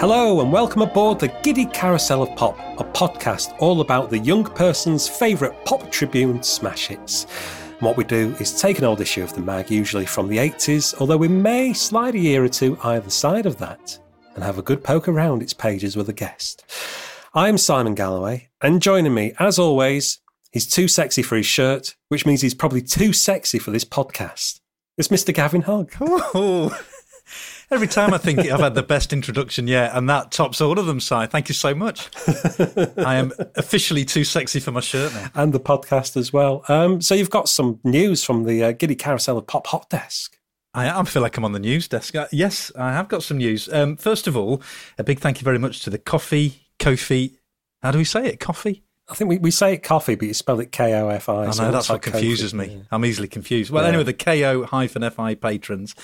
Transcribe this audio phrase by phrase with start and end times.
[0.00, 4.44] Hello, and welcome aboard the Giddy Carousel of Pop, a podcast all about the young
[4.44, 7.26] person's favourite pop tribune smash hits.
[7.68, 10.38] And what we do is take an old issue of the mag, usually from the
[10.38, 13.98] 80s, although we may slide a year or two either side of that,
[14.34, 16.64] and have a good poke around its pages with a guest.
[17.34, 20.18] I'm Simon Galloway, and joining me, as always,
[20.50, 24.60] he's too sexy for his shirt, which means he's probably too sexy for this podcast.
[24.96, 25.34] It's Mr.
[25.34, 25.92] Gavin Hogg.
[27.70, 30.86] Every time I think I've had the best introduction yet, and that tops all of
[30.86, 31.26] them, Si.
[31.26, 32.08] Thank you so much.
[32.98, 35.30] I am officially too sexy for my shirt now.
[35.34, 36.64] And the podcast as well.
[36.68, 40.36] Um, so you've got some news from the uh, Giddy Carousel of Pop Hot Desk.
[40.72, 42.14] I, I feel like I'm on the news desk.
[42.14, 43.68] Uh, yes, I have got some news.
[43.72, 44.62] Um, first of all,
[44.98, 47.36] a big thank you very much to the Coffee, Kofi.
[47.82, 48.40] How do we say it?
[48.40, 48.84] Coffee?
[49.10, 51.46] I think we, we say it coffee, but you spell it K O F I.
[51.46, 52.84] I know, that's what confuses me.
[52.92, 53.72] I'm easily confused.
[53.72, 55.96] Well, anyway, the KO hyphen FI patrons.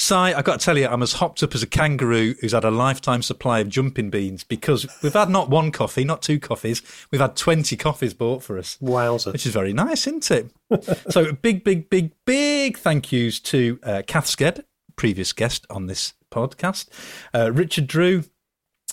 [0.00, 2.64] Si, I've got to tell you, I'm as hopped up as a kangaroo who's had
[2.64, 6.82] a lifetime supply of jumping beans because we've had not one coffee, not two coffees,
[7.10, 8.78] we've had 20 coffees bought for us.
[8.80, 9.32] Wowzer.
[9.32, 10.52] Which is very nice, isn't it?
[11.10, 14.62] so, big, big, big, big thank yous to uh, Kath Sked,
[14.94, 16.88] previous guest on this podcast,
[17.34, 18.22] uh, Richard Drew,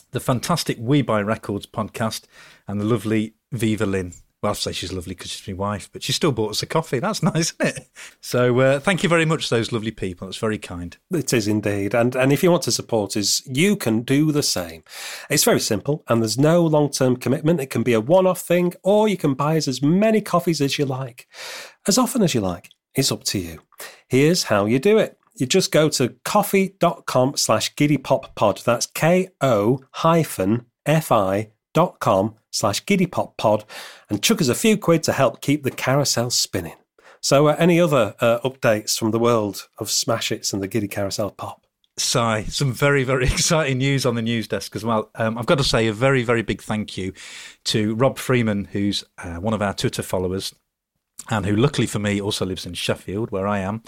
[0.10, 2.24] the fantastic We Buy Records podcast,
[2.68, 4.14] and the lovely Viva Lynn.
[4.46, 6.68] Well, I'll say she's lovely because she's my wife, but she still bought us a
[6.68, 7.00] coffee.
[7.00, 7.90] That's nice, isn't it?
[8.22, 10.28] So uh, thank you very much, those lovely people.
[10.28, 10.96] It's very kind.
[11.10, 11.96] It is indeed.
[11.96, 14.84] And and if you want to support us, you can do the same.
[15.32, 17.60] It's very simple and there's no long term commitment.
[17.60, 20.62] It can be a one off thing, or you can buy us as many coffees
[20.62, 21.28] as you like,
[21.88, 22.70] as often as you like.
[22.94, 23.64] It's up to you.
[24.08, 25.18] Here's how you do it.
[25.38, 28.64] You just go to coffee.com slash giddypoppod.
[28.64, 33.66] That's K O hyphen F I dot com slash giddypoppod
[34.10, 36.76] and chuck us a few quid to help keep the carousel spinning.
[37.22, 40.88] So, uh, any other uh, updates from the world of Smash Hits and the Giddy
[40.88, 41.66] Carousel Pop?
[41.98, 45.10] Si, some very, very exciting news on the news desk as well.
[45.16, 47.14] Um, I've got to say a very, very big thank you
[47.66, 50.54] to Rob Freeman, who's uh, one of our Twitter followers
[51.30, 53.82] and who, luckily for me, also lives in Sheffield, where I am,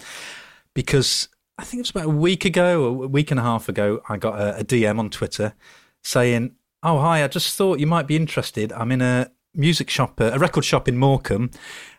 [0.73, 4.01] because I think it was about a week ago a week and a half ago,
[4.09, 5.53] I got a, a DM on Twitter
[6.03, 8.71] saying, Oh, hi, I just thought you might be interested.
[8.71, 11.49] I'm in a music shop, uh, a record shop in Morecambe,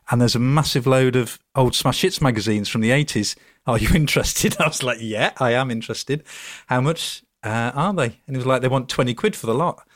[0.09, 3.37] and there's a massive load of old Smash Hits magazines from the 80s.
[3.67, 4.57] Are you interested?
[4.61, 6.23] I was like, Yeah, I am interested.
[6.69, 8.05] How much uh, are they?
[8.27, 9.87] And he was like, They want 20 quid for the lot.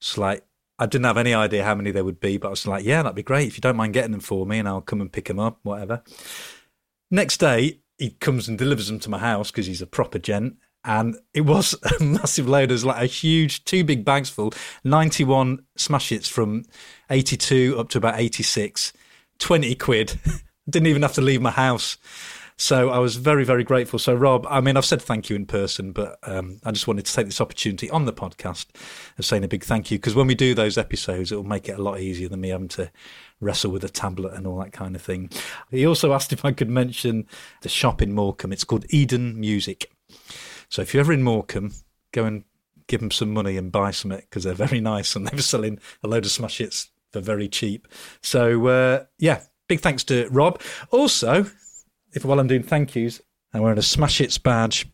[0.00, 0.44] It's like,
[0.78, 3.02] I didn't have any idea how many there would be, but I was like, Yeah,
[3.02, 3.46] that'd be great.
[3.46, 5.60] If you don't mind getting them for me, and I'll come and pick them up,
[5.62, 6.02] whatever.
[7.12, 10.56] Next day, he comes and delivers them to my house because he's a proper gent
[10.86, 12.70] and it was a massive load.
[12.70, 14.54] It was like a huge, two big bags full,
[14.84, 16.64] 91 smash hits from
[17.10, 18.92] 82 up to about 86,
[19.38, 20.18] 20 quid.
[20.70, 21.98] Didn't even have to leave my house.
[22.58, 23.98] So I was very, very grateful.
[23.98, 27.04] So, Rob, I mean, I've said thank you in person, but um, I just wanted
[27.04, 28.68] to take this opportunity on the podcast
[29.18, 31.68] of saying a big thank you because when we do those episodes, it will make
[31.68, 32.90] it a lot easier than me having to
[33.40, 35.28] wrestle with a tablet and all that kind of thing.
[35.70, 37.26] He also asked if I could mention
[37.60, 38.52] the shop in Morecambe.
[38.52, 39.90] It's called Eden Music.
[40.68, 41.72] So if you're ever in Morecambe,
[42.12, 42.44] go and
[42.86, 45.78] give them some money and buy some it because they're very nice and they're selling
[46.02, 47.88] a load of smash hits for very cheap.
[48.22, 50.60] So uh, yeah, big thanks to Rob.
[50.90, 51.46] Also,
[52.12, 53.20] if while I'm doing thank yous,
[53.52, 54.86] I'm wearing a smash hits badge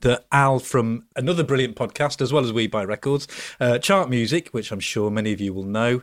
[0.00, 3.28] that Al from another brilliant podcast, as well as We Buy Records,
[3.60, 6.02] uh, Chart Music, which I'm sure many of you will know.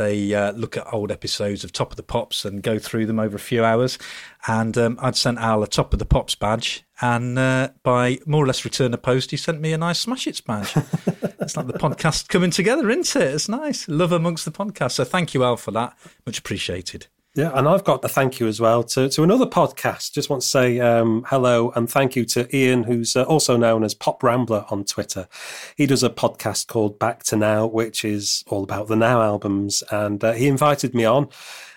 [0.00, 3.20] They uh, look at old episodes of Top of the Pops and go through them
[3.20, 3.98] over a few hours.
[4.46, 8.42] And um, I'd sent Al a Top of the Pops badge, and uh, by more
[8.42, 10.72] or less return of post, he sent me a nice Smash Hits badge.
[10.74, 13.34] it's like the podcast coming together, isn't it?
[13.34, 13.88] It's nice.
[13.88, 14.92] Love amongst the podcast.
[14.92, 15.98] So thank you, Al, for that.
[16.24, 17.08] Much appreciated.
[17.36, 20.12] Yeah, and I've got a thank you as well to, to another podcast.
[20.12, 23.84] Just want to say um, hello and thank you to Ian, who's uh, also known
[23.84, 25.28] as Pop Rambler on Twitter.
[25.76, 29.84] He does a podcast called Back to Now, which is all about the Now albums.
[29.92, 31.28] And uh, he invited me on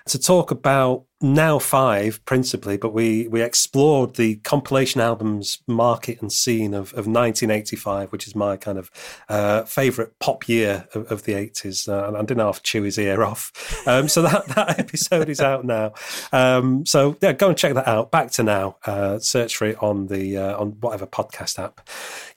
[0.08, 6.32] to talk about now five principally, but we we explored the compilation albums market and
[6.32, 8.92] scene of, of 1985, which is my kind of
[9.30, 11.88] uh, favorite pop year of, of the 80s.
[11.88, 13.88] Uh, and I didn't have to chew his ear off.
[13.88, 15.94] Um, so that, that episode is out now.
[16.34, 18.12] Um, so yeah, go and check that out.
[18.12, 18.78] Back to now.
[18.86, 21.88] Uh, search for it on the uh, on whatever podcast app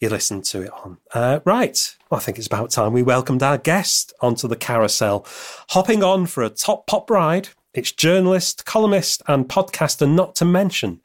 [0.01, 0.99] you listen to it on.
[1.13, 1.97] Uh, right.
[2.09, 5.27] Well, I think it's about time we welcomed our guest onto the carousel,
[5.71, 11.01] hopping on for a top pop ride it's journalist, columnist, and podcaster, not to mention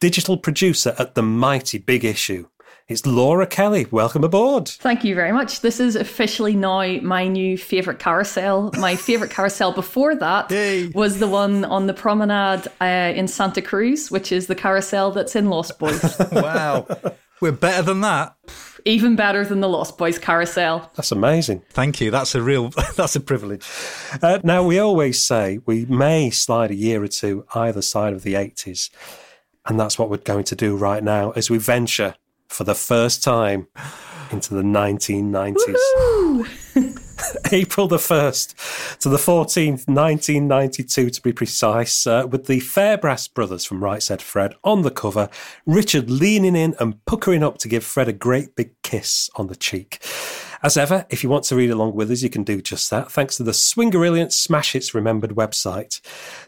[0.00, 2.46] digital producer at the mighty Big Issue.
[2.88, 3.86] It's Laura Kelly.
[3.90, 4.68] Welcome aboard.
[4.68, 5.62] Thank you very much.
[5.62, 8.70] This is officially now my new favourite carousel.
[8.78, 10.88] My favourite carousel before that Yay.
[10.88, 15.34] was the one on the promenade uh, in Santa Cruz, which is the carousel that's
[15.34, 16.16] in Lost Boys.
[16.32, 16.86] wow.
[17.40, 18.36] We're better than that.
[18.84, 20.90] Even better than the Lost Boys carousel.
[20.94, 21.62] That's amazing.
[21.70, 22.10] Thank you.
[22.10, 23.66] That's a real, that's a privilege.
[24.22, 28.22] Uh, now, we always say we may slide a year or two either side of
[28.22, 28.90] the 80s.
[29.66, 32.16] And that's what we're going to do right now as we venture
[32.48, 33.68] for the first time
[34.30, 36.46] into the 1990s.
[37.52, 43.64] April the 1st to the 14th, 1992 to be precise, uh, with the Fairbrass brothers
[43.64, 45.28] from Right Said Fred on the cover,
[45.66, 49.56] Richard leaning in and puckering up to give Fred a great big kiss on the
[49.56, 50.02] cheek.
[50.64, 53.10] As ever, if you want to read along with us, you can do just that,
[53.10, 56.00] thanks to the Swingerilliant Smash Hits Remembered website.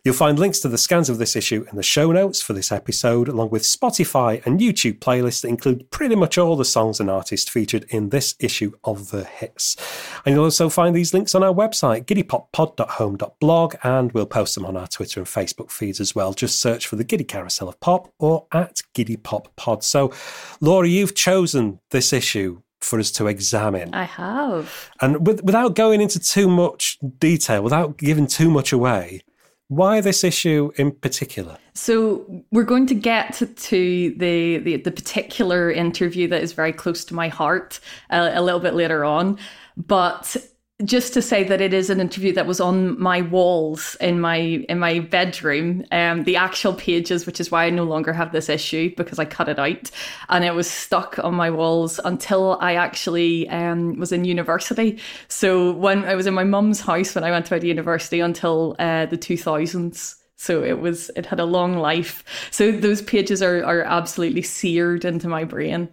[0.05, 2.71] You'll find links to the scans of this issue in the show notes for this
[2.71, 7.11] episode, along with Spotify and YouTube playlists that include pretty much all the songs and
[7.11, 9.77] artists featured in this issue of The Hits.
[10.25, 14.77] And you'll also find these links on our website, giddypoppod.home.blog, and we'll post them on
[14.77, 16.35] our Twitter and Facebook feeds as well.
[16.35, 19.83] Just search for the Giddy Carousel of Pop or at Giddy Pop Pod.
[19.83, 20.13] So,
[20.61, 23.93] Laura, you've chosen this issue for us to examine.
[23.95, 24.91] I have.
[25.01, 29.23] And with, without going into too much detail, without giving too much away,
[29.69, 31.57] why this issue in particular?
[31.73, 37.05] So we're going to get to, the, the, the particular interview that is very close
[37.07, 39.39] to my heart a, a little bit later on,
[39.77, 40.37] but
[40.85, 44.39] just to say that it is an interview that was on my walls in my
[44.69, 48.49] in my bedroom um the actual pages which is why i no longer have this
[48.49, 49.91] issue because i cut it out.
[50.29, 54.99] And it was stuck on my walls until i actually um was in university.
[55.29, 59.07] So when i was in my mum's house when i went to university until uh,
[59.07, 62.25] the 2000s so it was it had a long life.
[62.51, 65.89] So those pages are are absolutely seared into my brain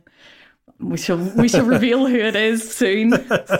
[0.82, 3.12] we shall we shall reveal who it is soon.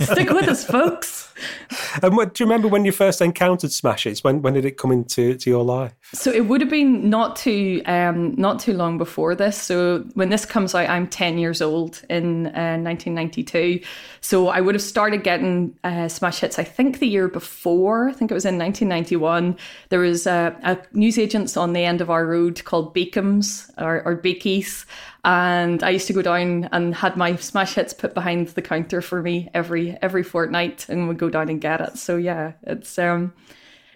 [0.02, 1.31] Stick with us, folks.
[2.02, 4.24] And what, do you remember when you first encountered Smash Hits?
[4.24, 5.94] When when did it come into to your life?
[6.14, 9.58] So it would have been not too um, not too long before this.
[9.58, 13.82] So when this comes out, I'm ten years old in uh, 1992.
[14.22, 16.58] So I would have started getting uh, Smash Hits.
[16.60, 18.10] I think the year before.
[18.10, 19.58] I think it was in 1991.
[19.90, 24.86] There was a, newsagents on the end of our road called Beacom's or, or Beakies
[25.24, 29.02] and I used to go down and had my smash hits put behind the counter
[29.02, 31.98] for me every every fortnight, and would go down and get it.
[31.98, 33.34] So yeah, it's um,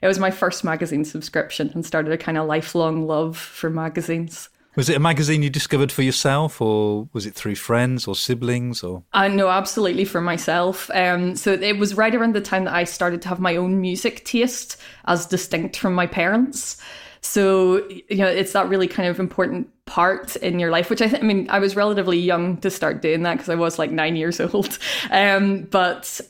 [0.01, 4.49] it was my first magazine subscription and started a kind of lifelong love for magazines.
[4.75, 8.83] Was it a magazine you discovered for yourself, or was it through friends or siblings?
[8.83, 10.91] Or I uh, know absolutely for myself.
[10.93, 13.79] Um, so it was right around the time that I started to have my own
[13.79, 16.77] music taste, as distinct from my parents.
[17.21, 21.09] So, you know, it's that really kind of important part in your life, which I
[21.09, 23.91] think, I mean, I was relatively young to start doing that because I was like
[23.91, 24.77] nine years old.
[25.09, 26.21] Um, but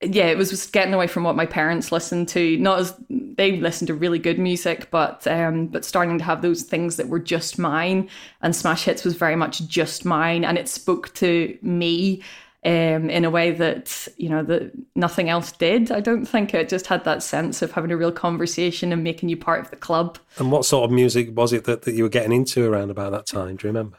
[0.00, 2.56] yeah, it was just getting away from what my parents listened to.
[2.58, 6.62] Not as they listened to really good music, but um, but starting to have those
[6.62, 8.08] things that were just mine.
[8.40, 12.22] And Smash Hits was very much just mine, and it spoke to me
[12.64, 15.90] um, in a way that you know that nothing else did.
[15.90, 19.30] I don't think it just had that sense of having a real conversation and making
[19.30, 20.16] you part of the club.
[20.38, 23.10] And what sort of music was it that, that you were getting into around about
[23.10, 23.56] that time?
[23.56, 23.98] Do you remember?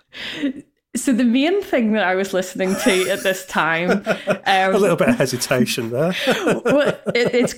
[1.04, 4.98] So the main thing that I was listening to at this time, um, a little
[4.98, 6.14] bit of hesitation there.
[6.66, 7.56] well, it, it's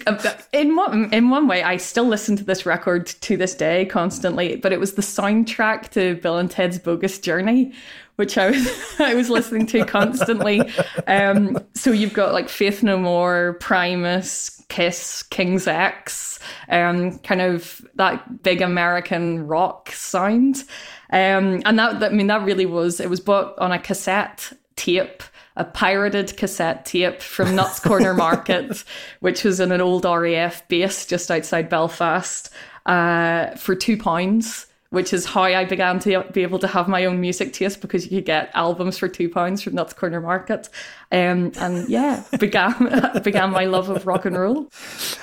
[0.54, 4.58] in one in one way, I still listen to this record to this day constantly,
[4.58, 7.74] but it was the soundtrack to Bill and Ted's Bogus Journey,
[8.16, 10.62] which I was I was listening to constantly.
[11.08, 17.86] Um, so you've got like Faith No More, Primus, Kiss, King's X, um, kind of
[17.96, 20.64] that big American rock sound.
[21.12, 24.54] Um, and that, that I mean that really was it was bought on a cassette
[24.78, 25.24] tape
[25.58, 28.86] a pirated cassette tape from Nuts Corner Market,
[29.20, 32.50] which was in an old RAF base just outside Belfast,
[32.86, 37.06] uh, for two pounds which is how I began to be able to have my
[37.06, 40.68] own music taste because you could get albums for two pounds from Nuts Corner Market.
[41.12, 42.74] Um, and yeah, began
[43.24, 44.72] began my love of rock and roll.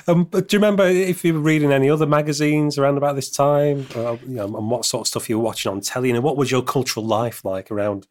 [0.07, 3.87] Um, do you remember if you were reading any other magazines around about this time,
[3.95, 6.37] uh, you know, and what sort of stuff you were watching on telly, and what
[6.37, 8.07] was your cultural life like around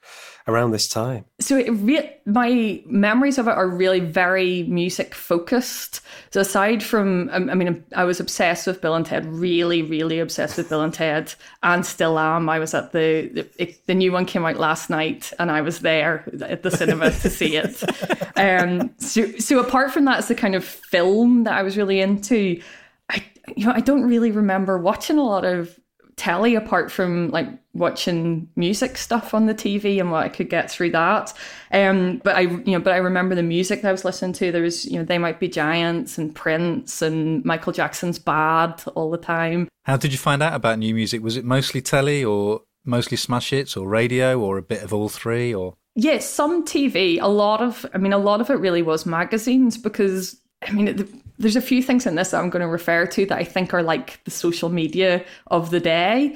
[0.48, 1.26] around this time?
[1.40, 6.02] So it re- my memories of it are really very music focused.
[6.32, 10.58] So aside from, I mean, I was obsessed with Bill and Ted, really, really obsessed
[10.58, 12.50] with Bill and Ted, and still am.
[12.50, 15.80] I was at the the, the new one came out last night, and I was
[15.80, 17.67] there at the cinema to see it.
[18.38, 22.00] Um, so, so apart from that, it's the kind of film that I was really
[22.00, 22.62] into.
[23.10, 25.76] I, you know, I don't really remember watching a lot of
[26.18, 30.70] telly apart from like watching music stuff on the TV and what I could get
[30.70, 31.32] through that.
[31.72, 34.52] Um, but I, you know, but I remember the music that I was listening to.
[34.52, 39.12] There was, you know, They Might Be Giants and Prince and Michael Jackson's Bad all
[39.12, 39.70] the time.
[39.86, 41.22] How did you find out about new music?
[41.22, 45.10] Was it mostly telly or mostly smash hits or radio or a bit of all
[45.10, 45.76] three or?
[46.00, 47.20] Yes, some TV.
[47.20, 50.90] A lot of, I mean, a lot of it really was magazines because, I mean,
[50.90, 53.44] it, there's a few things in this that I'm going to refer to that I
[53.44, 56.36] think are like the social media of the day.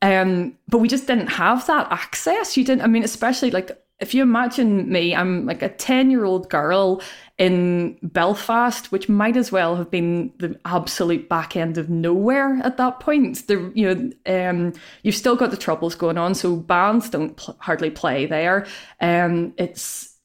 [0.00, 2.56] Um, but we just didn't have that access.
[2.56, 6.24] You didn't, I mean, especially like if you imagine me, I'm like a 10 year
[6.24, 7.00] old girl
[7.38, 12.76] in Belfast, which might as well have been the absolute back end of nowhere at
[12.78, 13.46] that point.
[13.46, 14.72] The, you know, um,
[15.04, 18.66] you've still got the troubles going on, so bands don't pl- hardly play there.
[19.00, 20.16] Um, it's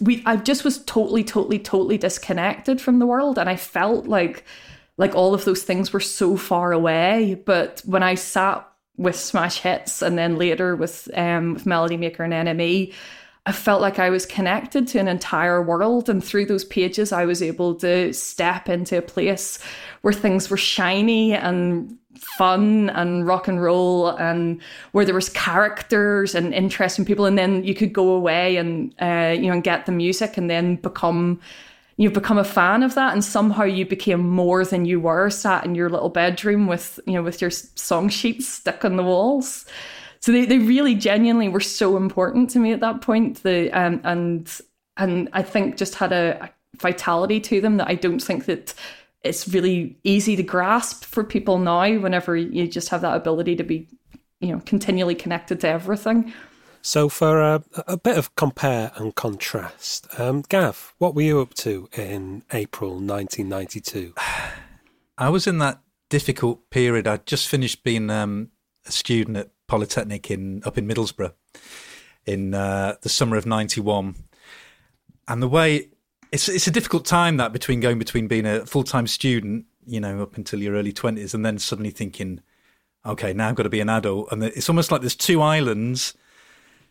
[0.00, 0.22] we.
[0.26, 4.44] I just was totally, totally, totally disconnected from the world, and I felt like
[4.98, 7.40] like all of those things were so far away.
[7.46, 8.67] But when I sat
[8.98, 12.92] with Smash Hits and then later with um, with Melody Maker and NME,
[13.46, 16.10] I felt like I was connected to an entire world.
[16.10, 19.58] And through those pages, I was able to step into a place
[20.02, 21.96] where things were shiny and
[22.36, 24.60] fun and rock and roll and
[24.92, 29.32] where there was characters and interesting people and then you could go away and uh,
[29.38, 31.40] you know and get the music and then become
[31.98, 35.64] you've become a fan of that and somehow you became more than you were sat
[35.64, 39.66] in your little bedroom with you know with your song sheets stuck on the walls.
[40.20, 44.00] So they, they really genuinely were so important to me at that point the um,
[44.04, 44.60] and
[44.96, 48.74] and i think just had a, a vitality to them that i don't think that
[49.24, 53.64] it's really easy to grasp for people now whenever you just have that ability to
[53.64, 53.88] be
[54.40, 56.32] you know continually connected to everything
[56.82, 61.54] so, for a, a, bit of compare and contrast, um, Gav, what were you up
[61.54, 64.14] to in April 1992?
[65.18, 67.06] I was in that difficult period.
[67.06, 68.50] I'd just finished being um,
[68.86, 71.32] a student at Polytechnic in up in Middlesbrough
[72.24, 74.14] in uh, the summer of '91,
[75.26, 75.88] and the way
[76.32, 80.00] it's it's a difficult time that between going between being a full time student, you
[80.00, 82.40] know, up until your early twenties, and then suddenly thinking,
[83.04, 86.14] okay, now I've got to be an adult, and it's almost like there's two islands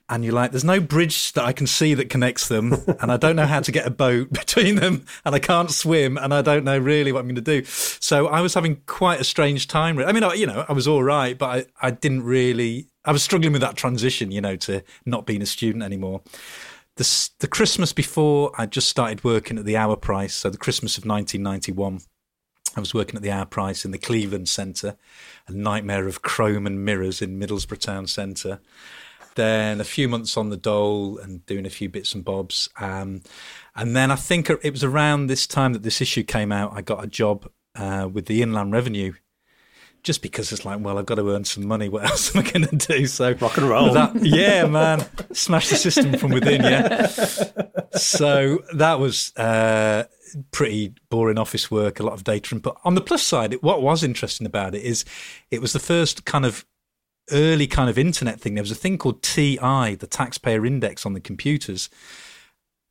[0.10, 3.18] and you're like, there's no bridge that I can see that connects them, and I
[3.18, 6.42] don't know how to get a boat between them, and I can't swim, and I
[6.42, 7.64] don't know really what I'm going to do.
[7.66, 10.00] So I was having quite a strange time.
[10.00, 12.88] I mean, I, you know, I was all right, but I, I didn't really.
[13.04, 16.22] I was struggling with that transition, you know, to not being a student anymore.
[16.96, 20.98] The, the Christmas before, I just started working at the Our Price, so the Christmas
[20.98, 22.02] of 1991.
[22.76, 24.98] I was working at the Our Price in the Cleveland Centre,
[25.48, 28.60] a nightmare of chrome and mirrors in Middlesbrough Town Centre
[29.38, 32.70] then a few months on the dole and doing a few bits and bobs.
[32.78, 33.22] Um,
[33.76, 36.82] and then I think it was around this time that this issue came out, I
[36.82, 39.14] got a job uh, with the Inland Revenue.
[40.04, 41.90] Just because it's like, well, I've got to earn some money.
[41.90, 43.08] What else am I going to do?
[43.08, 43.94] So rock and roll.
[43.94, 46.62] That, yeah, man, smash the system from within.
[46.62, 47.08] Yeah.
[47.94, 50.06] So that was uh,
[50.52, 52.78] pretty boring office work, a lot of data input.
[52.84, 55.04] On the plus side, what was interesting about it is
[55.52, 56.66] it was the first kind of
[57.32, 61.14] early kind of internet thing, there was a thing called TI, the taxpayer index on
[61.14, 61.90] the computers.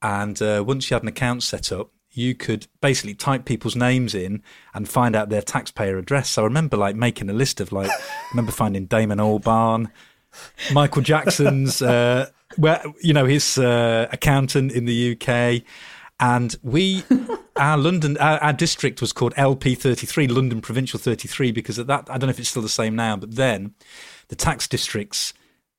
[0.02, 4.14] And uh, once you had an account set up, you could basically type people's names
[4.14, 6.30] in and find out their taxpayer address.
[6.30, 9.90] So I remember like making a list of like, I remember finding Damon Albarn,
[10.72, 15.62] Michael Jackson's, uh, where you know his uh, accountant in the UK,
[16.18, 17.04] and we,
[17.56, 22.16] our London, our, our, district was called LP33, London Provincial 33, because at that I
[22.16, 23.74] don't know if it's still the same now, but then
[24.28, 25.32] the tax districts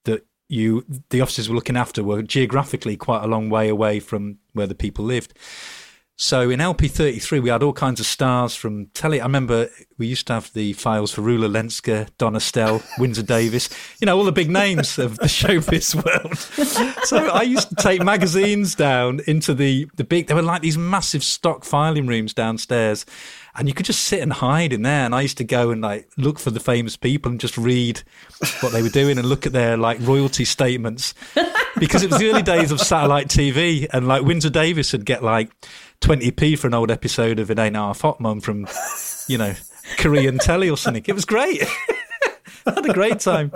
[0.05, 4.37] that you the officers were looking after were geographically quite a long way away from
[4.53, 5.33] where the people lived.
[6.19, 9.21] So in LP33, we had all kinds of stars from telly.
[9.21, 13.69] I remember we used to have the files for Rula Lenska, Don Estelle, Windsor Davies,
[14.01, 16.35] you know, all the big names of the showbiz world.
[17.05, 20.77] so I used to take magazines down into the, the big, there were like these
[20.77, 23.05] massive stock filing rooms downstairs
[23.57, 25.03] and you could just sit and hide in there.
[25.05, 28.01] And I used to go and like look for the famous people and just read
[28.61, 31.15] what they were doing and look at their like royalty statements
[31.79, 33.87] because it was the early days of satellite TV.
[33.91, 35.51] And like Windsor Davies would get like
[36.01, 38.67] 20p for an old episode of It Ain't Half Hot Mum from,
[39.27, 39.55] you know,
[39.97, 41.03] Korean telly or something.
[41.07, 41.63] It was great.
[42.67, 43.51] I had a great time.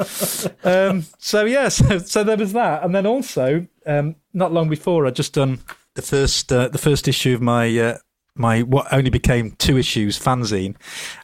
[0.63, 5.05] Um, so yeah, so, so there was that, and then also um, not long before,
[5.05, 5.59] I'd just done
[5.93, 7.97] the first uh, the first issue of my uh,
[8.35, 10.75] my what only became two issues fanzine.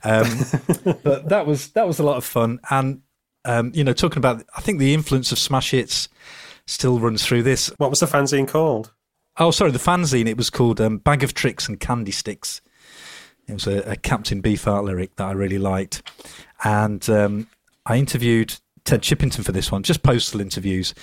[0.04, 3.02] Um, but that was that was a lot of fun, and
[3.46, 6.10] um, you know, talking about I think the influence of smash hits
[6.66, 7.72] still runs through this.
[7.78, 8.94] What was the fanzine called?
[9.38, 10.28] Oh, sorry, the fanzine.
[10.28, 12.62] It was called um, Bag of Tricks and Candy Sticks.
[13.48, 16.04] It was a, a Captain Beefheart lyric that I really liked,
[16.64, 17.48] and um,
[17.86, 20.94] I interviewed Ted Chippington for this one, just postal interviews.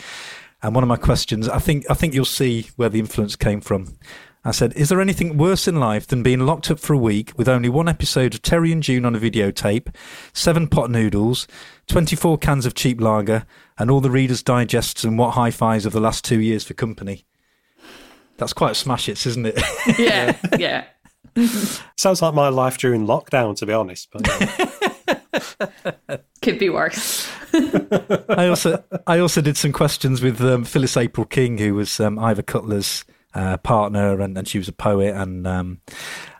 [0.62, 3.60] And one of my questions, I think, I think you'll see where the influence came
[3.60, 3.98] from.
[4.46, 7.32] I said, Is there anything worse in life than being locked up for a week
[7.36, 9.94] with only one episode of Terry and June on a videotape,
[10.34, 11.48] seven pot noodles,
[11.86, 13.46] 24 cans of cheap lager,
[13.78, 16.74] and all the Reader's Digests and what hi fis of the last two years for
[16.74, 17.24] company?
[18.36, 19.60] That's quite a smash its, isn't it?
[19.98, 20.84] Yeah, yeah.
[21.96, 24.08] Sounds like my life during lockdown, to be honest.
[24.12, 24.24] But
[26.42, 27.28] Could be worse.
[28.28, 32.18] I also I also did some questions with um, Phyllis April King, who was um,
[32.18, 35.80] Ivor Cutler's uh, partner, and, and she was a poet, and um,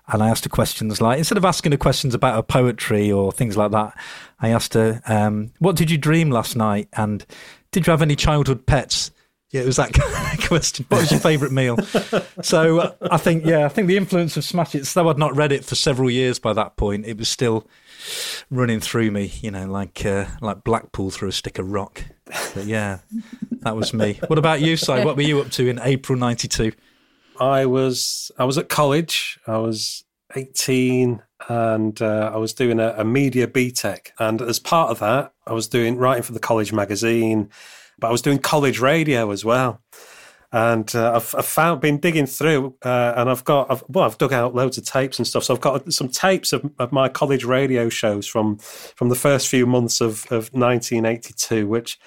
[0.09, 3.33] and I asked her questions like instead of asking her questions about her poetry or
[3.33, 3.99] things like that,
[4.41, 7.25] I asked her, um, "What did you dream last night?" and
[7.73, 9.11] "Did you have any childhood pets?"
[9.51, 10.85] Yeah, it was that kind of question.
[10.89, 11.77] What was your favourite meal?
[12.43, 15.37] so uh, I think, yeah, I think the influence of Smash It, though I'd not
[15.37, 17.65] read it for several years by that point, it was still
[18.51, 22.03] running through me, you know, like uh, like Blackpool through a stick of rock.
[22.55, 22.99] But yeah,
[23.65, 24.21] that was me.
[24.29, 24.93] What about you, Si?
[24.93, 26.73] What were you up to in April '92?
[27.41, 29.39] I was I was at college.
[29.47, 30.05] I was
[30.37, 34.11] 18 and uh, I was doing a, a media BTEC.
[34.19, 37.51] And as part of that, I was doing writing for the college magazine,
[37.99, 39.81] but I was doing college radio as well.
[40.53, 44.19] And uh, I've, I've found, been digging through, uh, and I've got, I've, well, I've
[44.19, 45.43] dug out loads of tapes and stuff.
[45.43, 49.49] So I've got some tapes of, of my college radio shows from from the first
[49.49, 51.99] few months of, of 1982, which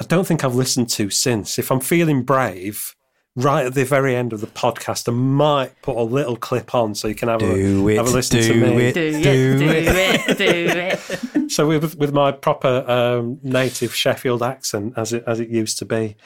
[0.00, 1.58] I don't think I've listened to since.
[1.58, 2.96] If I'm feeling brave,
[3.36, 6.94] right at the very end of the podcast, I might put a little clip on
[6.94, 8.84] so you can have, Do a, it, have a listen do to me.
[8.86, 8.94] it.
[8.94, 10.30] Do it, Do do it.
[10.30, 11.50] it, do it.
[11.50, 15.84] So with with my proper um, native Sheffield accent, as it as it used to
[15.84, 16.16] be.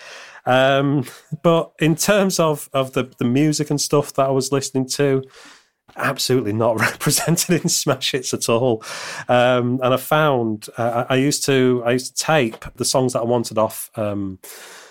[0.45, 1.07] Um,
[1.43, 5.23] but in terms of of the the music and stuff that I was listening to,
[5.97, 8.83] absolutely not represented in smash hits at all.
[9.29, 13.13] Um, and I found uh, I I used to I used to tape the songs
[13.13, 14.39] that I wanted off um,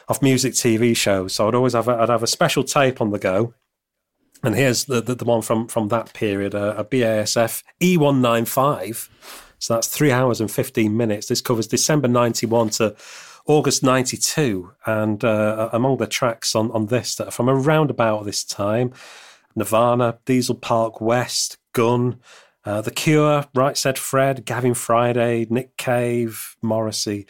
[0.08, 1.34] off music TV shows.
[1.34, 3.54] So I'd always have a, I'd have a special tape on the go.
[4.44, 9.10] And here's the, the, the one from, from that period, a, a BASF E195.
[9.60, 11.28] So that's three hours and 15 minutes.
[11.28, 12.96] This covers December 91 to
[13.46, 14.74] August 92.
[14.86, 18.92] And uh, among the tracks on, on this that are from around about this time,
[19.56, 22.20] Nirvana, Diesel Park West, Gun,
[22.66, 27.28] uh, The Cure, Right Said Fred, Gavin Friday, Nick Cave, Morrissey,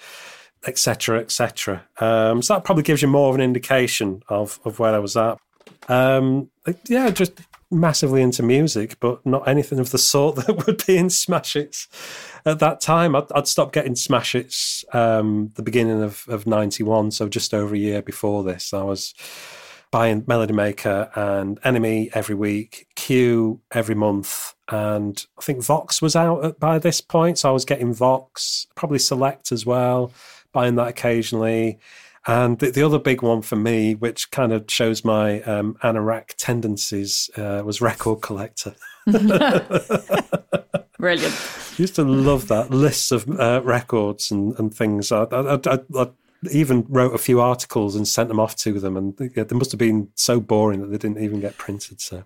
[0.66, 1.86] etc., etc.
[2.00, 5.18] Um, so that probably gives you more of an indication of, of where I was
[5.18, 5.38] at.
[5.90, 6.50] Um,
[6.88, 7.42] yeah, just
[7.74, 11.88] massively into music, but not anything of the sort that would be in Smash Hits
[12.46, 13.16] at that time.
[13.16, 17.76] I'd, I'd stopped getting Smash Hits um, the beginning of, of 91, so just over
[17.76, 18.74] a year before this.
[18.74, 19.14] I was
[19.94, 26.16] buying Melody Maker and NME every week, Q every month, and I think Vox was
[26.16, 30.12] out by this point, so I was getting Vox, probably Select as well,
[30.52, 31.78] buying that occasionally.
[32.26, 36.34] And the, the other big one for me, which kind of shows my um, anorak
[36.38, 38.74] tendencies, uh, was Record Collector.
[40.98, 41.36] Brilliant.
[41.78, 45.12] used to love that lists of uh, records and, and things.
[45.12, 46.08] I, I, I, I
[46.52, 49.72] even wrote a few articles and sent them off to them, and yeah, they must
[49.72, 52.02] have been so boring that they didn't even get printed.
[52.02, 52.24] So,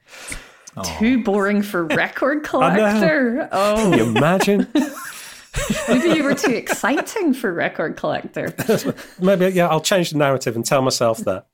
[0.99, 3.49] Too boring for record collector.
[3.51, 3.75] Oh.
[3.75, 4.67] can you Oh, imagine?
[5.87, 8.53] maybe you were too exciting for record collector.
[9.19, 11.47] Maybe, yeah, I'll change the narrative and tell myself that.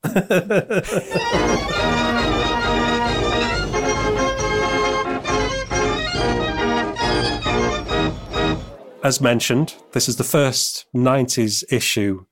[9.02, 12.24] As mentioned, this is the first 90s issue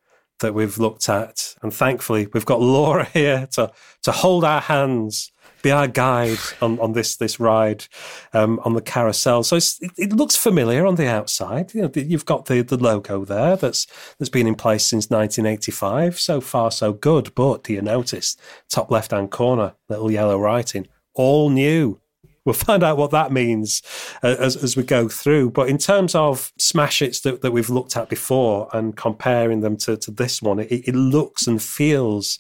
[0.43, 1.55] that we've looked at.
[1.63, 6.79] And thankfully, we've got Laura here to, to hold our hands, be our guide on,
[6.79, 7.87] on this, this ride
[8.35, 9.43] um, on the carousel.
[9.43, 11.73] So it's, it, it looks familiar on the outside.
[11.75, 13.87] You know, you've got the, the logo there that's,
[14.19, 16.21] that's been in place since 1985.
[16.21, 17.35] So far, so good.
[17.35, 18.37] But do you notice
[18.69, 22.02] top left hand corner, little yellow writing, all new.
[22.45, 23.83] We'll find out what that means
[24.23, 25.51] uh, as, as we go through.
[25.51, 29.77] But in terms of smash hits that, that we've looked at before and comparing them
[29.79, 32.39] to, to this one, it, it looks and feels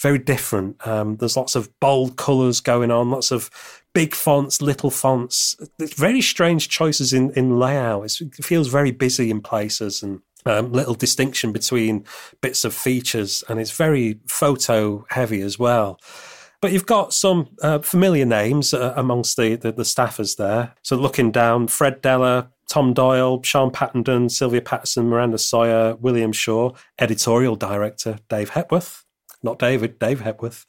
[0.00, 0.86] very different.
[0.86, 3.50] Um, there's lots of bold colours going on, lots of
[3.92, 5.56] big fonts, little fonts.
[5.78, 8.04] It's very strange choices in, in layout.
[8.04, 12.04] It's, it feels very busy in places and um, little distinction between
[12.40, 16.00] bits of features, and it's very photo heavy as well.
[16.60, 20.74] But you've got some uh, familiar names uh, amongst the, the, the staffers there.
[20.82, 26.72] So looking down, Fred Della, Tom Doyle, Siân Pattenden, Sylvia Patterson, Miranda Sawyer, William Shaw,
[26.98, 29.04] editorial director Dave Hepworth,
[29.42, 30.66] not David, Dave Hepworth.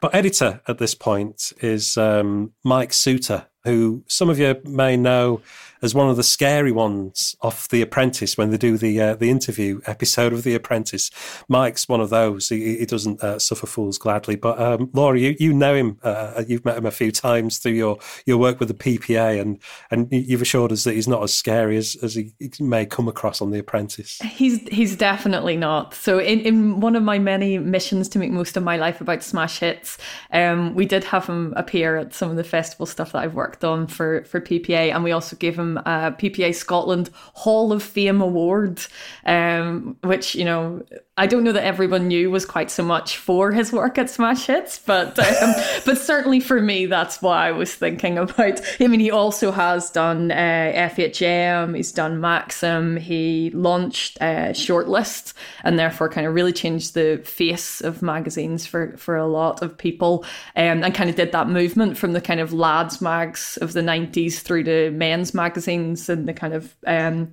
[0.00, 5.40] But editor at this point is um, Mike Soutar, who some of you may know
[5.82, 9.30] as one of the scary ones off The Apprentice when they do the uh, the
[9.30, 11.10] interview episode of The Apprentice.
[11.48, 12.48] Mike's one of those.
[12.48, 14.36] He, he doesn't uh, suffer fools gladly.
[14.36, 15.98] But um, Laura, you, you know him.
[16.02, 19.58] Uh, you've met him a few times through your, your work with the PPA, and
[19.90, 23.40] and you've assured us that he's not as scary as, as he may come across
[23.40, 24.18] on The Apprentice.
[24.22, 25.94] He's he's definitely not.
[25.94, 29.22] So in, in one of my many missions to make most of my life about
[29.22, 29.98] smash hits,
[30.32, 33.64] um, we did have him appear at some of the festival stuff that I've worked
[33.64, 38.20] on for for PPA, and we also gave him a PPA Scotland Hall of Fame
[38.20, 38.80] award,
[39.26, 40.82] um, which you know
[41.20, 44.46] I don't know that everyone knew was quite so much for his work at Smash
[44.46, 45.52] Hits, but um,
[45.84, 48.58] but certainly for me, that's what I was thinking about.
[48.80, 55.34] I mean, he also has done uh, FHM, he's done Maxim, he launched uh, Shortlist,
[55.62, 59.76] and therefore kind of really changed the face of magazines for for a lot of
[59.76, 60.24] people,
[60.56, 63.82] um, and kind of did that movement from the kind of lads mags of the
[63.82, 67.30] '90s through to men's magazines and the kind of um,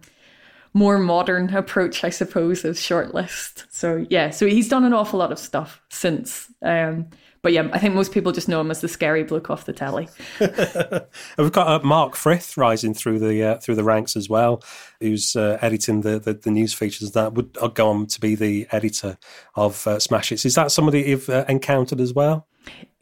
[0.74, 3.66] more modern approach, I suppose, of shortlist.
[3.70, 6.52] So yeah, so he's done an awful lot of stuff since.
[6.62, 7.08] Um,
[7.42, 9.74] but yeah, I think most people just know him as the scary bloke off the
[9.74, 10.10] telly.
[10.40, 14.64] We've got uh, Mark Frith rising through the uh, through the ranks as well,
[15.00, 17.12] who's uh, editing the, the, the news features.
[17.12, 19.18] That would uh, go on to be the editor
[19.56, 20.46] of uh, Smash Hits.
[20.46, 22.48] Is that somebody you've uh, encountered as well?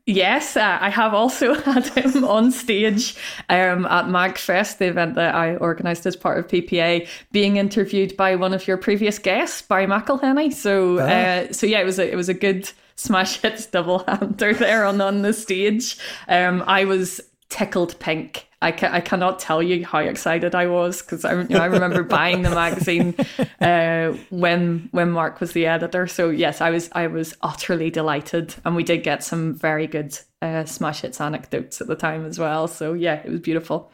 [0.08, 3.16] Yes, uh, I have also had him on stage
[3.50, 8.36] um, at MagFest, the event that I organised as part of PPA, being interviewed by
[8.36, 10.54] one of your previous guests, Barry McIlheney.
[10.54, 11.04] So, ah.
[11.04, 14.86] uh, so yeah, it was a, it was a good smash hits double hander there
[14.86, 15.98] on on the stage.
[16.28, 17.20] Um, I was
[17.56, 21.50] tickled pink I, ca- I cannot tell you how excited I was because I, you
[21.50, 23.14] know, I remember buying the magazine
[23.62, 26.08] uh, when when Mark was the editor.
[26.08, 30.18] So yes, I was I was utterly delighted, and we did get some very good
[30.42, 32.68] uh, smash hits anecdotes at the time as well.
[32.68, 33.92] So yeah, it was beautiful.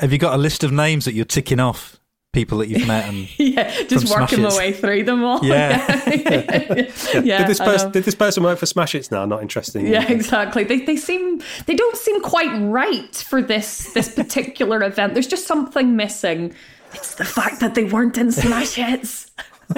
[0.00, 2.00] Have you got a list of names that you're ticking off?
[2.34, 5.42] People that you've met and yeah, just working my way through them all.
[5.44, 6.90] Yeah, yeah.
[7.22, 7.38] yeah.
[7.38, 9.24] Did this person did this person work for Smash Hits now?
[9.24, 9.86] Not interesting.
[9.86, 10.64] Yeah, exactly.
[10.64, 15.14] They they seem they don't seem quite right for this this particular event.
[15.14, 16.52] There's just something missing.
[16.92, 19.30] It's the fact that they weren't in Smash Hits.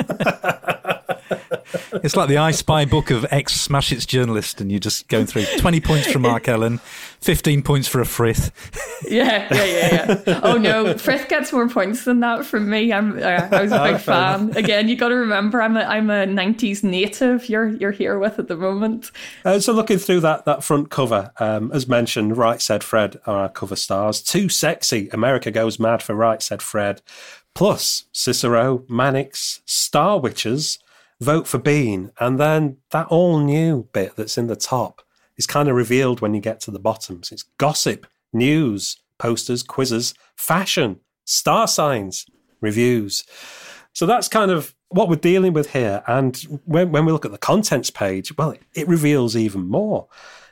[2.03, 5.27] it's like the I Spy book of ex Smash Hits journalists, and you're just going
[5.27, 6.79] through 20 points for Mark Ellen,
[7.21, 8.53] 15 points for a Frith.
[9.09, 10.41] yeah, yeah, yeah, yeah.
[10.43, 12.93] Oh no, Frith gets more points than that from me.
[12.93, 14.57] I'm, uh, I was a big oh, fan.
[14.57, 17.49] Again, you got to remember, I'm a, I'm a 90s native.
[17.49, 19.11] You're you're here with at the moment.
[19.45, 23.37] Uh, so looking through that that front cover, um, as mentioned, Right Said Fred are
[23.37, 24.23] our cover stars.
[24.23, 25.09] Too sexy.
[25.13, 27.03] America goes mad for Right Said Fred.
[27.57, 30.79] Plus Cicero, Mannix, Star Witches,
[31.23, 35.01] Vote for Bean, and then that all new bit that's in the top
[35.39, 37.33] is kind of revealed when you get to the bottoms.
[37.33, 42.27] It's gossip, news, posters, quizzes, fashion, star signs,
[42.61, 43.25] reviews.
[43.95, 46.03] So that's kind of what we're dealing with here.
[46.07, 50.09] And when, when we look at the contents page, well, it, it reveals even more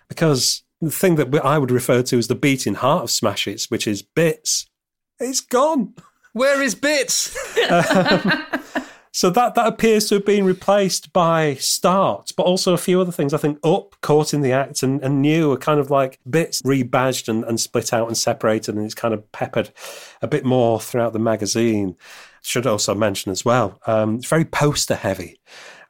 [0.09, 3.71] because the thing that I would refer to as the beating heart of Smash Hits,
[3.71, 4.71] which is bits,
[5.21, 5.93] it's gone.
[6.35, 7.35] Where is Bits?
[7.71, 8.45] um,
[9.13, 13.13] so that that appears to have been replaced by Start, but also a few other
[13.13, 13.33] things.
[13.33, 16.61] I think Up, Caught in the Act, and, and New are kind of like bits
[16.63, 19.71] rebadged and, and split out and separated, and it's kind of peppered
[20.23, 21.97] a bit more throughout the magazine.
[22.43, 25.39] Should also mention as well, um, it's very poster heavy.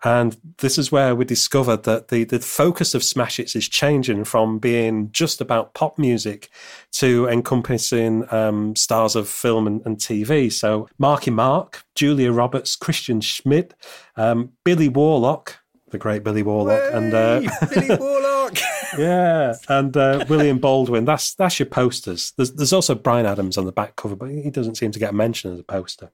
[0.05, 4.25] And this is where we discovered that the, the focus of Smash Hits is changing
[4.25, 6.51] from being just about pop music
[6.93, 10.53] to encompassing um, stars of film and, and, TV.
[10.53, 13.73] So Marky Mark, Julia Roberts, Christian Schmidt,
[14.17, 15.57] um, Billy Warlock,
[15.89, 17.41] the great Billy Warlock, Way, and uh,
[17.73, 18.59] Billy Warlock,
[18.99, 21.05] yeah, and uh, William Baldwin.
[21.05, 22.33] That's that's your posters.
[22.37, 25.15] There's there's also Bryan Adams on the back cover, but he doesn't seem to get
[25.15, 26.11] mentioned as a poster.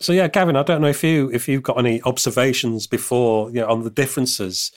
[0.00, 3.60] So yeah, Gavin, I don't know if you if you've got any observations before you
[3.60, 4.70] know on the differences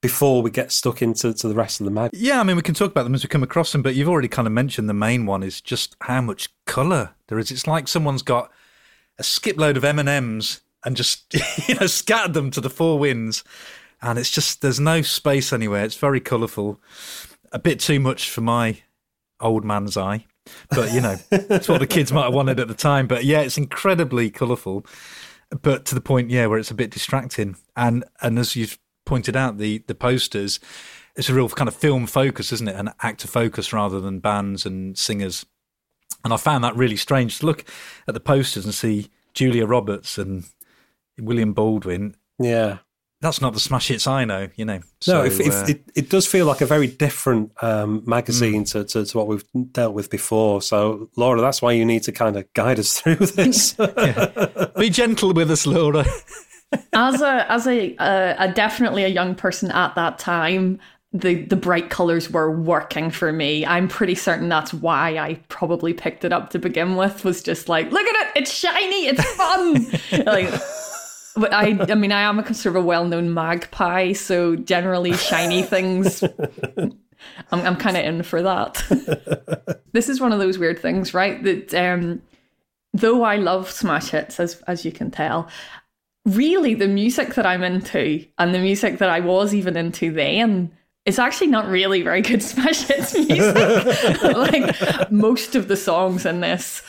[0.00, 2.10] before we get stuck into to the rest of the mag.
[2.12, 4.08] Yeah, I mean we can talk about them as we come across them, but you've
[4.08, 7.50] already kind of mentioned the main one is just how much colour there is.
[7.50, 8.50] It's like someone's got
[9.18, 11.34] a skipload of M and M's and just
[11.68, 13.42] you know scattered them to the four winds,
[14.00, 15.84] and it's just there's no space anywhere.
[15.84, 16.80] It's very colourful,
[17.50, 18.82] a bit too much for my
[19.40, 20.26] old man's eye.
[20.70, 23.06] But you know, it's what the kids might have wanted at the time.
[23.06, 24.86] But yeah, it's incredibly colourful,
[25.62, 27.56] but to the point, yeah, where it's a bit distracting.
[27.76, 30.60] And and as you've pointed out, the the posters,
[31.16, 32.76] it's a real kind of film focus, isn't it?
[32.76, 35.46] An actor focus rather than bands and singers.
[36.24, 37.64] And I found that really strange to look
[38.06, 40.44] at the posters and see Julia Roberts and
[41.18, 42.16] William Baldwin.
[42.38, 42.78] Yeah.
[43.20, 44.80] That's not the smash hits I know, you know.
[45.00, 48.62] So, no, if, if uh, it, it does feel like a very different um, magazine
[48.64, 48.72] mm.
[48.72, 50.62] to, to, to, what we've dealt with before.
[50.62, 53.72] So, Laura, that's why you need to kind of guide us through this.
[54.78, 56.04] Be gentle with us, Laura.
[56.92, 60.78] as a as a, uh, a definitely a young person at that time,
[61.12, 63.66] the the bright colors were working for me.
[63.66, 67.24] I'm pretty certain that's why I probably picked it up to begin with.
[67.24, 70.24] Was just like, look at it, it's shiny, it's fun.
[70.24, 70.52] like,
[71.38, 75.62] but I, I mean, I am a sort of a well-known magpie, so generally shiny
[75.74, 76.22] things.
[76.22, 76.98] I'm,
[77.52, 79.80] I'm kind of in for that.
[79.92, 81.42] this is one of those weird things, right?
[81.42, 82.22] That um,
[82.92, 85.48] though I love smash hits, as as you can tell,
[86.24, 90.72] really the music that I'm into and the music that I was even into then
[91.06, 94.22] it's actually not really very good smash hits music.
[94.22, 96.82] like most of the songs in this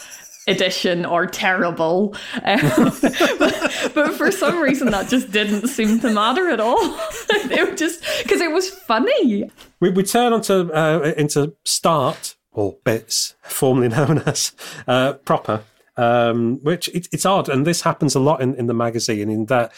[0.48, 2.16] edition are terrible.
[2.44, 2.60] Um,
[3.40, 6.78] but, but, for some reason, that just didn't seem to matter at all.
[7.30, 9.50] it was just because it was funny.
[9.80, 14.54] We, we turn onto uh, into start or bits, formerly known as
[14.88, 15.64] uh, proper,
[15.98, 19.30] um, which it, it's odd, and this happens a lot in, in the magazine.
[19.30, 19.72] In that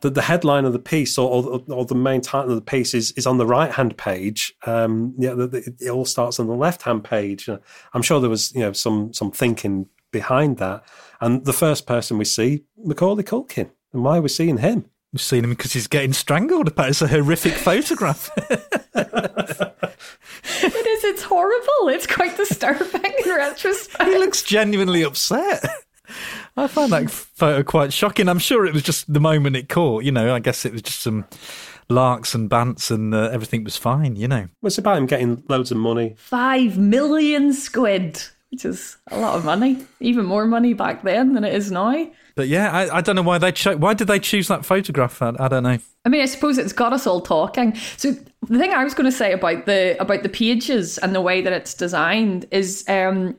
[0.00, 2.92] the, the headline of the piece or, or, or, the main title of the piece
[2.92, 4.54] is, is on the right hand page.
[4.66, 7.48] Um, yeah, the, the, it all starts on the left hand page.
[7.94, 10.84] I'm sure there was you know some some thinking behind that.
[11.20, 13.70] And the first person we see, Macaulay Culkin.
[13.92, 14.86] And why are we seeing him?
[15.12, 16.72] We've seen him because he's getting strangled.
[16.76, 18.30] It's a horrific photograph.
[18.36, 18.56] it
[20.64, 21.04] is.
[21.04, 21.88] It's horrible.
[21.88, 24.08] It's quite disturbing in retrospect.
[24.08, 25.64] He looks genuinely upset.
[26.56, 28.28] I find that photo quite shocking.
[28.28, 30.04] I'm sure it was just the moment it caught.
[30.04, 31.26] You know, I guess it was just some
[31.88, 34.48] larks and bants and uh, everything was fine, you know.
[34.60, 36.14] What's about him getting loads of money.
[36.18, 38.22] Five million squid,
[38.54, 39.84] which is a lot of money.
[39.98, 42.06] Even more money back then than it is now.
[42.36, 45.20] But yeah, I, I don't know why they cho- why did they choose that photograph?
[45.20, 45.78] I, I, don't know.
[46.04, 47.74] I mean, I suppose it's got us all talking.
[47.96, 51.20] So the thing I was going to say about the about the pages and the
[51.20, 53.36] way that it's designed is um,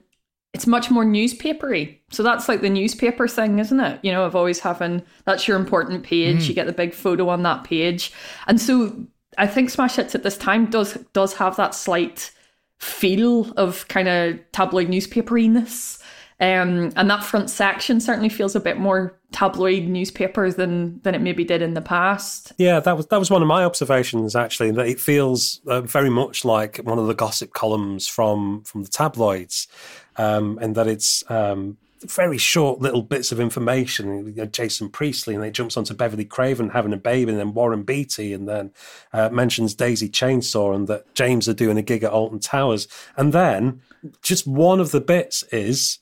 [0.54, 2.04] it's much more newspapery.
[2.10, 4.02] So that's like the newspaper thing, isn't it?
[4.04, 6.44] You know, of always having that's your important page.
[6.44, 6.50] Mm.
[6.50, 8.12] You get the big photo on that page,
[8.48, 12.32] and so I think Smash Hits at this time does does have that slight
[12.80, 16.02] feel of kind of tabloid newspaperiness.
[16.42, 21.22] Um, and that front section certainly feels a bit more tabloid newspaper than than it
[21.22, 22.52] maybe did in the past.
[22.58, 24.72] Yeah, that was that was one of my observations actually.
[24.72, 28.90] That it feels uh, very much like one of the gossip columns from from the
[28.90, 29.70] tabloids
[30.18, 31.78] um, and that it's um,
[32.12, 34.28] very short little bits of information.
[34.28, 37.40] You know, Jason Priestley, and then it jumps onto Beverley Craven having a baby, and
[37.40, 38.72] then Warren Beatty, and then
[39.14, 42.88] uh, mentions Daisy Chainsaw, and that James are doing a gig at Alton Towers.
[43.18, 43.82] And then
[44.22, 46.00] just one of the bits is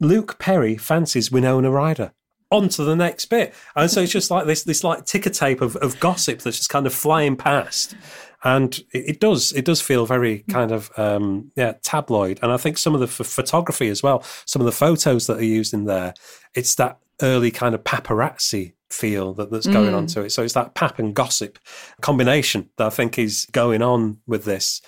[0.00, 2.12] Luke Perry fancies Winona Ryder.
[2.50, 3.54] On to the next bit.
[3.74, 6.68] And so it's just like this this like ticker tape of, of gossip that's just
[6.68, 7.94] kind of flying past
[8.44, 12.56] and it, it, does it does feel very kind of um, yeah tabloid and i
[12.56, 15.74] think some of the f- photography as well some of the photos that are used
[15.74, 16.14] in there
[16.54, 19.96] it's that early kind of paparazzi feel that, that's going mm.
[19.96, 21.58] on to it so it's that pap and gossip
[22.00, 24.82] combination that i think is going on with this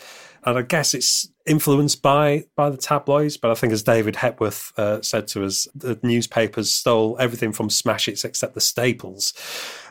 [0.47, 3.37] and I guess it's influenced by by the tabloids.
[3.37, 7.71] But I think, as David Hepworth uh, said to us, the newspapers stole everything from
[7.71, 9.33] Smash Hits except the staples.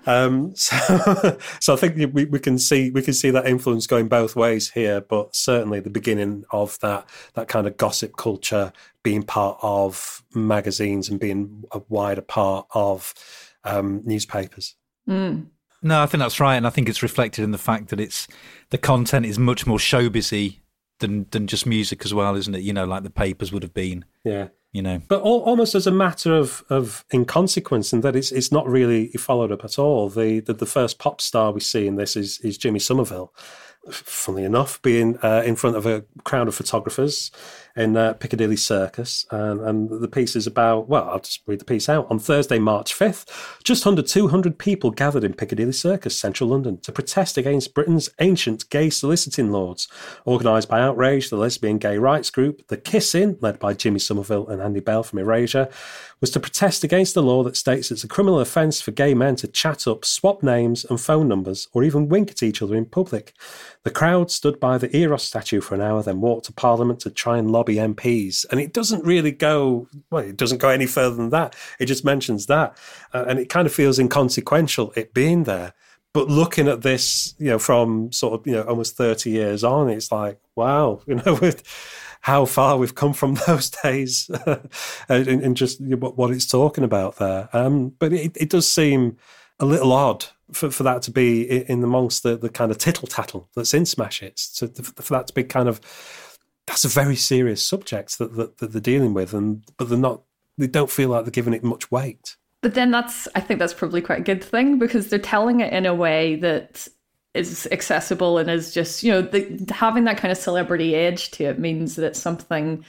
[0.05, 4.07] Um, so, so I think we, we can see we can see that influence going
[4.07, 8.71] both ways here, but certainly the beginning of that that kind of gossip culture
[9.03, 13.13] being part of magazines and being a wider part of
[13.63, 14.75] um, newspapers.
[15.07, 15.47] Mm.
[15.81, 18.27] No, I think that's right, and I think it's reflected in the fact that it's
[18.69, 20.59] the content is much more showbizy
[20.99, 22.61] than than just music as well, isn't it?
[22.61, 24.05] You know, like the papers would have been.
[24.23, 25.01] Yeah you know.
[25.07, 29.07] But all, almost as a matter of, of inconsequence, in that it's it's not really
[29.12, 30.09] followed up at all.
[30.09, 33.33] The, the, the first pop star we see in this is is Jimmy Somerville.
[33.91, 37.31] Funnily enough, being uh, in front of a crowd of photographers
[37.75, 39.25] in uh, Piccadilly Circus.
[39.31, 42.07] And, the piece is about, well, I'll just read the piece out.
[42.09, 46.91] On Thursday, March 5th, just under 200 people gathered in Piccadilly Circus, central London, to
[46.91, 49.88] protest against Britain's ancient gay soliciting laws.
[50.27, 54.62] Organised by Outrage, the lesbian gay rights group, The Kissing, led by Jimmy Somerville and
[54.62, 55.69] Andy Bell from Erasure,
[56.23, 59.36] was to protest against the law that states it's a criminal offence for gay men
[59.36, 62.86] to chat up, swap names and phone numbers, or even wink at each other in
[62.86, 63.33] public.
[63.83, 67.09] The crowd stood by the Eros statue for an hour, then walked to Parliament to
[67.09, 68.45] try and lobby MPs.
[68.49, 71.57] And it doesn't really go, well, it doesn't go any further than that.
[71.77, 72.77] It just mentions that.
[73.13, 75.73] Uh, and it kind of feels inconsequential, it being there.
[76.13, 79.89] But looking at this, you know, from sort of, you know, almost 30 years on,
[79.89, 81.63] it's like, wow, you know, with
[82.23, 84.29] how far we've come from those days
[85.09, 87.49] and, and, just what, what, it's talking about there.
[87.53, 89.17] Um, but it, it does seem
[89.59, 93.07] a little odd for, for that to be in amongst the, the kind of tittle
[93.07, 94.57] tattle that's in Smash Hits.
[94.57, 95.81] So for that to be kind of
[96.65, 100.21] that's a very serious subject that, that, that they're dealing with, and but they're not.
[100.57, 102.38] They don't feel like they're giving it much weight.
[102.62, 105.73] But then that's I think that's probably quite a good thing because they're telling it
[105.73, 106.88] in a way that
[107.34, 111.46] is accessible and is just you know the, having that kind of celebrity edge to
[111.46, 112.84] it means that it's something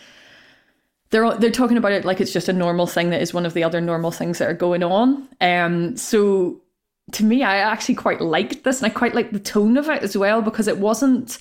[1.14, 3.54] they're they're talking about it like it's just a normal thing that is one of
[3.54, 5.28] the other normal things that are going on.
[5.40, 6.60] Um, so
[7.12, 10.02] to me, I actually quite liked this, and I quite liked the tone of it
[10.02, 11.38] as well because it wasn't.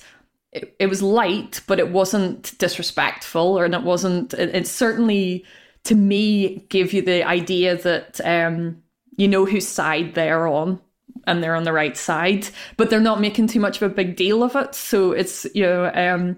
[0.52, 4.34] It, it was light, but it wasn't disrespectful, or and it wasn't.
[4.34, 5.44] It, it certainly,
[5.84, 8.82] to me, gave you the idea that um,
[9.16, 10.80] you know whose side they're on
[11.26, 14.16] and they're on the right side, but they're not making too much of a big
[14.16, 14.74] deal of it.
[14.74, 15.90] So it's you know.
[15.94, 16.36] Um,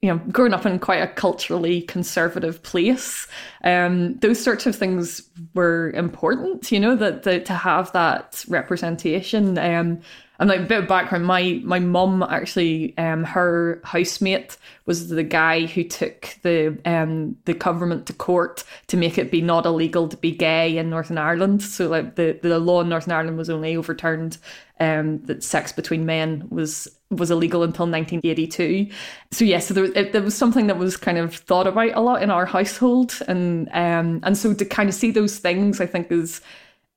[0.00, 3.28] you know, growing up in quite a culturally conservative place,
[3.62, 5.22] um, those sorts of things
[5.54, 6.72] were important.
[6.72, 9.56] You know that, that to have that representation.
[9.58, 10.00] Um,
[10.42, 15.22] and like a bit of background, my my mum actually, um, her housemate was the
[15.22, 20.08] guy who took the um the government to court to make it be not illegal
[20.08, 21.62] to be gay in Northern Ireland.
[21.62, 24.38] So like the the law in Northern Ireland was only overturned
[24.80, 28.88] um that sex between men was was illegal until 1982.
[29.30, 31.92] So yes, yeah, so there, it, there was something that was kind of thought about
[31.94, 35.80] a lot in our household, and um, and so to kind of see those things,
[35.80, 36.40] I think is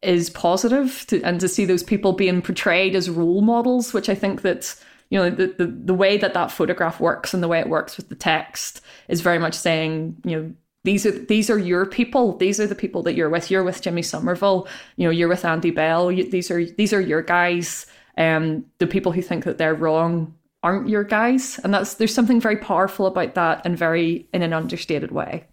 [0.01, 4.15] is positive, to, and to see those people being portrayed as role models, which I
[4.15, 4.75] think that
[5.09, 7.97] you know the, the the way that that photograph works and the way it works
[7.97, 10.53] with the text is very much saying you know
[10.83, 12.37] these are these are your people.
[12.37, 13.49] These are the people that you're with.
[13.49, 14.67] You're with Jimmy Somerville.
[14.97, 16.11] You know, you're with Andy Bell.
[16.11, 20.33] You, these are these are your guys um, the people who think that they're wrong
[20.63, 24.53] aren't your guys, and that's there's something very powerful about that, and very in an
[24.53, 25.45] understated way.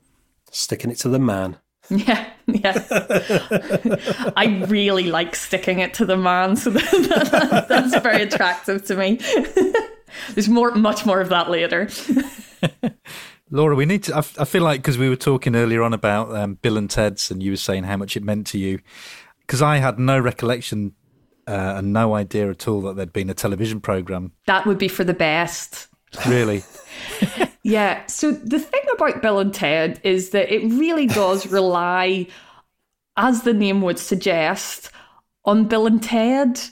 [0.50, 1.56] Sticking it to the man.
[1.90, 2.84] Yeah, yeah.
[4.36, 8.96] I really like sticking it to the man, so that, that, that's very attractive to
[8.96, 9.16] me.
[10.34, 11.88] There's more, much more of that later.
[13.50, 14.16] Laura, we need to.
[14.16, 17.30] I, I feel like because we were talking earlier on about um, Bill and Ted's,
[17.30, 18.80] and you were saying how much it meant to you.
[19.40, 20.94] Because I had no recollection
[21.46, 24.32] uh, and no idea at all that there'd been a television program.
[24.46, 25.88] That would be for the best.
[26.26, 26.62] Really?
[27.62, 28.04] Yeah.
[28.06, 32.26] So the thing about Bill and Ted is that it really does rely,
[33.16, 34.90] as the name would suggest,
[35.44, 36.60] on Bill and Ted.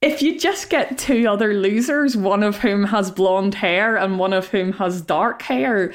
[0.00, 4.32] if you just get two other losers, one of whom has blonde hair and one
[4.32, 5.92] of whom has dark hair,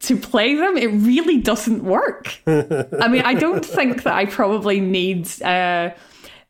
[0.00, 2.38] to play them, it really doesn't work.
[2.46, 5.30] I mean, I don't think that I probably need.
[5.42, 5.90] Uh,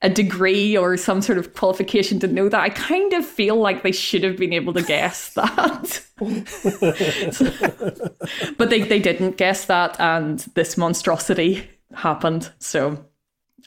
[0.07, 2.61] a degree or some sort of qualification to know that.
[2.61, 6.01] I kind of feel like they should have been able to guess that.
[8.57, 12.53] but they, they didn't guess that, and this monstrosity happened.
[12.61, 13.05] So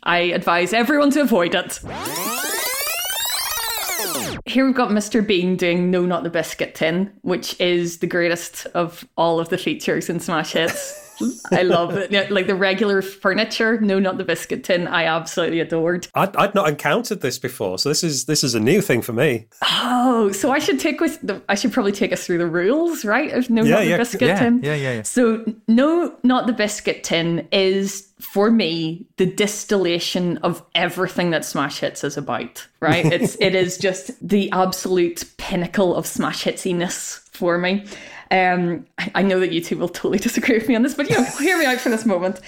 [0.02, 1.82] I advise everyone to avoid it.
[4.46, 5.26] Here we've got Mr.
[5.26, 9.58] Bean doing No Not the Biscuit Tin, which is the greatest of all of the
[9.58, 11.09] features in Smash Hits.
[11.52, 12.12] I love it.
[12.12, 14.88] Yeah, Like the regular furniture, no, not the biscuit tin.
[14.88, 16.08] I absolutely adored.
[16.16, 19.14] I'd, I'd not encountered this before, so this is this is a new thing for
[19.14, 19.48] me.
[19.64, 23.06] Oh, so I should take with the, I should probably take us through the rules,
[23.06, 23.32] right?
[23.32, 23.92] Of no, yeah, not yeah.
[23.92, 24.62] the biscuit yeah, tin.
[24.64, 25.02] Yeah, yeah, yeah.
[25.04, 31.80] So no, not the biscuit tin is for me the distillation of everything that Smash
[31.80, 32.68] Hits is about.
[32.80, 33.06] Right?
[33.20, 37.86] It's it is just the absolute pinnacle of Smash Hitsiness for me.
[38.32, 41.18] Um, I know that you two will totally disagree with me on this, but you
[41.18, 42.40] know, hear me out for this moment.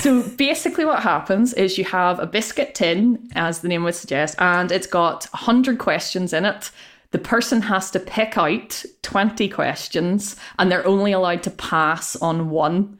[0.00, 4.36] So basically, what happens is you have a biscuit tin, as the name would suggest,
[4.38, 6.70] and it's got 100 questions in it.
[7.12, 12.50] The person has to pick out 20 questions, and they're only allowed to pass on
[12.50, 12.98] one.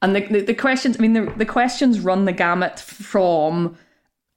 [0.00, 3.76] And the, the, the questions, I mean, the, the questions run the gamut from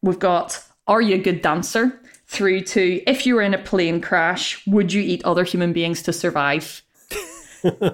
[0.02, 2.00] we've got, Are you a good dancer?
[2.26, 6.02] through to if you were in a plane crash, would you eat other human beings
[6.02, 6.82] to survive?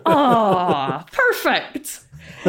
[0.06, 2.02] Oh, perfect.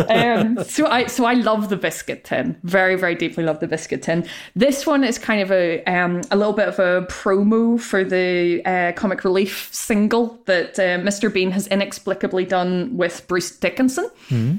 [0.08, 2.56] um, so I so I love the biscuit tin.
[2.62, 4.26] Very very deeply love the biscuit tin.
[4.54, 8.62] This one is kind of a um, a little bit of a promo for the
[8.64, 14.10] uh, comic relief single that uh, Mr Bean has inexplicably done with Bruce Dickinson.
[14.28, 14.56] Mm-hmm.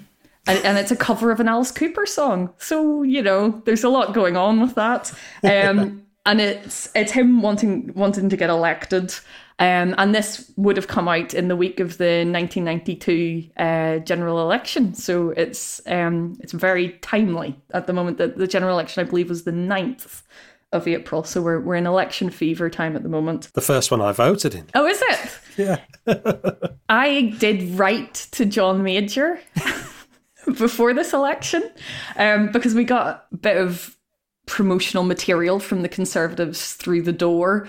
[0.47, 2.51] And, and, it's a cover of an Alice Cooper song.
[2.57, 5.13] So, you know, there's a lot going on with that.
[5.43, 9.13] Um, and it's it's him wanting wanting to get elected
[9.61, 14.41] um, and this would have come out in the week of the 1992 uh, general
[14.41, 14.95] election.
[14.95, 18.17] So it's um, it's very timely at the moment.
[18.17, 20.23] that the general election, I believe, was the 9th
[20.71, 21.23] of April.
[21.23, 23.53] So we're, we're in election fever time at the moment.
[23.53, 24.65] The first one I voted in.
[24.73, 25.39] Oh, is it?
[25.57, 26.71] Yeah.
[26.89, 29.39] I did write to John Major
[30.57, 31.69] before this election
[32.15, 33.95] um, because we got a bit of
[34.47, 37.67] promotional material from the Conservatives through the door.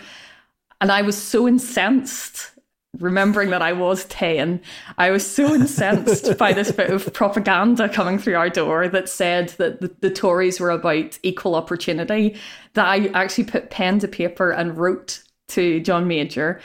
[0.83, 2.51] And I was so incensed
[2.99, 4.61] remembering that I was 10,
[4.99, 9.51] I was so incensed by this bit of propaganda coming through our door that said
[9.59, 12.37] that the, the, Tories were about equal opportunity
[12.75, 16.61] that I actually put pen to paper and wrote to John Major.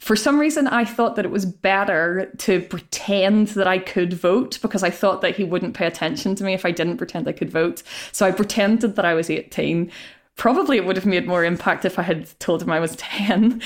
[0.00, 4.58] For some reason, I thought that it was better to pretend that I could vote
[4.62, 7.32] because I thought that he wouldn't pay attention to me if I didn't pretend I
[7.32, 7.84] could vote.
[8.10, 9.92] So I pretended that I was 18
[10.40, 13.60] probably it would have made more impact if I had told him I was 10.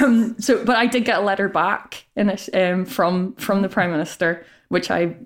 [0.00, 3.68] Um, so, but I did get a letter back in it um, from from the
[3.68, 5.16] Prime Minister, which I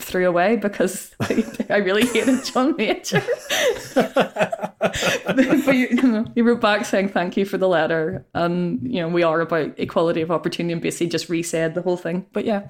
[0.00, 1.14] threw away because
[1.70, 3.22] I really hated John Major.
[3.94, 9.08] but you, know, he wrote back saying thank you for the letter, and you know
[9.08, 12.26] we are about equality of opportunity, and basically just resaid the whole thing.
[12.32, 12.66] But yeah,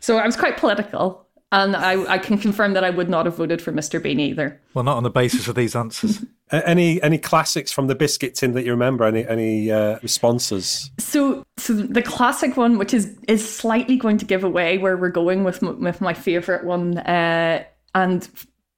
[0.00, 1.26] so I was quite political.
[1.52, 4.00] And I, I can confirm that I would not have voted for Mr.
[4.00, 4.60] Bean either.
[4.72, 6.24] Well, not on the basis of these answers.
[6.52, 9.04] Any any classics from the biscuit tin that you remember?
[9.04, 10.90] Any any uh, responses?
[10.98, 15.10] So so the classic one, which is is slightly going to give away where we're
[15.10, 18.28] going with with my favorite one, uh, and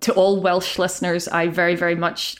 [0.01, 2.37] to all Welsh listeners, I very very much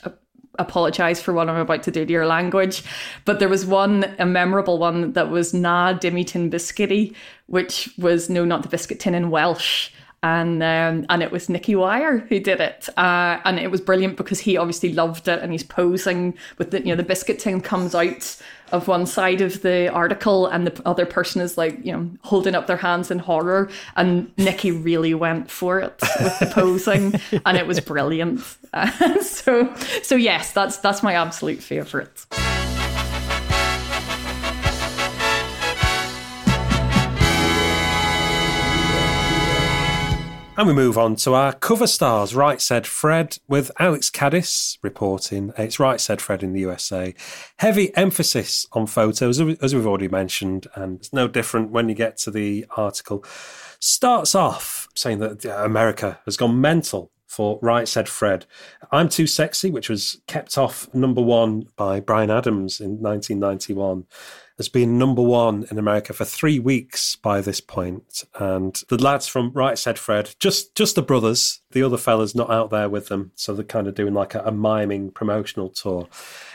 [0.59, 2.83] apologize for what I'm about to do to your language.
[3.25, 7.15] But there was one, a memorable one that was Na Dimmy Tin Biscuity,
[7.47, 9.89] which was no, not the biscuit tin in Welsh
[10.23, 14.15] and um, and it was Nicky Wire who did it, uh, and it was brilliant
[14.15, 17.59] because he obviously loved it, and he's posing with the you know the biscuit tin
[17.59, 18.37] comes out
[18.71, 22.55] of one side of the article, and the other person is like you know holding
[22.55, 27.13] up their hands in horror, and Nicky really went for it with the posing,
[27.45, 28.41] and it was brilliant.
[28.71, 32.25] Uh, so so yes, that's that's my absolute favorite.
[40.55, 42.35] And we move on to our cover stars.
[42.35, 45.51] Right Said Fred with Alex Kadis reporting.
[45.57, 47.15] It's Right Said Fred in the USA.
[47.57, 52.17] Heavy emphasis on photos, as we've already mentioned, and it's no different when you get
[52.17, 53.25] to the article.
[53.79, 58.45] Starts off saying that America has gone mental for Right Said Fred.
[58.91, 64.05] I'm Too Sexy, which was kept off number one by Bryan Adams in 1991
[64.57, 68.23] has been number one in America for three weeks by this point.
[68.39, 72.49] And the lads from Right Said Fred, just just the brothers, the other fellas not
[72.49, 73.31] out there with them.
[73.35, 76.07] So they're kind of doing like a, a miming promotional tour.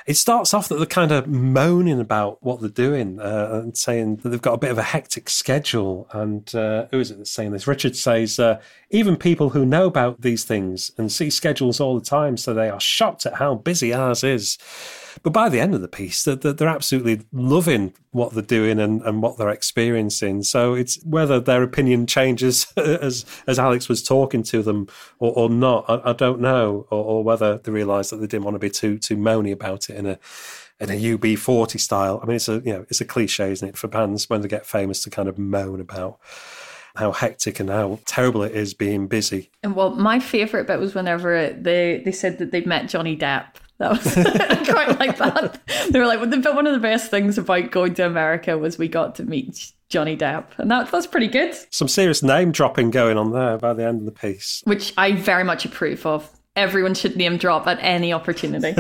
[0.09, 4.17] It starts off that they're kind of moaning about what they're doing uh, and saying
[4.17, 6.09] that they've got a bit of a hectic schedule.
[6.13, 7.67] And uh, who is it that's saying this?
[7.67, 12.05] Richard says, uh, even people who know about these things and see schedules all the
[12.05, 14.57] time, so they are shocked at how busy ours is.
[15.23, 19.03] But by the end of the piece, they're, they're absolutely loving what they're doing and,
[19.03, 20.43] and what they're experiencing.
[20.43, 24.89] So it's whether their opinion changes as as Alex was talking to them
[25.19, 28.45] or, or not, I, I don't know, or, or whether they realise that they didn't
[28.45, 30.19] want to be too too moany about it in a
[30.81, 32.21] in a UB40 style.
[32.23, 34.49] I mean, it's a you know it's a cliche, isn't it, for bands when they
[34.49, 36.19] get famous to kind of moan about
[36.97, 39.51] how hectic and how terrible it is being busy.
[39.63, 43.57] And well, my favourite bit was whenever they they said that they'd met Johnny Depp
[43.79, 44.15] that was
[44.69, 45.61] quite like that.
[45.91, 48.89] They were like, well, one of the best things about going to America was we
[48.89, 51.55] got to meet Johnny Depp, and that was pretty good.
[51.71, 55.13] Some serious name dropping going on there by the end of the piece, which I
[55.13, 56.29] very much approve of.
[56.59, 58.75] Everyone should name drop at any opportunity.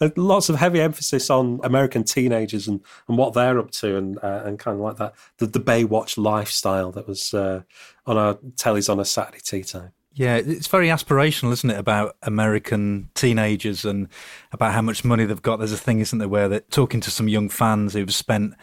[0.16, 4.42] Lots of heavy emphasis on American teenagers and, and what they're up to, and uh,
[4.44, 7.62] and kind of like that the, the Baywatch lifestyle that was uh,
[8.06, 9.92] on our tellies on a Saturday tea time.
[10.14, 14.08] Yeah, it's very aspirational, isn't it, about American teenagers and
[14.50, 15.58] about how much money they've got.
[15.58, 18.54] There's a thing, isn't there, where they're talking to some young fans who've spent,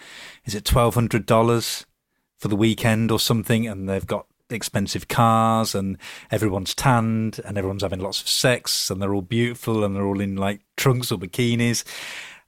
[0.46, 1.86] is it $1,200
[2.40, 5.98] for the weekend or something, and they've got expensive cars and
[6.32, 10.22] everyone's tanned and everyone's having lots of sex and they're all beautiful and they're all
[10.22, 11.84] in like trunks or bikinis.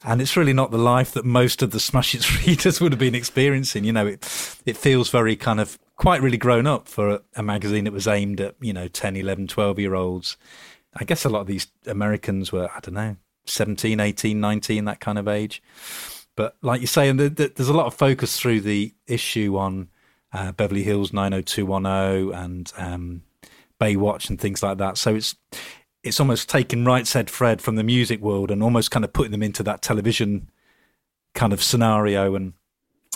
[0.04, 3.00] And it's really not the life that most of the Smash Hits readers would have
[3.00, 3.84] been experiencing.
[3.84, 4.24] You know, it,
[4.66, 8.08] it feels very kind of quite really grown up for a, a magazine that was
[8.08, 10.38] aimed at, you know, 10, 11, 12 year olds.
[10.96, 15.00] I guess a lot of these Americans were, I don't know, 17, 18, 19, that
[15.00, 15.62] kind of age.
[16.36, 19.58] But like you say, and the, the, there's a lot of focus through the issue
[19.58, 19.90] on
[20.36, 23.24] uh, Beverly Hills 90210 and um,
[23.80, 24.98] Baywatch and things like that.
[24.98, 25.36] So it's
[26.04, 29.32] it's almost taking Right Said Fred from the music world and almost kind of putting
[29.32, 30.50] them into that television
[31.34, 32.54] kind of scenario and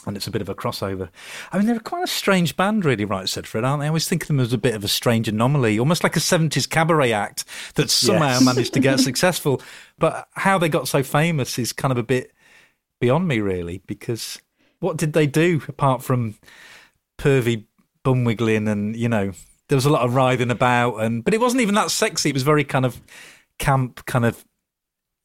[0.05, 1.09] and it's a bit of a crossover.
[1.51, 3.85] I mean, they're quite a strange band, really, right, said Fred, aren't they?
[3.85, 6.21] I always think of them as a bit of a strange anomaly, almost like a
[6.21, 7.43] 70s cabaret act
[7.75, 8.45] that somehow yes.
[8.45, 9.61] managed to get successful.
[9.97, 12.31] But how they got so famous is kind of a bit
[13.01, 14.39] beyond me, really, because
[14.79, 16.35] what did they do apart from
[17.19, 17.65] pervy
[18.03, 19.31] bum wiggling and, you know,
[19.67, 22.29] there was a lot of writhing about, and but it wasn't even that sexy.
[22.29, 22.99] It was very kind of
[23.59, 24.43] camp kind of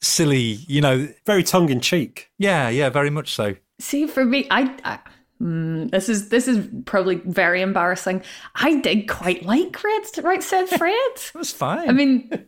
[0.02, 1.08] silly, you know.
[1.24, 2.30] Very tongue in cheek.
[2.38, 3.56] Yeah, yeah, very much so.
[3.80, 4.98] See, for me, I, I
[5.42, 8.22] mm, this is this is probably very embarrassing.
[8.54, 10.92] I did quite like Red Right Said Fred.
[11.16, 11.88] It was fine.
[11.88, 12.42] I mean, It's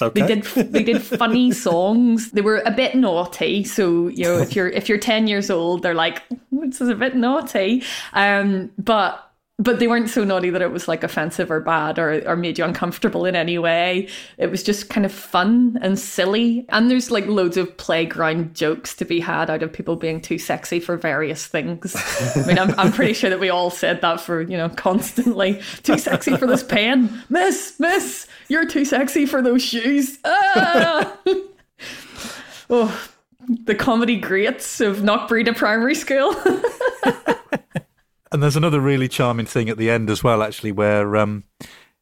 [0.00, 0.20] okay.
[0.20, 2.30] they did they did funny songs.
[2.30, 3.64] They were a bit naughty.
[3.64, 6.94] So you know, if you're if you're ten years old, they're like, this is a
[6.94, 7.82] bit naughty.
[8.14, 9.32] Um, but
[9.62, 12.58] but they weren't so naughty that it was like offensive or bad or, or made
[12.58, 14.08] you uncomfortable in any way.
[14.38, 16.66] It was just kind of fun and silly.
[16.70, 20.38] And there's like loads of playground jokes to be had out of people being too
[20.38, 21.94] sexy for various things.
[22.36, 25.60] I mean, I'm, I'm pretty sure that we all said that for, you know, constantly.
[25.82, 27.22] Too sexy for this pen.
[27.28, 30.18] Miss, miss, you're too sexy for those shoes.
[30.24, 31.16] Ah!
[32.70, 33.08] oh,
[33.64, 36.34] the comedy greats of Knockbreda Primary School.
[38.32, 41.44] And there's another really charming thing at the end as well, actually, where um,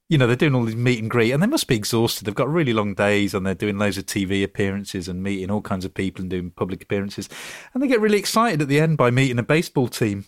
[0.09, 2.25] you know they're doing all these meet and greet, and they must be exhausted.
[2.25, 5.61] They've got really long days, and they're doing loads of TV appearances and meeting all
[5.61, 7.29] kinds of people and doing public appearances,
[7.75, 10.27] and they get really excited at the end by meeting a baseball team.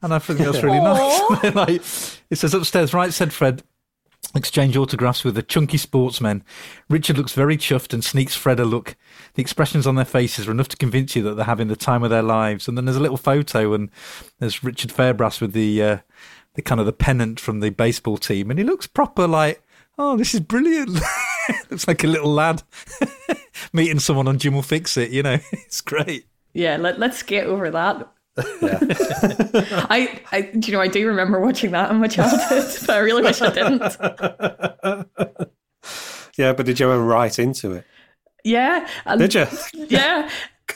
[0.00, 1.54] And I think that's really nice.
[1.54, 1.70] like,
[2.30, 3.12] it says upstairs, right?
[3.12, 3.64] Said Fred.
[4.34, 6.44] Exchange autographs with the chunky sportsmen.
[6.90, 8.96] Richard looks very chuffed and sneaks Fred a look.
[9.34, 12.02] The expressions on their faces are enough to convince you that they're having the time
[12.02, 12.68] of their lives.
[12.68, 13.90] And then there's a little photo, and
[14.38, 15.98] there's Richard Fairbrass with the uh,
[16.54, 19.62] the kind of the pennant from the baseball team, and he looks proper like,
[19.98, 20.90] oh, this is brilliant.
[21.70, 22.62] looks like a little lad
[23.72, 25.10] meeting someone on Jim will fix it.
[25.10, 26.26] You know, it's great.
[26.52, 28.10] Yeah, let, let's get over that.
[28.60, 28.78] Yeah.
[29.88, 32.98] I, I, do you know, I do remember watching that in my childhood, but I
[32.98, 33.82] really wish I didn't.
[36.36, 37.84] yeah, but did you ever write into it?
[38.44, 38.88] Yeah.
[39.04, 39.46] and- Did you?
[39.88, 40.30] Yeah.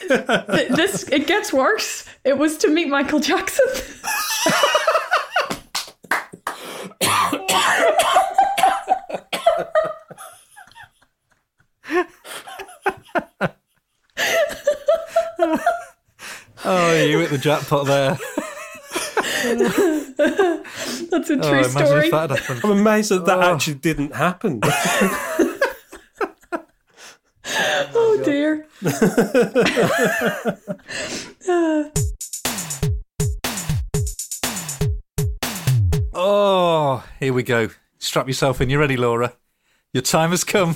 [0.09, 2.05] This, it gets worse.
[2.23, 3.65] It was to meet Michael Jackson.
[16.63, 18.17] Oh, you hit the jackpot there.
[21.09, 22.05] That's a Oh, true imagine story.
[22.05, 22.63] if that had.
[22.63, 23.53] I'm amazed that that Oh.
[23.55, 24.61] actually didn't happen.
[27.53, 28.65] Oh, oh dear.
[36.13, 37.69] Oh, here we go.
[37.99, 38.69] Strap yourself in.
[38.69, 39.33] You ready, Laura?
[39.93, 40.75] Your time has come.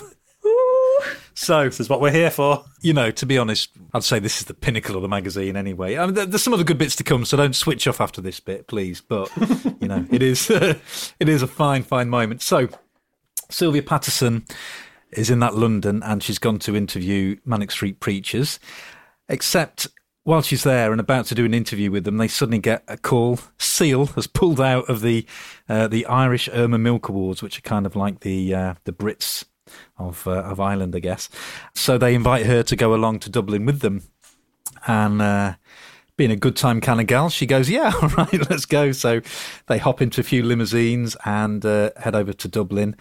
[1.38, 2.63] So, this is what we're here for.
[2.81, 5.97] you know, to be honest, I'd say this is the pinnacle of the magazine anyway.
[5.97, 8.39] I mean, there's some other good bits to come, so don't switch off after this
[8.39, 9.01] bit, please.
[9.01, 9.29] But
[9.81, 10.49] you know, it is
[11.19, 12.41] it is a fine, fine moment.
[12.41, 12.69] So,
[13.49, 14.45] Sylvia Patterson
[15.11, 18.57] is in that London, and she's gone to interview Manic Street Preachers.
[19.27, 19.88] Except
[20.23, 22.95] while she's there and about to do an interview with them, they suddenly get a
[22.95, 23.39] call.
[23.57, 25.25] Seal has pulled out of the
[25.67, 29.43] uh, the Irish Irma Milk Awards, which are kind of like the uh, the Brits
[29.97, 31.30] of uh, of Ireland, I guess.
[31.73, 34.03] So they invite her to go along to Dublin with them,
[34.88, 35.55] and uh,
[36.17, 39.21] being a good time kind of gal, she goes, "Yeah, all right, let's go." So
[39.67, 42.95] they hop into a few limousines and uh, head over to Dublin,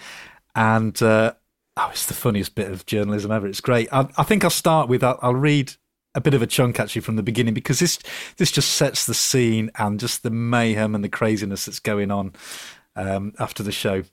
[0.55, 1.35] and uh,
[1.77, 3.47] oh, it's the funniest bit of journalism ever.
[3.47, 3.93] It's great.
[3.93, 5.73] I, I think I'll start with I'll, I'll read
[6.15, 7.99] a bit of a chunk actually from the beginning because this
[8.37, 12.33] this just sets the scene and just the mayhem and the craziness that's going on
[12.97, 14.05] um, after the show.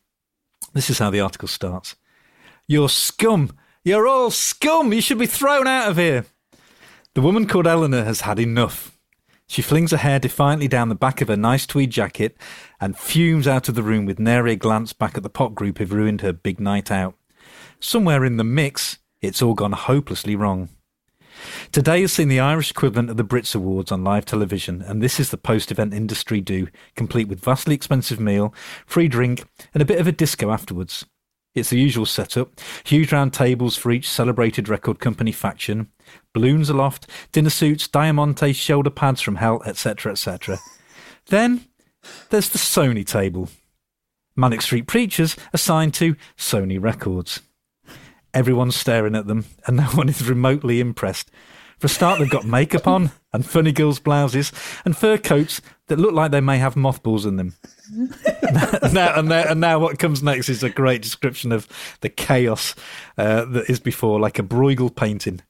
[0.73, 1.95] This is how the article starts.
[2.71, 3.51] You're scum.
[3.83, 4.93] You're all scum.
[4.93, 6.23] You should be thrown out of here.
[7.15, 8.97] The woman called Eleanor has had enough.
[9.45, 12.37] She flings her hair defiantly down the back of her nice tweed jacket
[12.79, 15.79] and fumes out of the room with nary a glance back at the pop group
[15.79, 17.15] who've ruined her big night out.
[17.81, 20.69] Somewhere in the mix, it's all gone hopelessly wrong.
[21.73, 25.19] Today has seen the Irish equivalent of the Brits Awards on live television, and this
[25.19, 28.53] is the post-event industry do, complete with vastly expensive meal,
[28.85, 29.43] free drink,
[29.73, 31.05] and a bit of a disco afterwards.
[31.53, 35.89] It's the usual setup: huge round tables for each celebrated record company faction,
[36.33, 40.59] balloons aloft, dinner suits, diamante shoulder pads from hell, etc., etc.
[41.27, 41.65] then
[42.29, 43.49] there's the Sony table.
[44.35, 47.41] Manic Street Preachers assigned to Sony Records.
[48.33, 51.29] Everyone's staring at them, and no one is remotely impressed.
[51.81, 54.51] For a start, they've got makeup on, and funny girls' blouses,
[54.85, 57.55] and fur coats that look like they may have mothballs in them.
[58.93, 61.67] now, and, now, and now, what comes next is a great description of
[62.01, 62.75] the chaos
[63.17, 65.41] uh, that is before, like a Bruegel painting.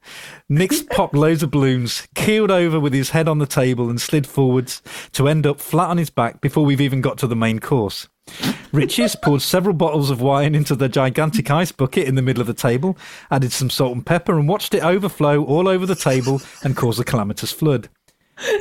[0.48, 4.26] Nick's popped loads of balloons, keeled over with his head on the table, and slid
[4.26, 7.60] forwards to end up flat on his back before we've even got to the main
[7.60, 8.08] course.
[8.72, 12.48] Richie's poured several bottles of wine into the gigantic ice bucket in the middle of
[12.48, 12.98] the table,
[13.30, 16.98] added some salt and pepper, and watched it overflow all over the table and cause
[16.98, 17.90] a calamitous flood.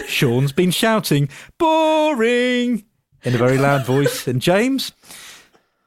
[0.07, 2.85] Sean's been shouting, boring,
[3.23, 4.93] in a very loud voice, and James,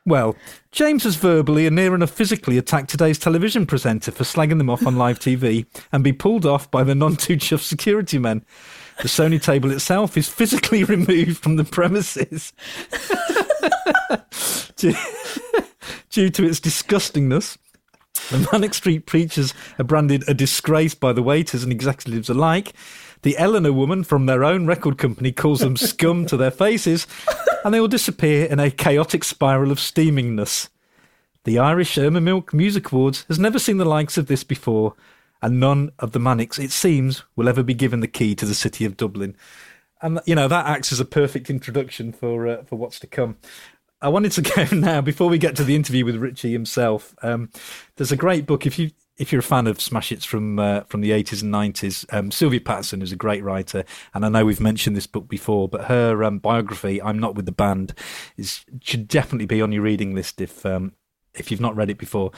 [0.06, 0.36] Well,
[0.72, 4.88] James has verbally and near enough physically attacked today's television presenter for slagging them off
[4.88, 8.46] on live TV and be pulled off by the non too chuffed security men.
[9.02, 12.54] The Sony table itself is physically removed from the premises
[14.78, 14.96] due,
[16.10, 17.58] due to its disgustingness.
[18.30, 22.74] The Manic Street preachers are branded a disgrace by the waiters and executives alike.
[23.24, 27.08] The Eleanor woman from their own record company calls them scum to their faces,
[27.64, 30.70] and they all disappear in a chaotic spiral of steamingness.
[31.46, 34.96] The Irish Irma Milk Music Awards has never seen the likes of this before,
[35.44, 38.56] and none of the Manics, it seems, will ever be given the key to the
[38.56, 39.36] city of Dublin.
[40.02, 43.38] And you know that acts as a perfect introduction for uh, for what's to come.
[44.02, 47.14] I wanted to go now before we get to the interview with Richie himself.
[47.22, 47.50] Um,
[47.98, 50.82] there's a great book if you if you're a fan of smash hits from uh,
[50.82, 53.84] from the 80s and 90s, um, Sylvia Patterson is a great writer,
[54.14, 57.46] and I know we've mentioned this book before, but her um, biography, "I'm Not with
[57.46, 57.94] the Band,"
[58.38, 60.94] is should definitely be on your reading list if um,
[61.36, 62.32] if you've not read it before.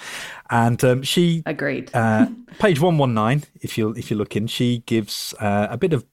[0.49, 1.91] And um, she agreed.
[1.93, 2.27] uh,
[2.59, 5.93] page one one nine, if you if you look in, she gives uh, a bit
[5.93, 6.05] of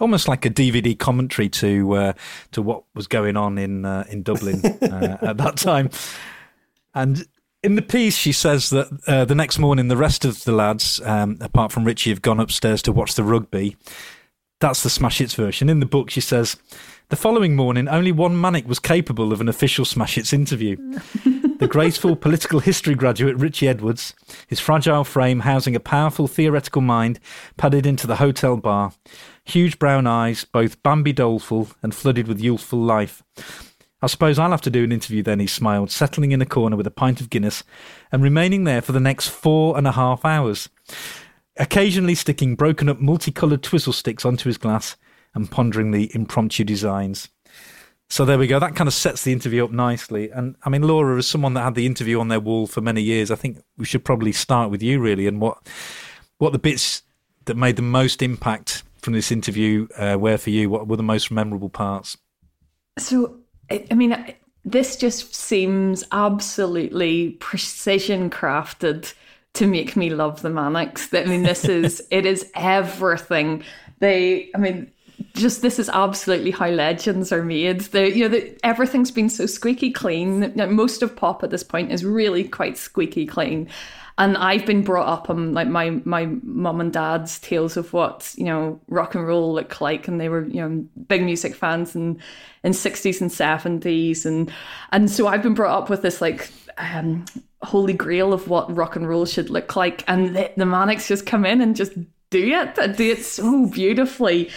[0.00, 2.12] almost like a DVD commentary to uh,
[2.52, 5.90] to what was going on in uh, in Dublin uh, at that time.
[6.94, 7.26] And
[7.62, 11.00] in the piece, she says that uh, the next morning, the rest of the lads,
[11.04, 13.76] um, apart from Richie, have gone upstairs to watch the rugby.
[14.60, 15.68] That's the Smash Hits version.
[15.68, 16.56] In the book, she says
[17.10, 20.76] the following morning, only one manic was capable of an official Smash Hits interview.
[21.58, 24.14] the graceful political history graduate Richie Edwards,
[24.46, 27.18] his fragile frame housing a powerful theoretical mind,
[27.56, 28.92] padded into the hotel bar.
[29.44, 33.24] Huge brown eyes, both Bambi doleful and flooded with youthful life.
[34.00, 36.76] I suppose I'll have to do an interview then, he smiled, settling in a corner
[36.76, 37.64] with a pint of Guinness
[38.12, 40.68] and remaining there for the next four and a half hours,
[41.56, 44.96] occasionally sticking broken up multicoloured twizzle sticks onto his glass
[45.34, 47.28] and pondering the impromptu designs.
[48.10, 48.58] So there we go.
[48.58, 50.30] That kind of sets the interview up nicely.
[50.30, 53.02] And I mean, Laura, as someone that had the interview on their wall for many
[53.02, 55.58] years, I think we should probably start with you, really, and what
[56.38, 57.02] what the bits
[57.44, 60.70] that made the most impact from this interview uh, were for you.
[60.70, 62.16] What were the most memorable parts?
[62.98, 63.36] So
[63.70, 64.34] I mean,
[64.64, 69.12] this just seems absolutely precision crafted
[69.54, 71.12] to make me love the Manics.
[71.12, 73.64] I mean, this is it is everything.
[73.98, 74.92] They, I mean,
[75.34, 77.80] just this is absolutely how legends are made.
[77.80, 80.52] The you know the, everything's been so squeaky clean.
[80.74, 83.68] Most of pop at this point is really quite squeaky clean,
[84.18, 88.32] and I've been brought up on like my my mum and dad's tales of what
[88.36, 91.94] you know rock and roll looked like, and they were you know big music fans
[91.94, 92.20] and
[92.62, 94.52] in sixties and seventies, and
[94.92, 97.24] and so I've been brought up with this like um,
[97.62, 101.26] holy grail of what rock and roll should look like, and the, the Manics just
[101.26, 101.92] come in and just
[102.30, 104.50] do it, do it so beautifully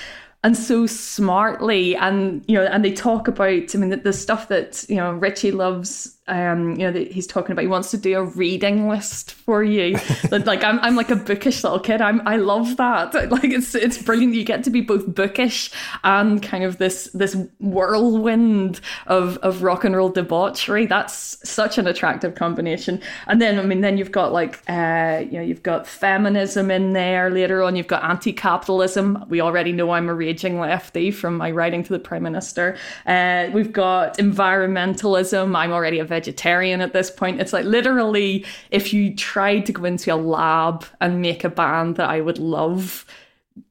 [0.43, 4.47] and so smartly and you know and they talk about i mean the, the stuff
[4.47, 8.17] that you know richie loves um, you know, he's talking about he wants to do
[8.17, 9.97] a reading list for you.
[10.31, 11.99] like I'm, I'm like a bookish little kid.
[11.99, 13.11] I'm, I love that.
[13.31, 14.33] Like it's, it's brilliant.
[14.33, 15.71] You get to be both bookish
[16.03, 20.85] and kind of this, this whirlwind of, of rock and roll debauchery.
[20.85, 23.01] That's such an attractive combination.
[23.27, 26.93] And then, I mean, then you've got like, uh, you know, you've got feminism in
[26.93, 27.75] there later on.
[27.75, 29.25] You've got anti-capitalism.
[29.29, 32.77] We already know I'm a raging lefty from my writing to the prime minister.
[33.05, 35.55] Uh, we've got environmentalism.
[35.55, 37.41] I'm already a vegetarian at this point.
[37.41, 41.95] It's like literally, if you tried to go into a lab and make a band
[41.95, 43.05] that I would love,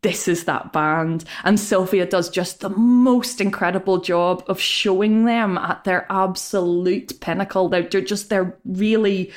[0.02, 1.24] this is that band.
[1.44, 7.68] And Sylvia does just the most incredible job of showing them at their absolute pinnacle.
[7.68, 9.30] They're, just, they're really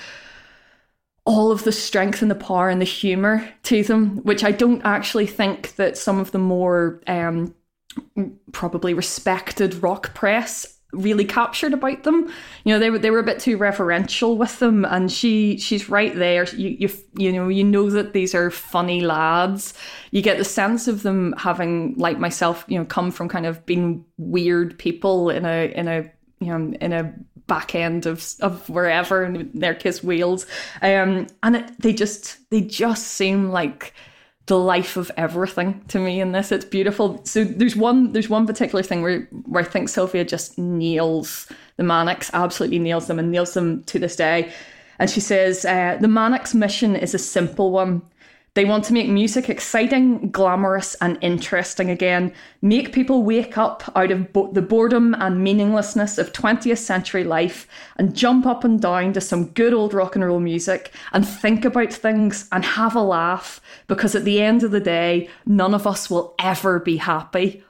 [1.26, 4.82] all of the strength and the power and the humor to them, which I don't
[4.84, 7.56] actually think that some of the more um,
[8.52, 12.32] probably respected rock press really captured about them.
[12.64, 15.90] You know, they were they were a bit too referential with them, and she she's
[15.90, 16.46] right there.
[16.56, 19.74] You you you know you know that these are funny lads.
[20.12, 23.66] You get the sense of them having, like myself, you know, come from kind of
[23.66, 27.14] being weird people in a in a you know in a
[27.48, 30.46] back end of of wherever and their kiss wheels,
[30.82, 33.94] um, and it, they just they just seem like
[34.46, 36.52] the life of everything to me in this.
[36.52, 37.24] It's beautiful.
[37.26, 41.84] So there's one there's one particular thing where where I think Sylvia just nails the
[41.84, 44.52] Manics, absolutely nails them and nails them to this day.
[45.00, 48.02] And she says, uh, the Manics mission is a simple one.
[48.56, 52.32] They want to make music exciting, glamorous, and interesting again.
[52.62, 57.68] Make people wake up out of bo- the boredom and meaninglessness of 20th century life
[57.98, 61.66] and jump up and down to some good old rock and roll music and think
[61.66, 65.88] about things and have a laugh because at the end of the day, none of
[65.88, 67.64] us will ever be happy.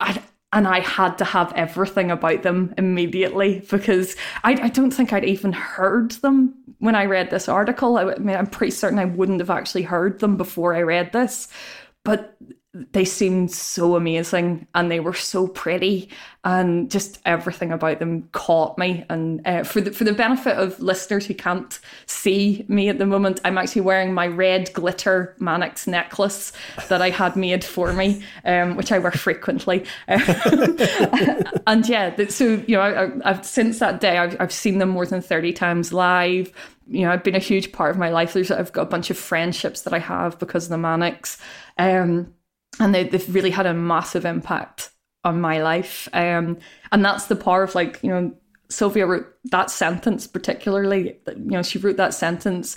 [0.00, 0.22] I,
[0.52, 5.24] and I had to have everything about them immediately because I, I, don't think I'd
[5.24, 7.96] even heard them when I read this article.
[7.96, 11.12] I, I mean, I'm pretty certain I wouldn't have actually heard them before I read
[11.12, 11.48] this,
[12.04, 12.36] but
[12.72, 16.08] they seemed so amazing and they were so pretty
[16.44, 20.78] and just everything about them caught me and uh, for the for the benefit of
[20.78, 25.88] listeners who can't see me at the moment I'm actually wearing my red glitter Manics
[25.88, 26.52] necklace
[26.88, 32.76] that I had made for me um, which I wear frequently and yeah so you
[32.76, 32.82] know
[33.24, 36.52] I, have since that day I've, I've seen them more than 30 times live
[36.92, 38.32] you know, I've been a huge part of my life.
[38.32, 41.38] There's, I've got a bunch of friendships that I have because of the Manics.
[41.78, 42.34] Um,
[42.80, 44.90] and they, have really had a massive impact
[45.22, 46.08] on my life.
[46.12, 46.58] Um,
[46.90, 48.34] and that's the power of like, you know,
[48.70, 52.76] Sylvia wrote that sentence particularly, you know, she wrote that sentence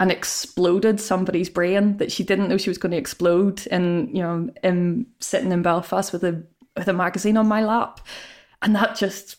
[0.00, 4.22] and exploded somebody's brain that she didn't know she was going to explode in, you
[4.22, 6.44] know, in sitting in Belfast with a
[6.76, 8.00] with a magazine on my lap.
[8.62, 9.36] And that just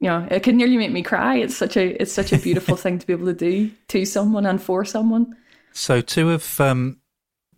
[0.00, 1.36] you know, it could nearly make me cry.
[1.36, 4.46] It's such a it's such a beautiful thing to be able to do to someone
[4.46, 5.34] and for someone.
[5.72, 7.00] So to have um,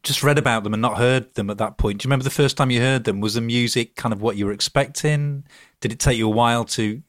[0.07, 1.99] just read about them and not heard them at that point.
[1.99, 3.21] Do you remember the first time you heard them?
[3.21, 5.45] Was the music kind of what you were expecting?
[5.81, 7.03] Did it take you a while to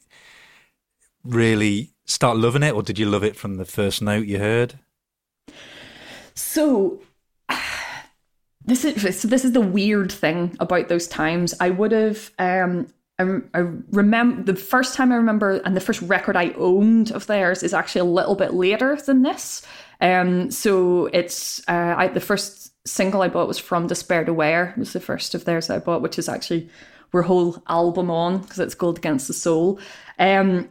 [1.24, 4.80] really start loving it, or did you love it from the first note you heard?
[6.34, 7.02] So
[8.66, 11.54] this is so this is the weird thing about those times.
[11.60, 12.88] I would have um
[13.20, 13.60] I, I
[13.92, 17.74] remember the first time I remember, and the first record I owned of theirs is
[17.74, 19.66] actually a little bit later than this.
[20.00, 24.70] Um, so it's uh, I, the first single I bought was from Despair to Where
[24.70, 26.70] It was the first of theirs I bought, which is actually
[27.14, 29.80] our whole album on because it's Gold Against the Soul.
[30.20, 30.70] Um,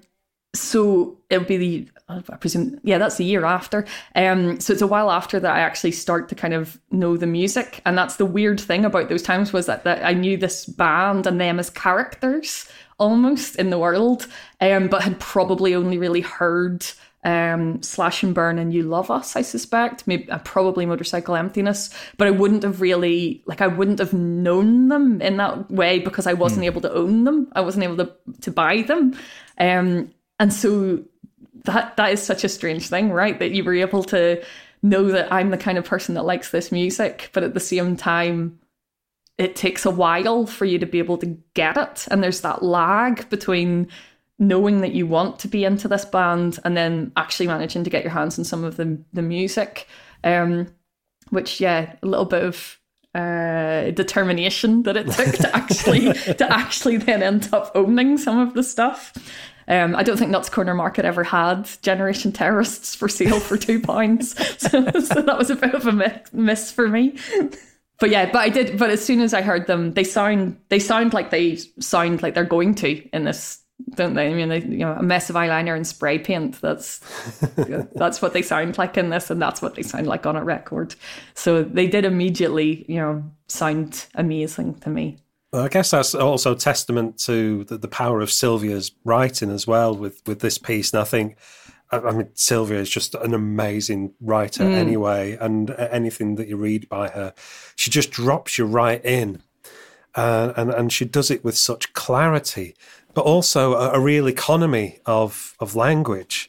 [0.54, 3.84] so it'll be the I presume yeah that's the year after.
[4.14, 7.26] Um, so it's a while after that I actually start to kind of know the
[7.26, 10.66] music, and that's the weird thing about those times was that, that I knew this
[10.66, 14.26] band and them as characters almost in the world,
[14.60, 16.86] um, but had probably only really heard
[17.26, 20.06] um, Slash and Burn and You Love Us, I suspect.
[20.06, 24.88] Maybe uh, probably Motorcycle Emptiness, but I wouldn't have really like I wouldn't have known
[24.88, 26.66] them in that way because I wasn't mm.
[26.66, 27.50] able to own them.
[27.52, 28.12] I wasn't able to
[28.42, 29.18] to buy them,
[29.58, 31.02] um, and so
[31.64, 33.36] that that is such a strange thing, right?
[33.40, 34.40] That you were able to
[34.84, 37.96] know that I'm the kind of person that likes this music, but at the same
[37.96, 38.60] time.
[39.38, 42.08] It takes a while for you to be able to get it.
[42.10, 43.88] And there's that lag between
[44.38, 48.02] knowing that you want to be into this band and then actually managing to get
[48.02, 49.86] your hands on some of the the music
[50.24, 50.66] um,
[51.30, 52.78] which yeah a little bit of
[53.14, 58.54] uh, determination that it took to actually to actually then end up owning some of
[58.54, 59.12] the stuff
[59.68, 63.80] um, I don't think Nutts Corner Market ever had Generation Terrorists for sale for two
[63.80, 64.68] pounds, so,
[65.00, 67.16] so, that was a bit of a miss for me.
[67.98, 68.78] But yeah, but I did.
[68.78, 72.34] But as soon as I heard them, they sound they sound like they sound like
[72.34, 73.60] they're going to in this
[73.94, 74.30] don't they?
[74.30, 76.60] I mean, they, you know, a mess of eyeliner and spray paint.
[76.60, 77.00] That's
[77.94, 80.44] that's what they sound like in this, and that's what they sound like on a
[80.44, 80.94] record.
[81.34, 85.18] So they did immediately, you know, sound amazing to me.
[85.52, 89.94] Well, I guess that's also testament to the, the, power of Sylvia's writing as well
[89.94, 90.92] with with this piece.
[90.92, 91.36] And I think,
[91.90, 94.72] I, I mean, Sylvia is just an amazing writer mm.
[94.72, 97.34] anyway, and anything that you read by her,
[97.76, 99.42] she just drops you right in.
[100.14, 102.74] Uh, and and she does it with such clarity
[103.16, 106.48] but also a, a real economy of of language.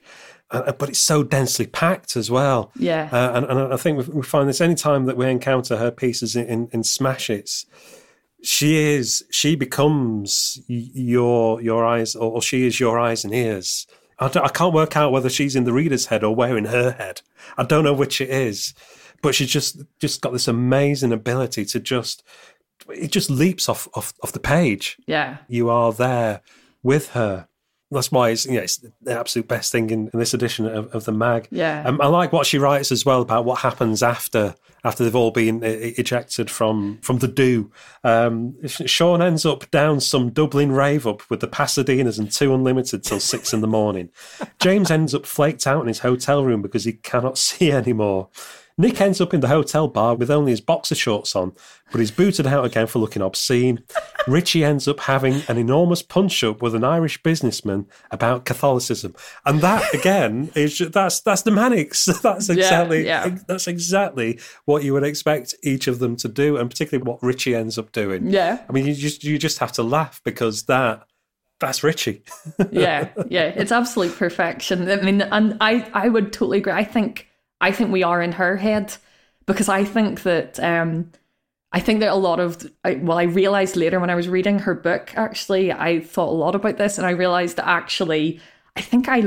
[0.52, 2.72] Uh, but it's so densely packed as well.
[2.78, 3.10] Yeah.
[3.12, 5.92] Uh, and, and, I think we, we, find this any time that we encounter her
[5.92, 7.66] pieces in, in, in Smash Hits,
[8.44, 13.88] she is, she becomes your your eyes, or, she is your eyes and ears.
[14.20, 16.92] I, I can't work out whether she's in the reader's head or where in her
[16.92, 17.22] head.
[17.58, 18.74] I don't know which it is,
[19.22, 22.24] but she's just just got this amazing ability to just
[22.90, 24.98] it just leaps off, off off the page.
[25.08, 26.42] Yeah, you are there
[26.84, 27.48] with her.
[27.90, 30.94] That's why it's, you know, it's the absolute best thing in, in this edition of,
[30.94, 31.48] of, the mag.
[31.52, 35.16] Yeah, um, I like what she writes as well about what happens after after they've
[35.16, 37.72] all been ejected from from the do.
[38.04, 43.04] Um, Sean ends up down some Dublin rave up with the Pasadenas and 2 Unlimited
[43.04, 44.10] till six in the morning.
[44.60, 48.30] James ends up flaked out in his hotel room because he cannot see anymore.
[48.80, 51.54] Nick ends up in the hotel bar with only his boxer shorts on,
[51.92, 53.84] but he's booted out again for looking obscene.
[54.28, 59.16] Richie ends up having an enormous punch up with an Irish businessman about Catholicism,
[59.46, 62.06] and that again is that's that's the Manics.
[62.28, 63.38] That's exactly yeah, yeah.
[63.48, 67.56] that's exactly what you would expect each of them to do, and particularly what Richie
[67.56, 68.28] ends up doing.
[68.28, 71.08] Yeah, I mean, you just you just have to laugh because that
[71.60, 72.24] that's Richie.
[72.72, 74.90] yeah, yeah, it's absolute perfection.
[74.90, 76.74] I mean, and I I would totally agree.
[76.74, 77.28] I think
[77.60, 78.96] I think we are in her head
[79.46, 81.12] because I think that um,
[81.72, 84.74] I think that a lot of, well, I realized later when I was reading her
[84.74, 88.40] book, actually, I thought a lot about this and I realized that actually,
[88.76, 89.22] I think I,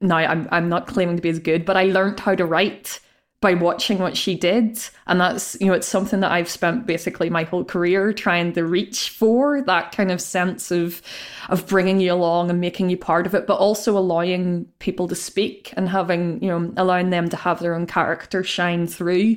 [0.00, 3.00] now I'm, I'm not claiming to be as good, but I learned how to write
[3.44, 4.78] by watching what she did.
[5.06, 8.64] And that's, you know, it's something that I've spent basically my whole career trying to
[8.64, 11.02] reach for that kind of sense of,
[11.50, 15.14] of bringing you along and making you part of it, but also allowing people to
[15.14, 19.36] speak and having, you know, allowing them to have their own character shine through.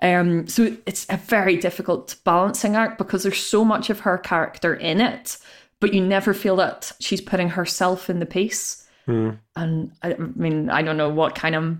[0.00, 4.72] Um, so it's a very difficult balancing act because there's so much of her character
[4.72, 5.36] in it,
[5.80, 8.88] but you never feel that she's putting herself in the piece.
[9.08, 9.38] Mm.
[9.56, 11.76] And I mean, I don't know what kind of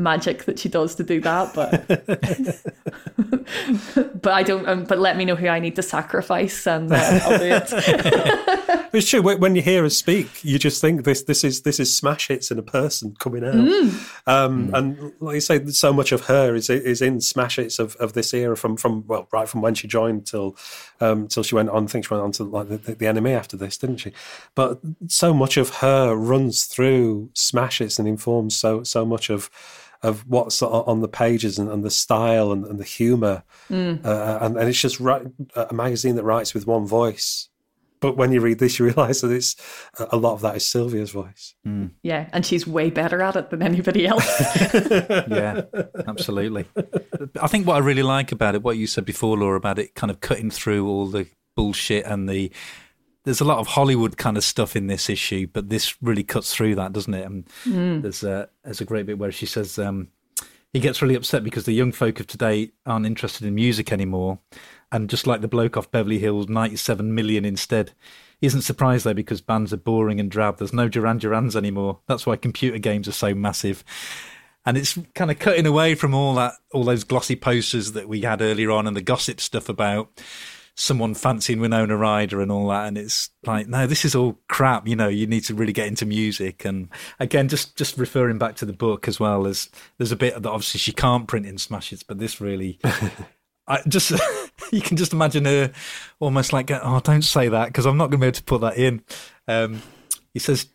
[0.00, 1.86] magic that she does to do that but
[4.22, 7.20] but i don't um, but let me know who i need to sacrifice and uh,
[7.24, 11.44] i'll do it it's true when you hear her speak you just think this this
[11.44, 13.90] is this is smash hits in a person coming out mm.
[14.26, 14.78] Um, mm.
[14.78, 18.14] and like you say so much of her is is in smash hits of, of
[18.14, 20.56] this era from from well right from when she joined till
[21.00, 23.06] um till she went on i think she went on to like the, the, the
[23.06, 24.12] NME after this didn't she
[24.54, 29.50] but so much of her runs through smash hits and informs so so much of
[30.02, 34.04] of what's on the pages and, and the style and, and the humor, mm.
[34.04, 35.22] uh, and, and, it's just right,
[35.54, 37.48] a magazine that writes with one voice.
[38.00, 39.56] But when you read this, you realise that it's
[39.98, 41.54] a lot of that is Sylvia's voice.
[41.66, 41.90] Mm.
[42.02, 44.26] Yeah, and she's way better at it than anybody else.
[44.74, 45.62] yeah,
[46.08, 46.64] absolutely.
[47.40, 49.94] I think what I really like about it, what you said before, Laura, about it
[49.94, 52.50] kind of cutting through all the bullshit and the
[53.24, 56.54] there's a lot of Hollywood kind of stuff in this issue, but this really cuts
[56.54, 57.26] through that, doesn't it?
[57.26, 58.02] And mm.
[58.02, 60.08] there's a there's a great bit where she says um,
[60.72, 64.38] he gets really upset because the young folk of today aren't interested in music anymore,
[64.90, 67.92] and just like the bloke off Beverly Hills, 97 million instead.
[68.40, 70.56] He isn't surprised though because bands are boring and drab.
[70.56, 72.00] There's no Duran Durans anymore.
[72.06, 73.84] That's why computer games are so massive.
[74.64, 78.22] And it's kind of cutting away from all that, all those glossy posters that we
[78.22, 80.22] had earlier on, and the gossip stuff about
[80.80, 82.88] someone fancying Winona Ryder and all that.
[82.88, 84.88] And it's like, no, this is all crap.
[84.88, 86.64] You know, you need to really get into music.
[86.64, 89.68] And again, just just referring back to the book as well as
[89.98, 92.78] there's a bit that obviously she can't print in Smash Hits, but this really.
[93.68, 94.10] I just
[94.72, 95.70] you can just imagine her
[96.18, 98.60] almost like oh don't say that because I'm not going to be able to put
[98.62, 99.04] that in.
[99.46, 99.82] Um,
[100.32, 100.66] he says,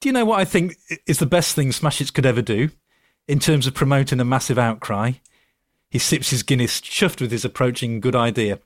[0.00, 0.76] "Do you know what I think
[1.06, 2.68] is the best thing Smash Hits could ever do
[3.26, 5.12] in terms of promoting a massive outcry?"
[5.88, 8.58] He sips his Guinness, chuffed with his approaching good idea.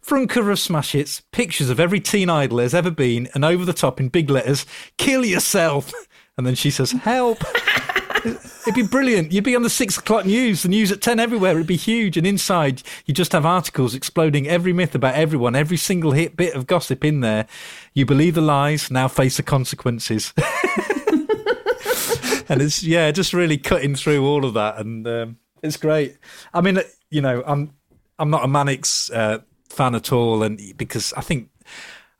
[0.00, 3.64] Front cover of Smash Hits, pictures of every teen idol there's ever been, and over
[3.64, 5.92] the top in big letters, kill yourself.
[6.36, 7.44] And then she says, help.
[8.24, 9.30] It'd be brilliant.
[9.30, 11.52] You'd be on the six o'clock news, the news at 10 everywhere.
[11.52, 12.16] It'd be huge.
[12.16, 16.54] And inside, you just have articles exploding every myth about everyone, every single hit bit
[16.54, 17.46] of gossip in there.
[17.92, 20.32] You believe the lies, now face the consequences.
[22.48, 24.78] and it's, yeah, just really cutting through all of that.
[24.78, 26.16] And um, it's great.
[26.54, 26.80] I mean,
[27.10, 27.74] you know, I'm,
[28.18, 29.40] I'm not a Manics uh,
[29.70, 31.48] fan at all, and because I think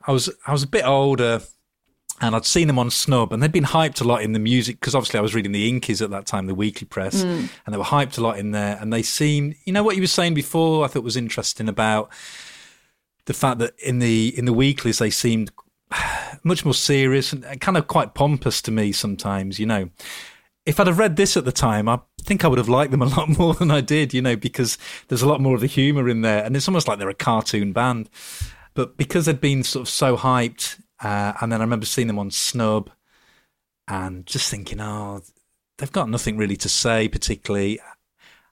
[0.06, 1.40] I was I was a bit older.
[2.22, 4.78] And I'd seen them on Snub, and they'd been hyped a lot in the music
[4.78, 7.48] because obviously I was reading the Inkies at that time, the weekly press, mm.
[7.64, 8.76] and they were hyped a lot in there.
[8.78, 12.10] And they seemed, you know, what you were saying before, I thought was interesting about
[13.24, 15.50] the fact that in the in the weeklies they seemed
[16.44, 19.88] much more serious and kind of quite pompous to me sometimes, you know
[20.70, 23.02] if I'd have read this at the time, I think I would have liked them
[23.02, 25.66] a lot more than I did, you know, because there's a lot more of the
[25.66, 26.44] humour in there.
[26.44, 28.08] And it's almost like they're a cartoon band.
[28.74, 32.20] But because they'd been sort of so hyped, uh, and then I remember seeing them
[32.20, 32.88] on Snub
[33.88, 35.22] and just thinking, oh,
[35.78, 37.80] they've got nothing really to say particularly.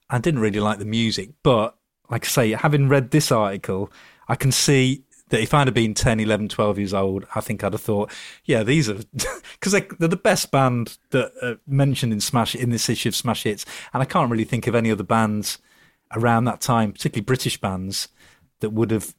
[0.09, 1.29] I didn't really like the music.
[1.41, 1.77] But
[2.09, 3.93] like I say, having read this article,
[4.27, 7.63] I can see that if I'd have been 10, 11, 12 years old, I think
[7.63, 8.11] I'd have thought,
[8.45, 8.95] yeah, these are
[9.53, 13.15] because they, are the best band that are mentioned in Smash in this issue of
[13.15, 15.59] Smash Hits, and I can't really think of any other bands
[16.15, 18.09] around that time, particularly British bands,
[18.59, 19.15] that would have.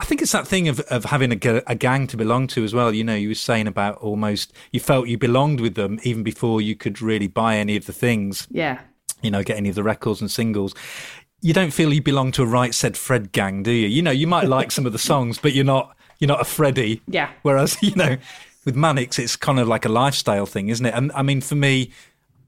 [0.00, 2.72] I think it's that thing of, of having a, a gang to belong to as
[2.72, 2.94] well.
[2.94, 6.62] You know, you were saying about almost you felt you belonged with them even before
[6.62, 8.48] you could really buy any of the things.
[8.50, 8.80] Yeah.
[9.20, 10.74] You know, get any of the records and singles
[11.40, 13.88] you don't feel you belong to a right said Fred gang, do you?
[13.88, 16.44] You know, you might like some of the songs, but you're not you're not a
[16.44, 17.02] Freddie.
[17.06, 17.30] Yeah.
[17.42, 18.16] Whereas, you know,
[18.64, 20.94] with Manics, it's kind of like a lifestyle thing, isn't it?
[20.94, 21.90] And I mean, for me,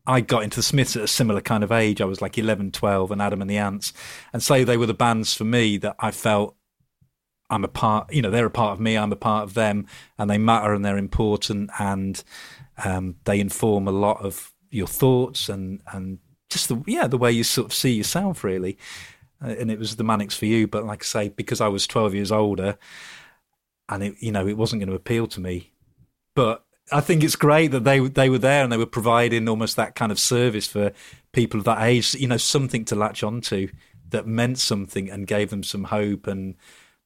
[0.07, 2.01] I got into the Smiths at a similar kind of age.
[2.01, 3.93] I was like 11, 12, and Adam and the Ants.
[4.32, 6.57] And so they were the bands for me that I felt
[7.49, 9.86] I'm a part, you know, they're a part of me, I'm a part of them,
[10.18, 12.22] and they matter and they're important and
[12.82, 16.18] um, they inform a lot of your thoughts and, and
[16.53, 18.78] just the yeah the way you sort of see yourself really.
[19.42, 21.86] Uh, and it was the Manics for you, but like I say, because I was
[21.86, 22.78] twelve years older,
[23.88, 25.72] and it you know it wasn't going to appeal to me,
[26.34, 29.76] but I think it's great that they they were there and they were providing almost
[29.76, 30.92] that kind of service for
[31.32, 32.14] people of that age.
[32.14, 33.68] You know, something to latch onto
[34.11, 36.55] that meant something and gave them some hope and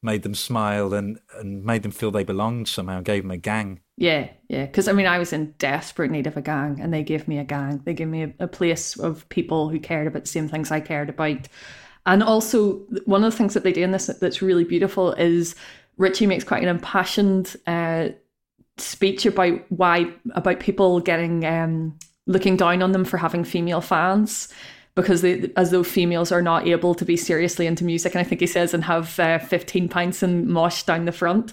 [0.02, 3.80] made them smile and, and made them feel they belonged somehow, gave them a gang.
[3.96, 4.66] Yeah, yeah.
[4.66, 7.38] Because I mean, I was in desperate need of a gang, and they gave me
[7.38, 7.80] a gang.
[7.84, 10.80] They gave me a, a, place of people who cared about the same things I
[10.80, 11.48] cared about.
[12.04, 15.54] And also, one of the things that they do in this that's really beautiful is
[15.96, 18.10] Richie makes quite an impassioned uh,
[18.76, 24.48] speech about why about people getting um, looking down on them for having female fans
[24.94, 28.14] because they, as though females are not able to be seriously into music.
[28.14, 31.52] And I think he says, and have uh, 15 pints and mosh down the front.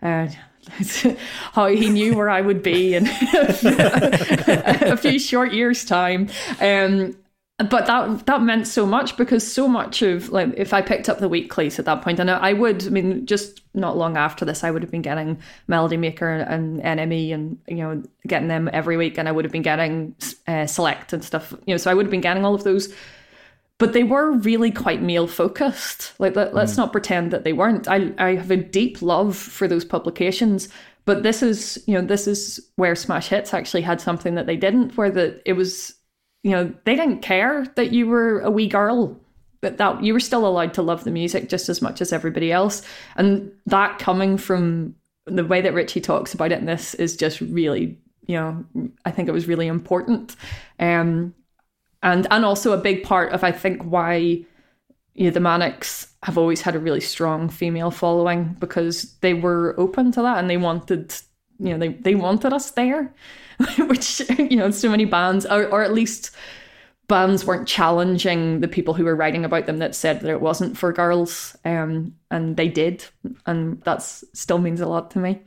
[0.00, 0.28] Uh,
[1.52, 6.28] how he knew where I would be in a few short years' time.
[6.60, 7.16] Um,
[7.58, 11.20] but that that meant so much because so much of like if I picked up
[11.20, 14.62] the weeklies at that point, and I would, I mean, just not long after this,
[14.62, 18.98] I would have been getting Melody Maker and NME, and you know, getting them every
[18.98, 20.14] week, and I would have been getting
[20.46, 22.92] uh, Select and stuff, you know, so I would have been getting all of those.
[23.78, 26.18] But they were really quite male focused.
[26.18, 26.78] Like, let, us mm.
[26.78, 27.88] not pretend that they weren't.
[27.88, 30.68] I I have a deep love for those publications,
[31.04, 34.56] but this is you know this is where Smash Hits actually had something that they
[34.56, 35.96] didn't, where that it was
[36.46, 39.18] you know, they didn't care that you were a wee girl,
[39.60, 42.52] but that you were still allowed to love the music just as much as everybody
[42.52, 42.82] else.
[43.16, 47.40] And that coming from the way that Richie talks about it in this is just
[47.40, 47.98] really,
[48.28, 48.64] you know,
[49.04, 50.36] I think it was really important.
[50.78, 51.34] Um,
[52.02, 54.44] and and also a big part of I think why
[55.14, 59.74] you know, the Manics have always had a really strong female following because they were
[59.78, 61.14] open to that and they wanted
[61.58, 63.14] you know they, they wanted us there
[63.78, 66.36] which you know so many bands or, or at least
[67.08, 70.76] bands weren't challenging the people who were writing about them that said that it wasn't
[70.76, 71.56] for girls.
[71.64, 73.04] Um, and they did.
[73.46, 75.40] And that still means a lot to me.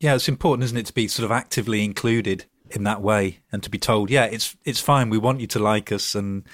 [0.00, 2.44] Yeah it's important isn't it to be sort of actively included
[2.76, 5.10] in that way and to be told yeah it's it's fine.
[5.10, 6.44] We want you to like us and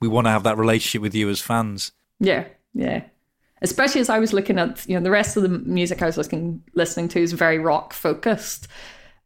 [0.00, 1.92] we want to have that relationship with you as fans.
[2.18, 2.44] Yeah
[2.78, 3.02] yeah.
[3.60, 6.16] Especially as I was looking at, you know, the rest of the music I was
[6.16, 8.68] listening listening to is very rock focused.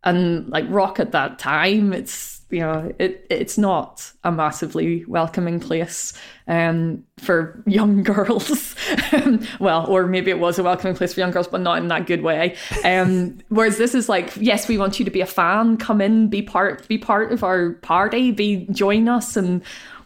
[0.04, 5.58] And like rock at that time, it's you know, it it's not a massively welcoming
[5.58, 6.12] place
[6.46, 8.76] um, for young girls.
[9.58, 12.06] well, or maybe it was a welcoming place for young girls, but not in that
[12.06, 12.56] good way.
[12.84, 16.28] Um, whereas this is like, yes, we want you to be a fan, come in,
[16.28, 19.62] be part, be part of our party, be join us, and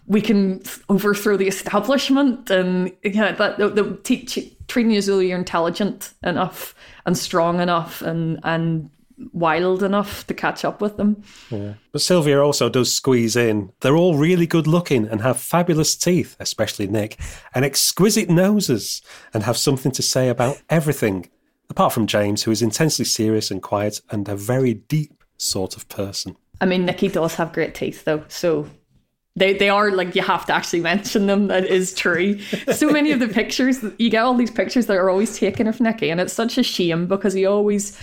[0.07, 4.38] we can overthrow the establishment and yeah, that the, the teach,
[4.68, 6.74] treating you as though you're intelligent enough
[7.07, 8.90] and strong enough and and
[9.32, 11.22] wild enough to catch up with them.
[11.50, 11.74] Yeah.
[11.92, 13.72] But Sylvia also does squeeze in.
[13.80, 17.18] They're all really good looking and have fabulous teeth, especially Nick,
[17.54, 19.02] and exquisite noses
[19.32, 21.30] and have something to say about everything.
[21.68, 25.88] Apart from James, who is intensely serious and quiet and a very deep sort of
[25.88, 26.36] person.
[26.60, 28.68] I mean, Nicky does have great teeth, though, so
[29.36, 31.48] they they are like you have to actually mention them.
[31.48, 32.38] That is true.
[32.72, 35.80] so many of the pictures you get all these pictures that are always taken of
[35.80, 37.98] Nicky, and it's such a shame because he always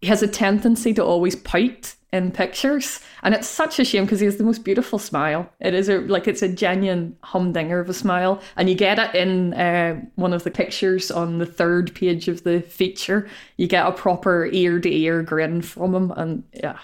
[0.00, 4.20] he has a tendency to always pout in pictures, and it's such a shame because
[4.20, 5.50] he has the most beautiful smile.
[5.60, 9.14] It is a like it's a genuine humdinger of a smile, and you get it
[9.14, 13.28] in uh, one of the pictures on the third page of the feature.
[13.56, 16.78] You get a proper ear to ear grin from him, and yeah,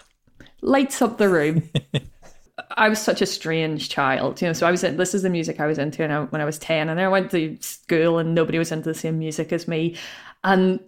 [0.61, 1.71] lights up the room.
[2.77, 4.53] I was such a strange child, you know.
[4.53, 6.99] So I was this is the music I was into when I was ten, and
[6.99, 9.97] then I went to school and nobody was into the same music as me,
[10.43, 10.81] and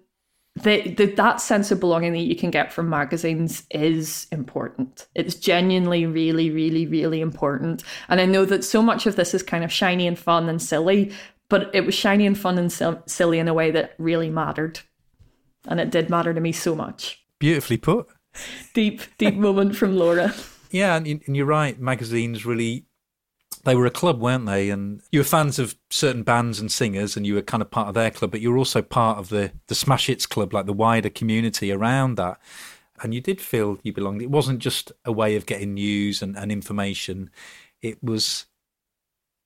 [0.57, 5.07] the, the that sense of belonging that you can get from magazines is important.
[5.15, 7.85] It's genuinely, really, really, really important.
[8.09, 10.61] And I know that so much of this is kind of shiny and fun and
[10.61, 11.13] silly,
[11.49, 12.73] but it was shiny and fun and
[13.07, 14.81] silly in a way that really mattered,
[15.69, 17.23] and it did matter to me so much.
[17.39, 18.07] Beautifully put.
[18.75, 20.35] Deep, deep moment from Laura.
[20.71, 21.79] Yeah, and, and you're right.
[21.79, 22.87] Magazines really
[23.67, 24.71] they were a club, weren't they?
[24.71, 27.89] And you were fans of certain bands and singers, and you were kind of part
[27.89, 30.67] of their club, but you were also part of the the Smash Hits club, like
[30.67, 32.41] the wider community around that.
[33.03, 34.23] And you did feel you belonged.
[34.23, 37.29] It wasn't just a way of getting news and, and information.
[37.83, 38.47] It was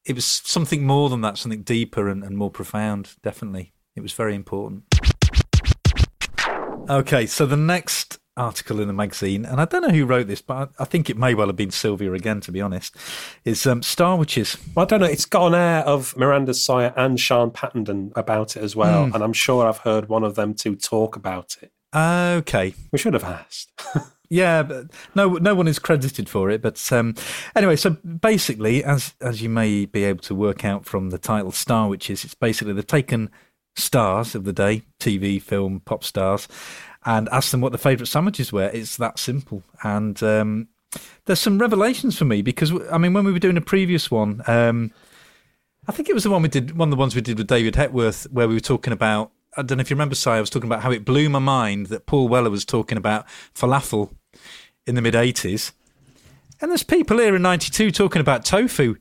[0.05, 3.15] it was something more than that, something deeper and, and more profound.
[3.23, 4.85] Definitely, it was very important.
[6.91, 10.41] Okay, so the next article in the magazine, and I don't know who wrote this,
[10.41, 12.97] but I, I think it may well have been Sylvia again, to be honest,
[13.45, 14.57] is um, Star Witches.
[14.75, 15.07] Well, I don't know.
[15.07, 19.15] It's got an air of Miranda Sawyer and Siân Pattenden about it as well, mm.
[19.15, 21.73] and I'm sure I've heard one of them two talk about it.
[21.95, 22.75] Okay.
[22.93, 23.73] We should have asked.
[24.31, 26.63] yeah, but no, no one is credited for it.
[26.63, 27.15] But um,
[27.57, 31.53] anyway, so basically, as as you may be able to work out from the title
[31.53, 33.31] Star Witches, it's basically they've taken
[33.77, 36.49] stars of the day, TV, film, pop stars,
[37.05, 38.69] and ask them what their favourite sandwiches were.
[38.69, 39.63] It's that simple.
[39.83, 40.69] And um,
[41.25, 44.43] there's some revelations for me because, I mean, when we were doing a previous one,
[44.47, 44.93] um,
[45.89, 47.47] I think it was the one we did, one of the ones we did with
[47.47, 49.33] David Hepworth, where we were talking about.
[49.57, 50.31] I don't know if you remember, Si.
[50.31, 53.27] I was talking about how it blew my mind that Paul Weller was talking about
[53.53, 54.15] falafel
[54.87, 55.73] in the mid '80s,
[56.61, 58.95] and there's people here in '92 talking about tofu.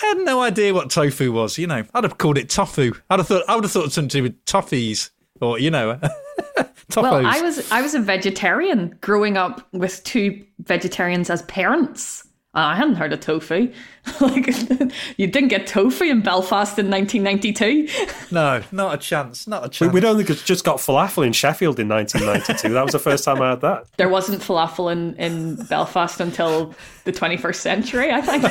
[0.00, 1.58] I had no idea what tofu was.
[1.58, 2.92] You know, I'd have called it tofu.
[3.08, 5.10] I'd have thought I would have thought something to do with toffees
[5.40, 5.94] or you know,
[6.90, 7.02] toffos.
[7.02, 12.26] Well, I was I was a vegetarian growing up with two vegetarians as parents.
[12.52, 13.72] I hadn't heard of tofu.
[14.20, 14.48] like
[15.16, 17.86] you didn't get tofu in Belfast in 1992.
[18.34, 19.46] no, not a chance.
[19.46, 19.92] Not a We, chance.
[19.92, 22.74] we'd only just got falafel in Sheffield in 1992.
[22.74, 23.84] that was the first time I had that.
[23.98, 26.74] There wasn't falafel in, in Belfast until
[27.04, 28.44] the 21st century, I think.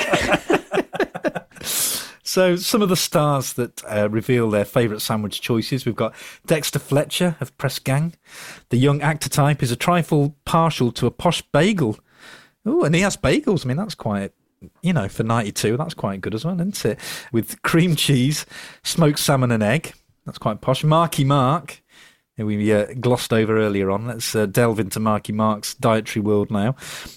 [2.30, 6.14] So, some of the stars that uh, reveal their favourite sandwich choices we've got
[6.46, 8.14] Dexter Fletcher of Press Gang.
[8.70, 11.98] The young actor type is a trifle partial to a posh bagel.
[12.68, 13.66] Oh, and he has bagels.
[13.66, 14.32] I mean, that's quite,
[14.84, 17.00] you know, for 92, that's quite good as well, isn't it?
[17.32, 18.46] With cream cheese,
[18.84, 19.94] smoked salmon and egg.
[20.28, 20.84] That's quite posh.
[20.84, 21.82] Marky Mark,
[22.46, 24.08] we uh, glossed over earlier on.
[24.08, 26.76] Let's uh, delve into Marky Mark's dietary world now.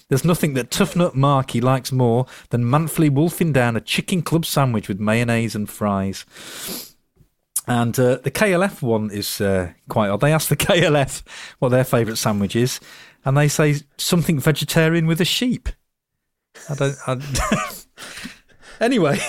[0.09, 4.45] There's nothing that Tough Nut Marky likes more than manfully wolfing down a chicken club
[4.45, 6.25] sandwich with mayonnaise and fries.
[7.67, 10.19] And uh, the KLF one is uh, quite odd.
[10.19, 11.23] They ask the KLF
[11.59, 12.79] what their favourite sandwich is,
[13.23, 15.69] and they say something vegetarian with a sheep.
[16.69, 16.95] I don't.
[17.07, 17.71] I,
[18.81, 19.19] anyway,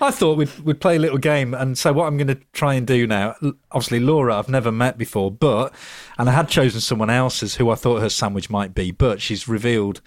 [0.00, 2.74] I thought we'd we'd play a little game, and so what I'm going to try
[2.74, 3.34] and do now.
[3.72, 5.74] Obviously, Laura, I've never met before, but
[6.18, 9.48] and I had chosen someone else's who I thought her sandwich might be, but she's
[9.48, 10.00] revealed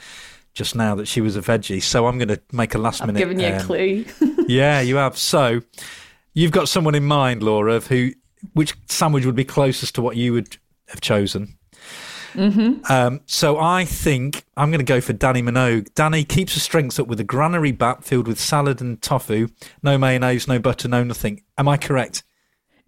[0.53, 1.81] just now that she was a veggie.
[1.81, 3.19] So I'm going to make a last I've minute.
[3.19, 4.05] given you a um, clue.
[4.47, 5.17] yeah, you have.
[5.17, 5.61] So
[6.33, 8.11] you've got someone in mind, Laura, of who
[8.53, 11.57] which sandwich would be closest to what you would have chosen.
[12.33, 12.91] Mm-hmm.
[12.91, 15.93] Um, so I think I'm going to go for Dannii Minogue.
[15.95, 19.47] Danny keeps her strengths up with a granary bat filled with salad and tofu.
[19.83, 21.41] No mayonnaise, no butter, no nothing.
[21.57, 22.23] Am I correct?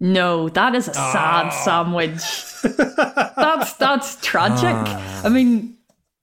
[0.00, 1.62] No, that is a sad Ah.
[1.64, 2.22] sandwich.
[3.36, 4.74] that's that's tragic.
[4.74, 5.22] Ah.
[5.24, 5.76] I mean,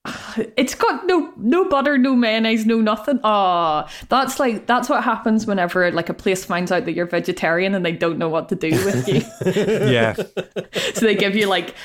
[0.57, 3.19] it's got no no butter, no mayonnaise, no nothing.
[3.23, 7.75] Oh, that's like that's what happens whenever like a place finds out that you're vegetarian
[7.75, 9.21] and they don't know what to do with you.
[9.89, 10.13] Yeah.
[10.93, 11.75] so they give you like,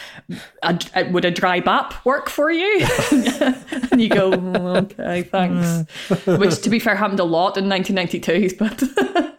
[0.62, 2.86] a, a- would a dry bap work for you?
[3.10, 6.26] and you go, "Mm, okay, thanks.
[6.26, 8.56] Which, to be fair, happened a lot in 1992.
[8.58, 9.38] But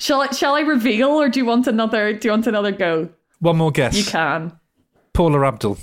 [0.00, 2.12] shall I shall I reveal, or do you want another?
[2.12, 3.10] Do you want another go?
[3.40, 3.96] One more guess.
[3.96, 4.58] You can.
[5.12, 5.78] Paula Abdul.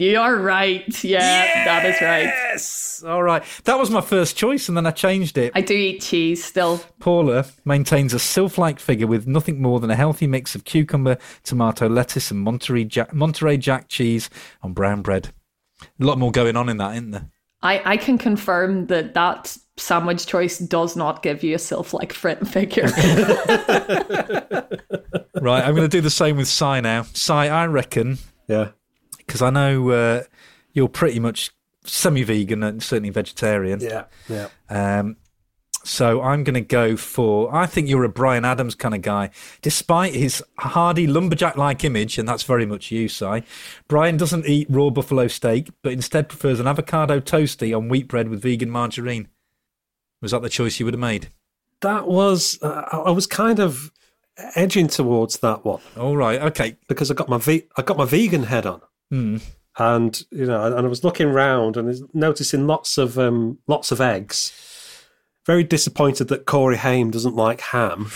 [0.00, 1.04] You are right.
[1.04, 2.24] Yeah, that is right.
[2.24, 3.04] Yes.
[3.06, 3.42] All right.
[3.64, 5.52] That was my first choice, and then I changed it.
[5.54, 6.80] I do eat cheese still.
[6.98, 11.88] Paula maintains a sylph-like figure with nothing more than a healthy mix of cucumber, tomato,
[11.88, 14.30] lettuce, and Monterey Jack, Monterey Jack cheese
[14.62, 15.34] on brown bread.
[15.82, 17.28] A lot more going on in that, isn't there?
[17.62, 22.12] I, I can confirm that that sandwich choice does not give you a sylph like
[22.12, 22.88] frit figure.
[25.40, 25.64] Right.
[25.64, 27.04] I'm going to do the same with Si now.
[27.14, 28.70] Si, I reckon, Yeah.
[29.30, 30.22] Because I know uh,
[30.72, 31.52] you're pretty much
[31.84, 33.78] semi-vegan and certainly vegetarian.
[33.78, 34.06] Yeah.
[34.28, 34.48] Yeah.
[34.68, 35.18] Um,
[35.84, 37.54] so I'm going to go for.
[37.54, 39.30] I think you're a Bryan Adams kind of guy,
[39.62, 43.44] despite his hardy lumberjack-like image, and that's very much you, Si.
[43.86, 48.28] Brian doesn't eat raw buffalo steak, but instead prefers an avocado toasty on wheat bread
[48.28, 49.28] with vegan margarine.
[50.20, 51.28] Was that the choice you would have made?
[51.82, 53.92] That was, uh, I I was kind of
[54.56, 56.76] edging towards that one All right, okay.
[56.88, 58.80] because I got my ve- I got my vegan head on.
[59.10, 59.38] Hmm.
[59.78, 64.00] And you know, and I was looking round and noticing lots of um, lots of
[64.00, 64.52] eggs.
[65.46, 68.10] Very disappointed that Corey Haim doesn't like ham,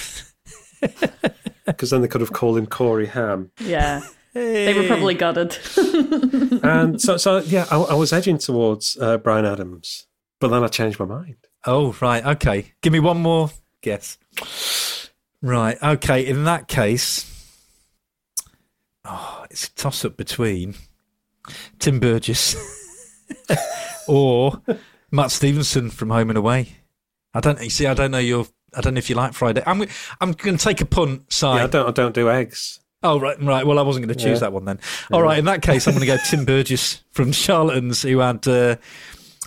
[1.66, 3.50] because then they could have called him Corey Ham.
[3.60, 4.02] yeah.
[4.34, 5.56] They were probably gutted.
[6.64, 10.06] And so, so yeah, I, I was edging towards uh, Bryan Adams,
[10.40, 11.36] but then I changed my mind.
[11.66, 12.72] Oh, right, okay.
[12.82, 13.50] Give me one more
[13.80, 14.18] guess.
[15.42, 16.26] Right, okay.
[16.26, 17.33] In that case,
[19.04, 20.74] oh, it's a toss up between
[21.78, 22.56] Tim Burgess
[24.08, 24.60] or
[25.10, 26.76] Matt Stevenson from Home and Away.
[27.32, 27.62] I don't.
[27.62, 28.46] You see, I don't know your.
[28.76, 29.62] I don't know if you like Friday.
[29.66, 29.82] I'm.
[30.20, 31.32] I'm going to take a punt.
[31.32, 31.56] Side.
[31.56, 32.80] Yeah, I don't I don't do eggs.
[33.02, 33.66] Oh right, right.
[33.66, 34.46] Well, I wasn't going to choose Yeah.
[34.46, 34.80] that one then.
[35.12, 35.38] All right.
[35.38, 38.76] In that case, I'm going to go Tim Burgess from Charlatans, who had uh,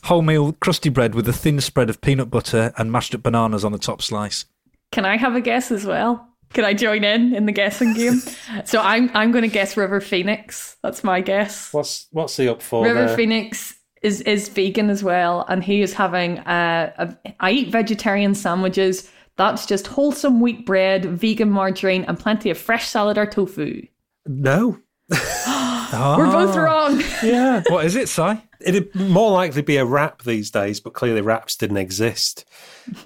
[0.04, 3.72] wholemeal crusty bread with a thin spread of peanut butter and mashed up bananas on
[3.72, 4.46] the top slice.
[4.92, 6.28] Can I have a guess as well?
[6.58, 8.20] Can I join in in the guessing game?
[8.66, 10.76] so I'm I'm going to guess River Phoenix.
[10.82, 11.72] That's my guess.
[11.72, 12.84] What's what's he up for?
[12.84, 13.16] River there?
[13.16, 17.34] Phoenix is is vegan as well, and he is having uh, a.
[17.40, 19.08] I eat vegetarian sandwiches.
[19.36, 23.86] That's just wholesome wheat bread, vegan margarine, and plenty of fresh salad or tofu.
[24.26, 24.80] No.
[25.94, 27.04] We're both wrong.
[27.22, 27.62] Yeah.
[27.70, 28.42] What is it, Si?
[28.60, 32.46] It'd more likely be a rap these days, but clearly raps didn't exist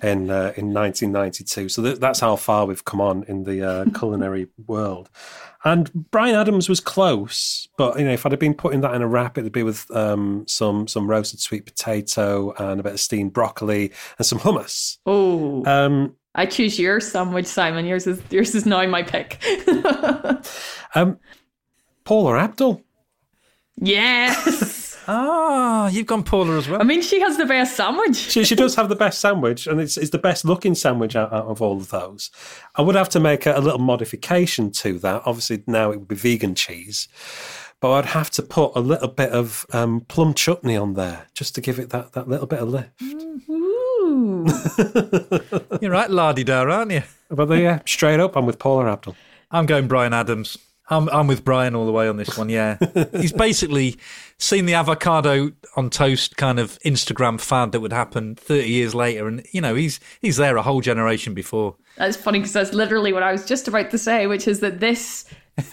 [0.01, 1.69] in uh, in 1992.
[1.69, 5.09] So th- that's how far we've come on in the uh, culinary world.
[5.63, 9.01] And Bryan Adams was close, but you know, if I'd have been putting that in
[9.03, 12.99] a wrap, it'd be with um, some some roasted sweet potato and a bit of
[12.99, 14.97] steamed broccoli and some hummus.
[15.05, 17.85] Oh, Um, I choose your sandwich, Simon.
[17.85, 19.43] Yours is yours is now my pick.
[20.95, 21.19] um,
[22.05, 22.81] Paula Abdul.
[23.77, 24.80] yes.
[25.07, 26.79] Ah, you've gone Paula as well.
[26.79, 28.15] I mean, she has the best sandwich.
[28.15, 31.33] She, she does have the best sandwich, and it's, it's the best looking sandwich out,
[31.33, 32.29] out of all of those.
[32.75, 35.23] I would have to make a, a little modification to that.
[35.25, 37.07] Obviously, now it would be vegan cheese,
[37.79, 41.55] but I'd have to put a little bit of um, plum chutney on there just
[41.55, 43.01] to give it that, that little bit of lift.
[43.49, 44.45] Ooh.
[45.81, 47.03] You're right, lardy dar, aren't you?
[47.29, 49.15] But there, yeah, straight up, I'm with Paula Abdul.
[49.49, 50.57] I'm going Bryan Adams.
[50.91, 52.49] I'm I'm with Bryan all the way on this one.
[52.49, 52.77] Yeah,
[53.13, 53.97] he's basically
[54.37, 59.27] seen the avocado on toast kind of Instagram fad that would happen 30 years later,
[59.27, 61.77] and you know he's he's there a whole generation before.
[61.97, 64.81] That's funny because that's literally what I was just about to say, which is that
[64.81, 65.25] this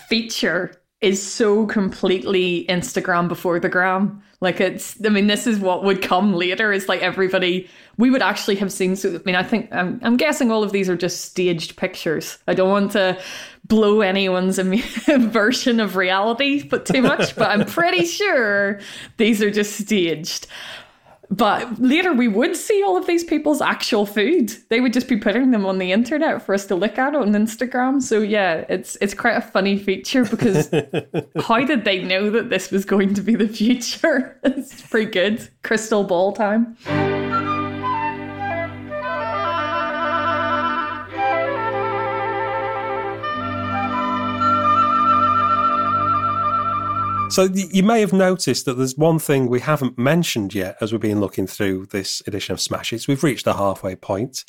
[0.08, 4.22] feature is so completely Instagram before the gram.
[4.40, 6.72] Like it's, I mean, this is what would come later.
[6.72, 7.68] Is like everybody
[7.98, 8.96] we would actually have seen.
[8.96, 12.38] So I mean, I think I'm, I'm guessing all of these are just staged pictures.
[12.46, 13.20] I don't want to
[13.66, 14.58] blow anyone's
[15.08, 17.36] version of reality, but too much.
[17.36, 18.80] but I'm pretty sure
[19.18, 20.46] these are just staged.
[21.30, 24.50] But later we would see all of these people's actual food.
[24.70, 27.32] They would just be putting them on the internet for us to look at on
[27.32, 28.00] Instagram.
[28.00, 30.70] So yeah, it's it's quite a funny feature because
[31.40, 34.40] how did they know that this was going to be the future?
[34.42, 35.50] it's pretty good.
[35.62, 36.78] Crystal ball time.
[47.38, 51.00] So you may have noticed that there's one thing we haven't mentioned yet as we've
[51.00, 53.06] been looking through this edition of Smash Hits.
[53.06, 54.44] We've reached the halfway point.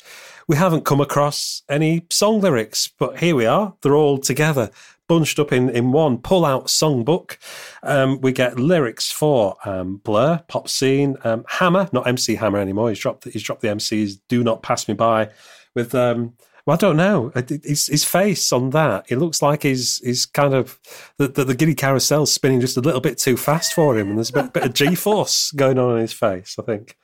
[0.48, 3.74] We haven't come across any song lyrics, but here we are.
[3.82, 4.72] They're all together,
[5.06, 7.36] bunched up in, in one pull-out songbook.
[7.84, 12.88] Um, we get lyrics for um, Blur, Pop Scene, um, Hammer, not MC Hammer anymore.
[12.88, 14.18] He's dropped he's dropped the MCs.
[14.26, 15.30] Do not pass me by
[15.76, 15.94] with.
[15.94, 16.34] Um,
[16.66, 17.32] well, I don't know.
[17.62, 20.78] His, his face on that, it looks like he's, he's kind of,
[21.16, 24.08] the, the, the giddy carousel's spinning just a little bit too fast for him.
[24.08, 26.96] And there's a bit, bit of G force going on in his face, I think.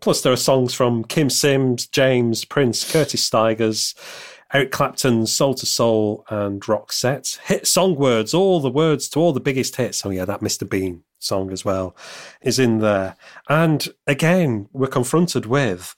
[0.00, 3.94] Plus, there are songs from Kym Sims, James, Prince, Curtis Stigers,
[4.52, 7.38] Eric Clapton, Soul II Soul, and Roxette.
[7.44, 10.04] Hit song words, all the words to all the biggest hits.
[10.04, 10.68] Oh, yeah, that Mr.
[10.68, 11.96] Bean song as well
[12.42, 13.16] is in there.
[13.48, 15.94] And again, we're confronted with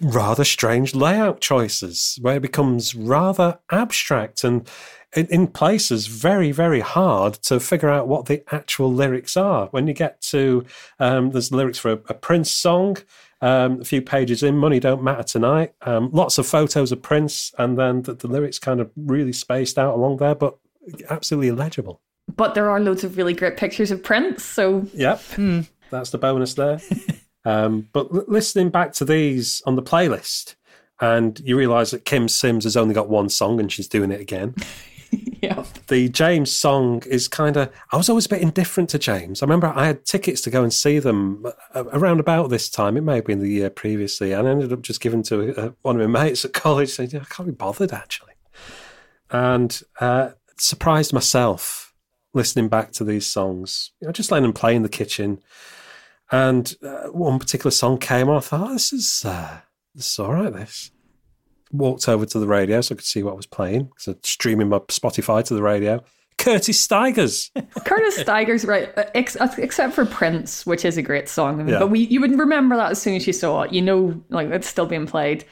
[0.00, 4.68] rather strange layout choices where it becomes rather abstract and
[5.16, 9.66] in, in, places very very hard to figure out what the actual lyrics are.
[9.68, 10.64] When you get to
[10.98, 12.98] um, there's lyrics for a, a prince song
[13.40, 17.54] um, a few pages in money don't matter tonight um, lots of photos of prince
[17.56, 20.58] and then the, the lyrics kind of really spaced out along there but
[21.10, 22.00] absolutely illegible.
[22.36, 24.44] But there are loads of really great pictures of Prince.
[24.44, 25.22] So yep.
[25.90, 26.80] That's the bonus there
[27.44, 30.54] Um, but l- listening back to these on the playlist,
[31.00, 34.20] and you realise that Kym Sims has only got one song and she's doing it
[34.20, 34.54] again.
[35.42, 35.64] yeah.
[35.86, 37.72] The James song is kind of.
[37.92, 39.42] I was always a bit indifferent to James.
[39.42, 42.96] I remember I had tickets to go and see them uh, around about this time.
[42.96, 45.70] It may have been the year previously, and I ended up just giving to uh,
[45.82, 46.90] one of my mates at college.
[46.90, 48.34] Saying, "I can't be bothered actually,"
[49.30, 51.94] and uh, surprised myself
[52.34, 53.92] listening back to these songs.
[54.00, 55.40] You know, just letting them play in the kitchen.
[56.30, 58.36] And uh, one particular song came on.
[58.36, 59.60] I thought, oh, this is uh,
[59.94, 60.52] this is all right.
[60.52, 60.90] This
[61.72, 63.84] walked over to the radio so I could see what was playing.
[63.84, 66.02] because I'm streaming my Spotify to the radio.
[66.38, 67.50] Curtis Stigers.
[67.84, 68.96] Curtis Stigers, right?
[68.96, 71.68] uh, Ex- except for Prince, which is a great song.
[71.68, 71.80] Yeah.
[71.80, 73.72] But we, you would remember that as soon as you saw it.
[73.72, 75.44] You know, like it's still being played.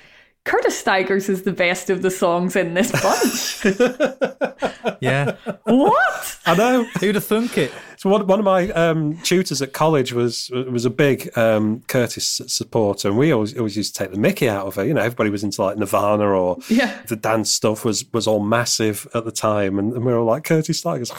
[0.47, 3.77] Curtis Stigers is the best of the songs in this bunch.
[5.01, 6.39] Yeah, what?
[6.47, 6.85] I know.
[7.01, 7.70] who'd have thunk it?
[7.98, 12.40] So one, one of my um, tutors at college was was a big um, Curtis
[12.47, 14.85] supporter, and we always always used to take the Mickey out of her.
[14.85, 16.98] You know, everybody was into like Nirvana or Yeah.
[17.09, 20.24] the dance stuff was was all massive at the time, and, and we were all
[20.27, 21.12] like Curtis Stigers.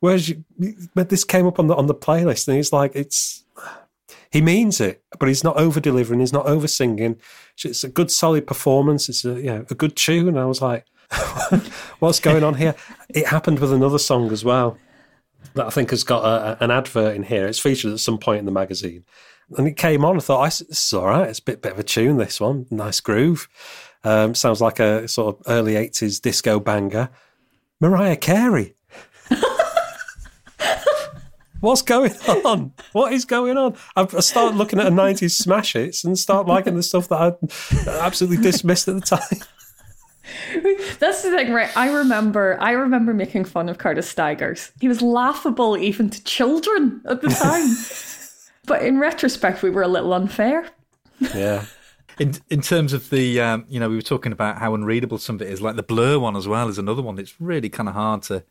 [0.00, 0.42] Whereas you,
[0.94, 3.44] but this came up on the on the playlist, and he's like, it's
[4.32, 7.20] he means it, but he's not over delivering, he's not over singing.
[7.62, 9.08] It's a good solid performance.
[9.08, 10.38] It's a you know, a good tune.
[10.38, 10.86] I was like,
[11.98, 12.74] what's going on here?
[13.10, 14.78] It happened with another song as well
[15.54, 17.46] that I think has got a, an advert in here.
[17.46, 19.04] It's featured at some point in the magazine.
[19.58, 20.16] And it came on.
[20.16, 21.28] I thought, this is all right.
[21.28, 22.66] It's a bit, bit of a tune, this one.
[22.70, 23.48] Nice groove.
[24.02, 27.10] Um, sounds like a sort of early 80s disco banger.
[27.80, 28.76] Mariah Carey.
[31.62, 32.10] What's going
[32.44, 32.72] on?
[32.90, 33.76] What is going on?
[33.94, 37.38] I start looking at a 90s smash hits and start liking the stuff that
[37.86, 39.38] I absolutely dismissed at the time.
[40.98, 41.70] That's the thing, right?
[41.76, 44.72] I remember I remember making fun of Curtis Stigers.
[44.80, 47.76] He was laughable even to children at the time.
[48.66, 50.66] but in retrospect, we were a little unfair.
[51.32, 51.66] Yeah.
[52.18, 55.36] In in terms of the, um, you know, we were talking about how unreadable some
[55.36, 55.62] of it is.
[55.62, 57.20] Like the Blur one as well is another one.
[57.20, 58.42] It's really kind of hard to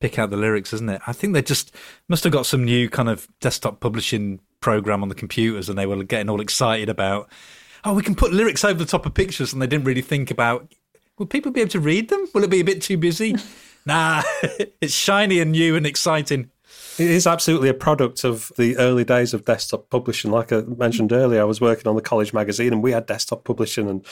[0.00, 1.00] pick out the lyrics, isn't it?
[1.06, 1.74] I think they just
[2.08, 5.86] must have got some new kind of desktop publishing program on the computers, and they
[5.86, 7.30] were getting all excited about,
[7.84, 10.30] oh, we can put lyrics over the top of pictures, and they didn't really think
[10.30, 10.72] about,
[11.18, 12.26] will people be able to read them?
[12.34, 13.36] Will it be a bit too busy?
[13.86, 14.22] nah,
[14.80, 16.50] it's shiny and new and exciting.
[16.98, 20.30] It is absolutely a product of the early days of desktop publishing.
[20.30, 23.44] Like I mentioned earlier, I was working on the college magazine and we had desktop
[23.44, 24.06] publishing and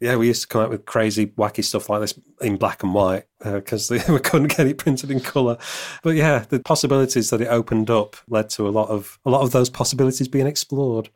[0.00, 2.92] yeah, we used to come out with crazy, wacky stuff like this in black and
[2.92, 5.56] white because uh, we couldn't get it printed in color.
[6.02, 9.42] But yeah, the possibilities that it opened up led to a lot of a lot
[9.42, 11.08] of those possibilities being explored.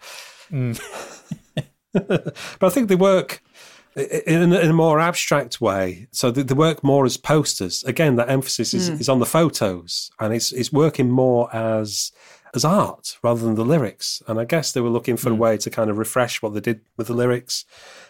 [0.50, 0.80] Mm.
[1.92, 3.42] but I think they work
[3.96, 6.08] in, in, a more abstract way.
[6.12, 7.82] So they, they, work more as posters.
[7.84, 9.00] Again, that emphasis is, mm.
[9.00, 12.12] is on the photos, and it's it's working more as
[12.54, 14.22] as art rather than the lyrics.
[14.26, 15.34] And I guess they were looking for mm.
[15.34, 17.64] a way to kind of refresh what they did with the lyrics.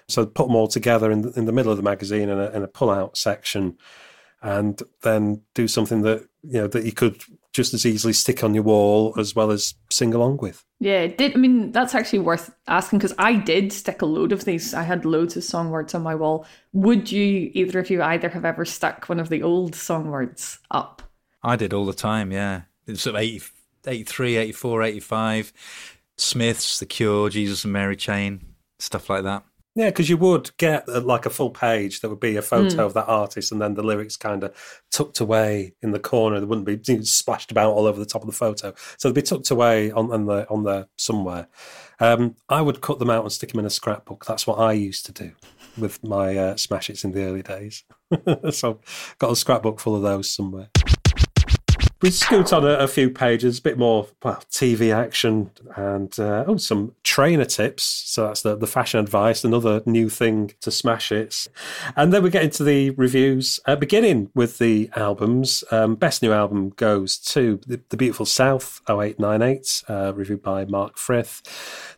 [0.09, 2.51] So put them all together in the, in the middle of the magazine in a,
[2.51, 3.79] in a pull-out section,
[4.43, 7.23] and then do something that you know that you could
[7.53, 10.65] just as easily stick on your wall as well as sing along with.
[10.79, 14.45] Yeah, did I mean that's actually worth asking because I did stick a load of
[14.45, 14.73] these.
[14.73, 16.47] I had loads of song words on my wall.
[16.73, 20.59] Would you either of you either have ever stuck one of the old song words
[20.71, 21.03] up?
[21.43, 22.33] I did all the time.
[22.33, 23.43] Yeah, it's sort of 80,
[23.87, 25.53] 83, 84, 85.
[26.21, 28.43] Smiths, The Cure, Jesus and Mary Chain,
[28.79, 29.45] stuff like that.
[29.77, 32.77] Yeah, because you would get uh, like a full page that would be a photo
[32.77, 32.87] mm.
[32.87, 36.41] of that artist, and then the lyrics kind of tucked away in the corner.
[36.41, 39.23] They wouldn't be splashed about all over the top of the photo, so they'd be
[39.23, 41.47] tucked away on, on the on there somewhere.
[42.01, 44.27] Um, I would cut them out and stick them in a scrapbook.
[44.27, 45.33] That's what I used to do
[45.79, 47.85] with my uh, smash hits in the early days.
[48.51, 50.71] so, I've got a scrapbook full of those somewhere
[52.03, 56.45] we scoot on a, a, few pages, a bit more well, TV action and uh,
[56.47, 57.83] oh, some trainer tips.
[57.83, 61.47] So that's the, the fashion advice, another new thing to smash it.
[61.97, 65.63] And then we get into the reviews, uh, beginning with the albums.
[65.71, 70.97] Um, best new album goes to The, the Beautiful South 0898, uh, reviewed by Mark
[70.97, 71.43] Frith.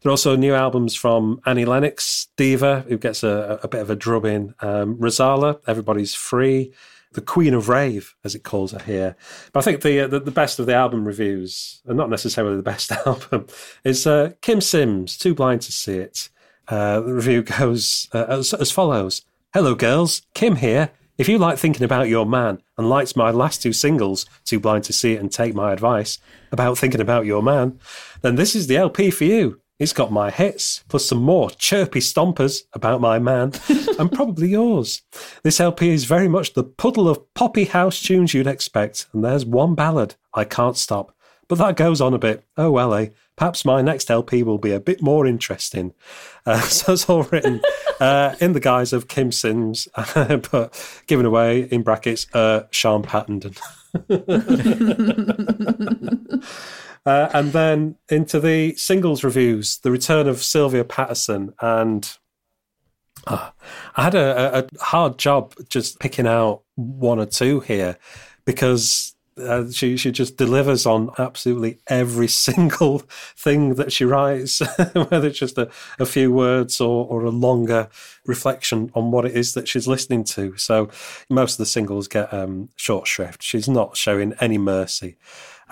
[0.02, 3.90] There are also new albums from Annie Lennox, Diva, who gets a, a bit of
[3.90, 6.72] a drubbing, um, Rozalla, Everybody's Free
[7.14, 9.16] the Queen of Rave, as it calls her here.
[9.52, 12.56] But I think the uh, the, the, best of the album reviews, and not necessarily
[12.56, 13.46] the best album,
[13.84, 16.28] is uh, Kym Sims, Too Blind to See It.
[16.68, 19.22] Uh, the review goes uh, as, as follows
[19.54, 20.22] Hello, girls.
[20.34, 20.90] Kim here.
[21.18, 24.84] If you like thinking about your man and liked my last two singles, Too Blind
[24.84, 26.18] to See It and Take My Advice,
[26.50, 27.78] about thinking about your man,
[28.22, 29.61] then this is the LP for you.
[29.82, 33.50] It's got my hits, plus some more chirpy stompers about my man,
[33.98, 35.02] and probably yours.
[35.42, 39.44] This LP is very much the puddle of poppy house tunes you'd expect, and there's
[39.44, 41.12] one ballad, I Can't Stop.
[41.48, 42.44] But that goes on a bit.
[42.56, 43.08] Oh well, eh?
[43.34, 45.94] Perhaps my next LP will be a bit more interesting.
[46.46, 47.60] Uh, so it's all written
[47.98, 53.58] uh, in the guise of Kym Sims, but given away in brackets, uh, Siân Pattenden.
[57.04, 61.52] Uh, and then into the singles reviews, the return of Sylvia Patterson.
[61.60, 62.08] And
[63.26, 63.50] uh,
[63.96, 67.98] I had a, a, hard job just picking out one or two here
[68.44, 73.00] because uh, she she just delivers on absolutely every single
[73.36, 74.60] thing that she writes,
[74.92, 77.88] whether it's just a, a few words or, or a longer
[78.26, 80.56] reflection on what it is that she's listening to.
[80.56, 80.88] So
[81.30, 83.42] most of the singles get um, short shrift.
[83.42, 85.16] She's not showing any mercy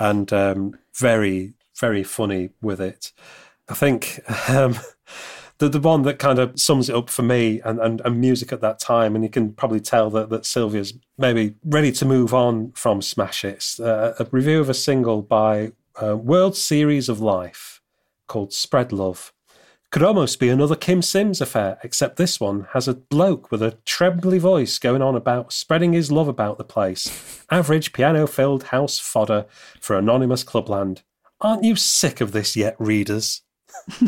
[0.00, 3.12] and um, very, very funny with it.
[3.68, 4.18] I think
[4.48, 4.76] um,
[5.58, 8.52] the the one that kind of sums it up for me and, and, and, music
[8.52, 12.34] at that time, and you can probably tell that, that Sylvia's maybe ready to move
[12.34, 15.72] on from Smash It's uh, a review of a single by
[16.02, 17.82] uh, World Series of Life
[18.26, 19.32] called Spread Love.
[19.90, 23.76] Could almost be another Kym Sims affair, except this one has a bloke with a
[23.84, 27.44] trembly voice going on about spreading his love about the place.
[27.50, 29.46] Average piano filled house fodder
[29.80, 31.02] for anonymous clubland.
[31.40, 33.42] Aren't you sick of this yet, readers?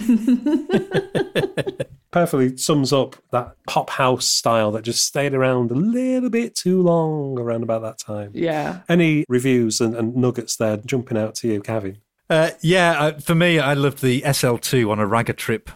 [2.13, 6.81] Perfectly sums up that pop house style that just stayed around a little bit too
[6.81, 8.31] long around about that time.
[8.35, 8.83] Yeah.
[8.89, 11.99] Any reviews and, and nuggets there jumping out to you, Gavin?
[12.33, 15.69] Uh, yeah, uh, for me, I loved the SL2 on a Ragga Trip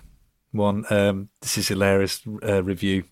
[0.53, 0.87] one.
[0.89, 3.05] Um, this is hilarious uh, review.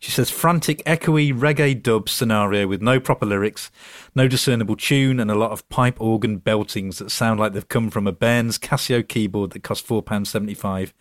[0.00, 3.70] She says frantic, echoey reggae dub scenario with no proper lyrics,
[4.16, 7.90] no discernible tune, and a lot of pipe organ beltings that sound like they've come
[7.90, 10.92] from a Bairns Casio keyboard that cost four pounds seventy five.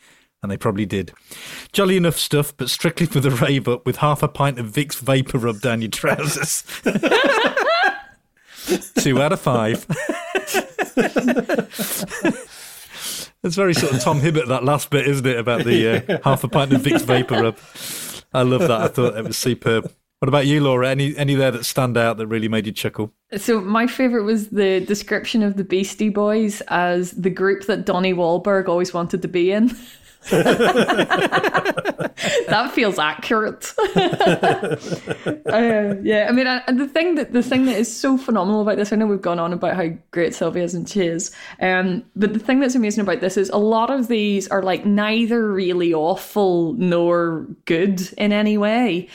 [0.43, 1.11] And they probably did.
[1.71, 4.99] Jolly enough stuff, but strictly for the rave up with half a pint of Vicks
[4.99, 6.63] Vapor rub down your trousers.
[8.99, 9.87] Two out of five.
[13.41, 15.37] It's very sort of Tom Hibbert that last bit, isn't it?
[15.37, 17.57] About the uh, half a pint of Vicks Vapor Rub.
[18.33, 18.71] I love that.
[18.81, 19.89] I thought it was superb.
[20.19, 20.89] What about you, Laura?
[20.89, 23.13] Any any there that stand out that really made you chuckle?
[23.37, 28.13] So my favorite was the description of the Beastie Boys as the group that Donnie
[28.13, 29.75] Wahlberg always wanted to be in.
[30.29, 32.11] that
[32.73, 33.73] feels accurate.
[33.95, 34.75] uh,
[36.03, 38.91] yeah, I mean, and the thing that the thing that is so phenomenal about this,
[38.91, 41.31] I know we've gone on about how great Sylvia is and she is,
[41.61, 44.85] um, but the thing that's amazing about this is a lot of these are like
[44.85, 49.07] neither really awful nor good in any way.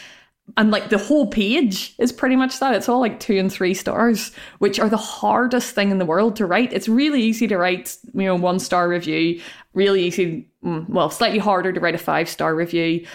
[0.56, 2.74] And like the whole page is pretty much that.
[2.74, 6.36] It's all like two and three stars, which are the hardest thing in the world
[6.36, 6.72] to write.
[6.72, 9.40] It's really easy to write, you know, one star review,
[9.72, 13.06] really easy, mm, well, slightly harder to write a five star review.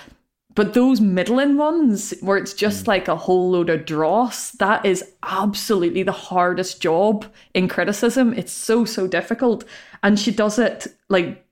[0.56, 5.03] But those middling ones where it's just like a whole load of dross, that is
[5.23, 8.34] absolutely the hardest job in criticism.
[8.34, 9.64] It's so, so difficult.
[10.01, 11.45] And she does it like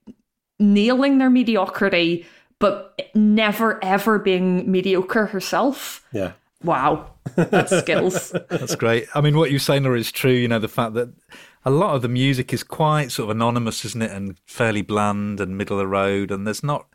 [0.59, 2.25] nailing their mediocrity
[2.59, 6.05] but never ever being mediocre herself.
[6.11, 6.33] Yeah.
[6.63, 7.11] Wow.
[7.35, 8.31] That's skills.
[8.49, 9.07] That's great.
[9.13, 10.31] I mean, what you're saying, Laura, is true.
[10.31, 11.13] You know, the fact that
[11.65, 14.11] a lot of the music is quite sort of anonymous, isn't it?
[14.11, 16.31] And fairly bland and middle of the road.
[16.31, 16.87] And there's not,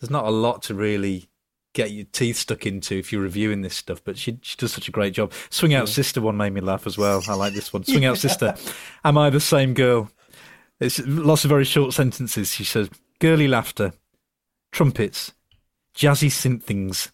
[0.00, 1.28] there's not a lot to really
[1.74, 4.02] get your teeth stuck into if you're reviewing this stuff.
[4.04, 5.32] But she she does such a great job.
[5.50, 5.94] Swing Out yeah.
[5.94, 7.22] Sister one made me laugh as well.
[7.28, 7.84] I like this one.
[7.84, 8.54] Swing Out Sister.
[9.04, 10.10] Am I the same girl?
[10.80, 12.52] It's lots of very short sentences.
[12.52, 12.90] She says,
[13.20, 13.92] girly laughter,
[14.72, 15.32] trumpets,
[15.94, 17.12] jazzy synth things,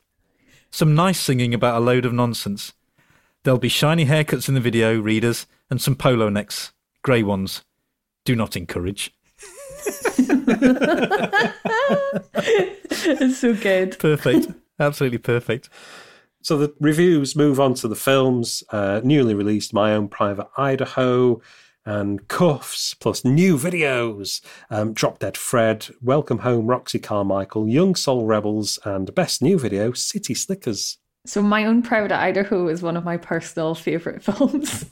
[0.71, 2.73] some nice singing about a load of nonsense.
[3.43, 6.73] There'll be shiny haircuts in the video, readers, and some polo necks,
[7.03, 7.65] grey ones.
[8.25, 9.13] Do not encourage.
[12.95, 13.99] it's so good.
[13.99, 14.49] Perfect.
[14.79, 15.69] Absolutely perfect.
[16.43, 18.63] So the reviews move on to the films.
[18.71, 21.41] Uh, newly released My Own Private Idaho,
[21.89, 24.43] and Kuffs, plus new videos.
[24.69, 29.93] Um, Drop Dead Fred, Welcome Home Roxy Carmichael, Young Soul Rebels, and Best New Video
[29.93, 30.99] City Slickers.
[31.25, 34.85] So my own private Idaho is one of my personal favorite films.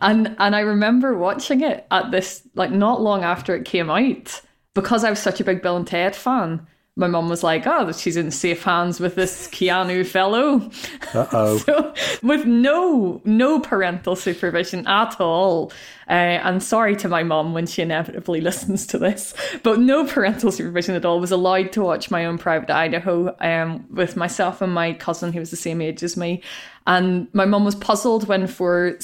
[0.00, 4.40] and and I remember watching it at this like not long after it came out
[4.74, 6.66] because I was such a big Bill and Ted fan
[6.96, 10.70] my mum was like, "Oh, she's in safe hands with this Keanu fellow."
[11.12, 11.58] Uh-oh.
[11.66, 11.92] so,
[12.22, 15.72] with no no parental supervision at all.
[16.08, 20.52] Uh, and sorry to my mum when she inevitably listens to this, but no parental
[20.52, 21.18] supervision at all.
[21.18, 25.40] Was allowed to watch my own private Idaho um, with myself and my cousin, who
[25.40, 26.42] was the same age as me.
[26.86, 28.98] And my mum was puzzled when for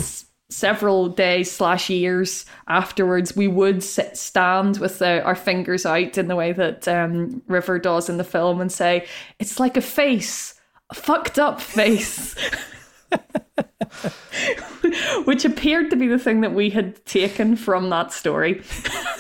[0.51, 6.29] several days slash years afterwards, we would sit, stand with uh, our fingers out in
[6.29, 9.07] the way that um, River does in the film and say,
[9.39, 10.55] "It's like a face,
[10.91, 12.35] a fucked up face."
[15.25, 18.63] Which appeared to be the thing that we had taken from that story.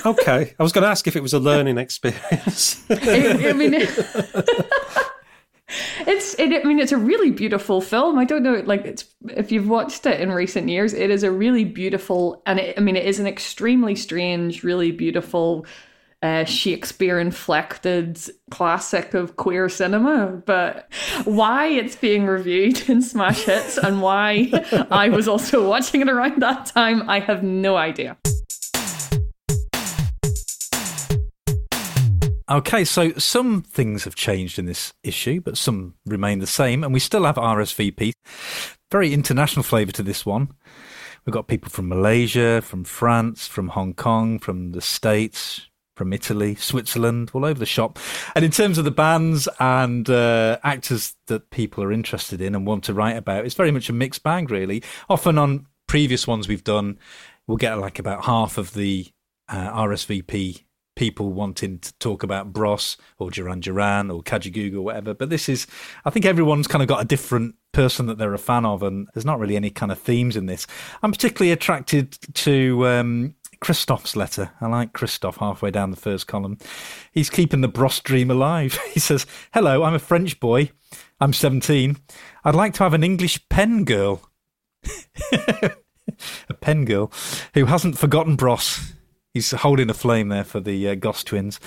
[0.06, 2.82] okay, I was going to ask if it was a learning experience.
[2.90, 3.74] I, I mean,
[6.06, 8.18] it's it, I mean it's a really beautiful film.
[8.18, 11.30] I don't know like it's if you've watched it in recent years, it is a
[11.30, 15.66] really beautiful and it, I mean it is an extremely strange, really beautiful
[16.22, 18.18] uh, Shakespeare inflected
[18.50, 20.42] classic of queer cinema.
[20.44, 20.92] But
[21.24, 24.50] why it's being reviewed in Smash Hits and why
[24.90, 28.16] I was also watching it around that time, I have no idea.
[32.50, 36.92] Okay, so some things have changed in this issue, but some remain the same, and
[36.92, 38.10] we still have RSVP.
[38.90, 40.52] Very international flavour to this one.
[41.24, 46.56] We've got people from Malaysia, from France, from Hong Kong, from the States, from Italy,
[46.56, 48.00] Switzerland, all over the shop.
[48.34, 52.66] And in terms of the bands and uh, actors that people are interested in and
[52.66, 54.82] want to write about, it's very much a mixed bag, really.
[55.08, 56.98] Often on previous ones we've done,
[57.46, 59.06] we'll get like about half of the
[59.48, 60.64] uh, RSVP
[60.96, 65.14] people wanting to talk about Bros or Duran Duran or Kajagoogoo or whatever.
[65.14, 65.66] But this is,
[66.04, 69.08] I think everyone's kind of got a different person that they're a fan of, and
[69.14, 70.66] there's not really any kind of themes in this.
[71.02, 74.50] I'm particularly attracted to um, Christoph's letter.
[74.60, 76.58] I like Christoph halfway down the first column.
[77.12, 78.78] He's keeping the Bros dream alive.
[78.92, 80.70] he says, Hello, I'm a French boy.
[81.20, 81.96] I'm 17.
[82.44, 84.22] I'd like to have an English pen girl.
[85.32, 87.12] a pen girl
[87.54, 88.94] who hasn't forgotten Bros
[89.34, 91.60] He's holding a flame there for the uh, Goss twins.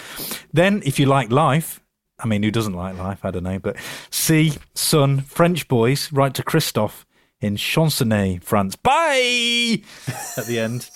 [0.52, 1.82] Then, if you like life,
[2.20, 3.24] I mean, who doesn't like life?
[3.24, 3.60] I don't know.
[3.60, 3.78] But
[4.10, 7.06] sea, sun, French boys, write to Christophe
[7.42, 8.76] in Chansonnet, France.
[8.76, 9.82] Bye!
[10.38, 10.90] At the end.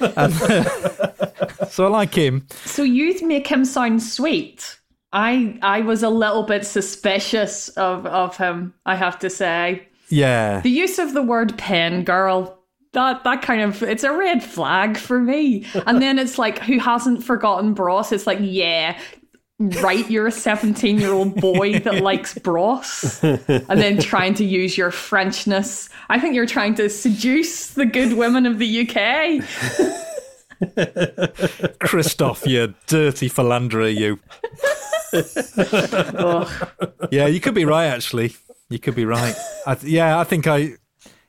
[0.00, 0.34] And,
[1.70, 2.46] so I like him.
[2.64, 4.78] So you make him sound sweet.
[5.12, 9.86] I I was a little bit suspicious of, of him, I have to say.
[10.08, 10.60] Yeah.
[10.60, 12.58] The use of the word pen girl,
[12.94, 15.66] that that kind of it's a red flag for me.
[15.86, 18.10] And then it's like who hasn't forgotten Bros?
[18.12, 18.98] It's like, yeah,
[19.58, 23.20] right, you're a 17 year old boy that likes Bros.
[23.22, 25.90] And then trying to use your Frenchness.
[26.08, 29.42] I think you're trying to seduce the good women of the UK.
[31.80, 34.18] Christophe, you dirty philanderer, you.
[37.10, 38.34] Yeah, you could be right, actually.
[38.68, 39.36] You could be right.
[39.66, 40.72] I, yeah, I think I.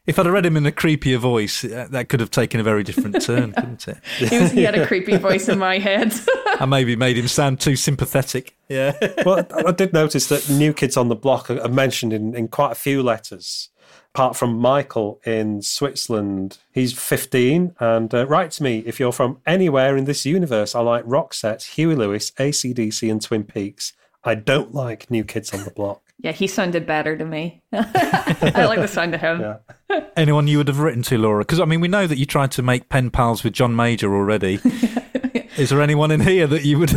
[0.06, 2.64] If I'd have read him in a creepier voice, uh, that could have taken a
[2.64, 3.98] very different turn, couldn't it?
[4.18, 6.14] He, was, he had a creepy voice in my head.
[6.60, 8.56] I maybe made him sound too sympathetic.
[8.69, 8.95] Yeah.
[9.26, 12.72] well, I did notice that New Kids on the Block are mentioned in, in quite
[12.72, 13.69] a few letters.
[14.14, 19.41] Apart from Michael in Switzerland, he's 15 and uh, write to me if you're from
[19.45, 20.73] anywhere in this universe.
[20.76, 23.91] I like Roxette, Huey Lewis, ACDC, and Twin Peaks.
[24.23, 26.02] I don't like New Kids on the Block.
[26.20, 27.62] Yeah, he sounded better to me.
[27.74, 29.42] I like the sound of him.
[29.42, 30.00] Yeah.
[30.18, 31.44] Anyone you would have written to, Laura?
[31.44, 34.14] Because, I mean, we know that you tried to make pen pals with John Major
[34.16, 34.60] already.
[35.58, 36.94] Is there anyone in here that you would,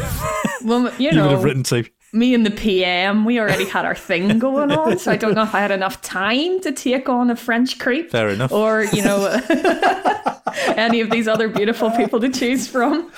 [0.65, 1.85] Well, you you would have written to?
[2.12, 5.43] Me and the PM, we already had our thing going on, so I don't know
[5.43, 8.10] if I had enough time to take on a French creep.
[8.10, 8.52] Fair enough.
[8.52, 9.26] Or, you know,
[10.68, 13.10] any of these other beautiful people to choose from.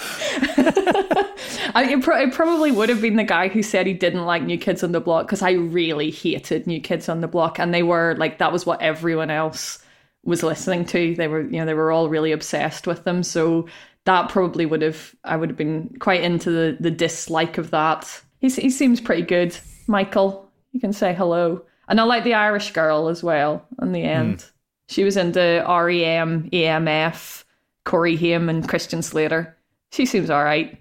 [1.75, 4.43] I, it, pro- it probably would have been the guy who said he didn't like
[4.43, 7.73] New Kids on the Block because I really hated New Kids on the Block, and
[7.73, 9.79] they were like that was what everyone else
[10.25, 11.15] was listening to.
[11.15, 13.23] They were, you know, they were all really obsessed with them.
[13.23, 13.69] So
[14.05, 18.23] that probably would have I would have been quite into the the dislike of that.
[18.41, 19.57] He's, he seems pretty good,
[19.87, 20.51] Michael.
[20.73, 23.67] You can say hello, and I like the Irish girl as well.
[23.81, 24.45] In the end,
[24.89, 27.45] she was into E REM, EMF,
[27.85, 29.57] Corey Haim, and Christian Slater.
[29.93, 30.79] She seems all right.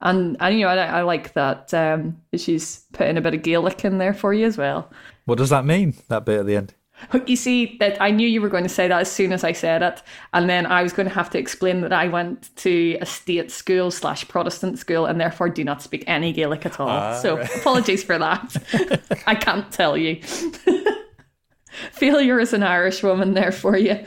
[0.00, 3.84] And, and you know, I, I like that um, she's putting a bit of Gaelic
[3.84, 4.90] in there for you as well.
[5.24, 6.74] What does that mean, that bit at the end?
[7.26, 9.52] You see, that I knew you were going to say that as soon as I
[9.52, 10.02] said it,
[10.32, 13.50] and then I was going to have to explain that I went to a state
[13.50, 16.88] school slash Protestant school, and therefore do not speak any Gaelic at all.
[16.88, 18.56] Ah, so apologies for that.
[19.26, 20.20] I can't tell you.
[21.92, 23.98] Failure as an Irish woman there for you.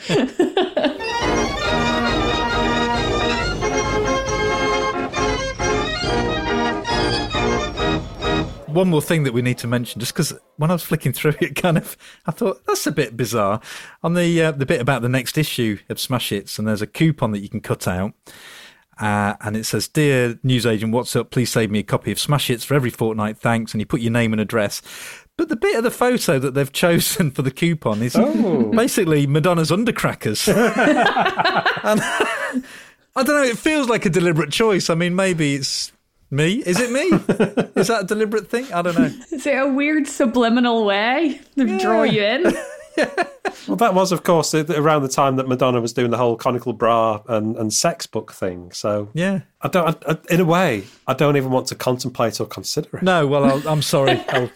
[8.67, 11.35] One more thing that we need to mention, just because when I was flicking through
[11.39, 11.95] it, kind of,
[12.25, 13.61] I thought that's a bit bizarre.
[14.03, 16.87] On the uh, the bit about the next issue of Smash Hits, and there's a
[16.87, 18.13] coupon that you can cut out,
[18.99, 21.31] uh, and it says, "Dear newsagent, what's up?
[21.31, 24.01] Please save me a copy of Smash Hits for every fortnight, thanks." And you put
[24.01, 24.81] your name and address.
[25.37, 29.71] But the bit of the photo that they've chosen for the coupon is basically Madonna's
[29.71, 30.47] undercrackers.
[31.83, 32.01] and
[33.15, 33.43] I don't know.
[33.43, 34.89] It feels like a deliberate choice.
[34.89, 35.91] I mean, maybe it's
[36.29, 36.55] me.
[36.65, 37.01] Is it me?
[37.81, 38.71] Is that a deliberate thing?
[38.73, 39.11] I don't know.
[39.31, 42.53] Is it a weird subliminal way to draw you in?
[43.67, 46.35] Well, that was, of course, uh, around the time that Madonna was doing the whole
[46.35, 48.71] conical bra and, and sex book thing.
[48.71, 49.41] So, Yeah.
[49.61, 50.03] I don't.
[50.07, 53.03] I, I- in a way, I don't even want to contemplate or consider it.
[53.03, 53.27] No.
[53.27, 54.23] Well, I'll, I'm sorry.
[54.29, 54.49] I'll,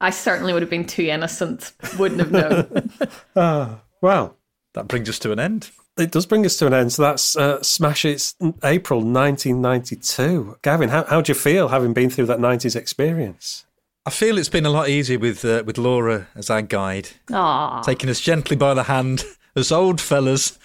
[0.00, 1.72] I certainly would have been too innocent.
[1.98, 2.90] Wouldn't have known.
[3.36, 4.36] Ah, well,
[4.74, 5.70] that brings us to an end.
[6.00, 6.92] It does bring us to an end.
[6.92, 10.58] So that's uh, Smash It's April 1992.
[10.62, 13.64] Gavin, how how do you feel having been through that 90s experience?
[14.06, 17.82] I feel it's been a lot easier with uh, with Laura as our guide, Aw.
[17.82, 19.24] taking us gently by the hand
[19.56, 20.58] as old fellas,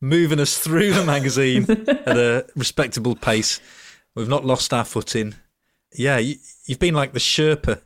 [0.00, 3.60] moving us through the magazine at a respectable pace.
[4.14, 5.34] We've not lost our footing.
[5.94, 7.82] Yeah, you, you've been like the Sherpa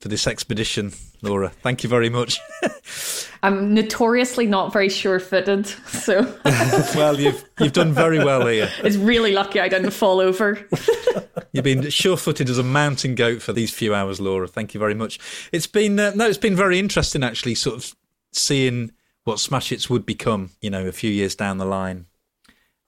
[0.00, 0.92] for this expedition,
[1.22, 1.48] Laura.
[1.48, 2.40] Thank you very much.
[3.44, 6.22] I'm notoriously not very sure footed, so
[6.94, 8.68] well, you've you've done very well here.
[8.84, 10.64] it's really lucky I didn't fall over.
[11.52, 14.46] You've been sure-footed as a mountain goat for these few hours, Laura.
[14.46, 15.18] Thank you very much.
[15.52, 17.96] It's been uh, no, it's been very interesting actually, sort of
[18.32, 18.92] seeing
[19.24, 20.50] what Smash Hits would become.
[20.60, 22.06] You know, a few years down the line.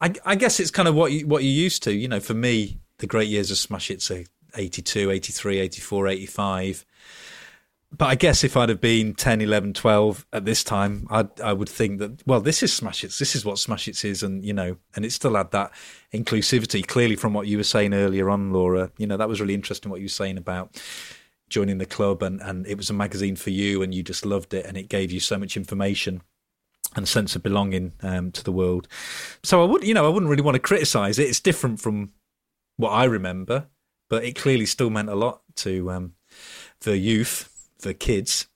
[0.01, 1.95] I, I guess it's kind of what you, what you're used to.
[1.95, 4.25] You know, for me, the great years of Smash Hits are
[4.57, 6.85] 82, 83, 84, 85.
[7.97, 11.53] But I guess if I'd have been 10, 11, 12 at this time, I'd, I
[11.53, 13.19] would think that, well, this is Smash Hits.
[13.19, 14.23] This is what Smash Hits is.
[14.23, 15.71] And, you know, and it still had that
[16.13, 18.91] inclusivity, clearly from what you were saying earlier on, Laura.
[18.99, 20.81] You know, that was really interesting what you were saying about
[21.49, 24.55] joining the club and, and it was a magazine for you and you just loved
[24.55, 26.23] it and it gave you so much information.
[26.97, 28.89] and sense of belonging um, to the world.
[29.43, 31.29] So I would, you know, I wouldn't really want to criticise it.
[31.29, 32.13] It's different from
[32.77, 33.67] what I remember,
[34.09, 36.15] but it clearly still meant a lot to um,
[36.81, 37.54] the youth,
[37.85, 38.49] the kids.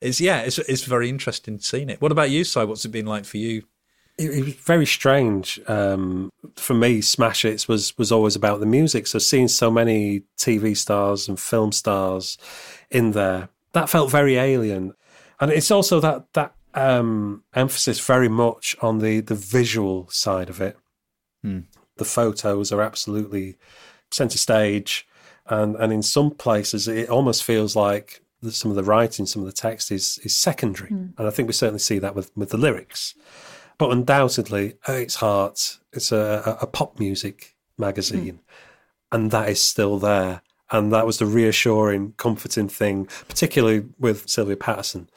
[0.00, 2.00] It's yeah, it's it's very interesting seeing it.
[2.00, 2.64] What about you, Si?
[2.64, 3.64] What's it been like for you?
[4.16, 7.00] It, it was very strange um, for me.
[7.00, 9.06] Smash Hits was was always about the music.
[9.06, 12.38] So seeing so many TV stars and film stars
[12.90, 14.94] in there, that felt very alien.
[15.40, 20.60] And it's also that that um, emphasis very much on the the visual side of
[20.60, 20.78] it.
[21.42, 21.60] Hmm.
[21.96, 23.56] The photos are absolutely
[24.10, 25.06] centre stage,
[25.46, 29.46] and and in some places it almost feels like some of the writing, some of
[29.46, 31.12] the text is is secondary, Mm.
[31.18, 33.14] and I think we certainly see that with with the lyrics.
[33.78, 38.40] But undoubtedly, at its heart, it's a, a, a pop music magazine,
[39.10, 40.42] and that is still there.
[40.70, 45.08] And that was the reassuring, comforting thing, particularly with Sylvia Patterson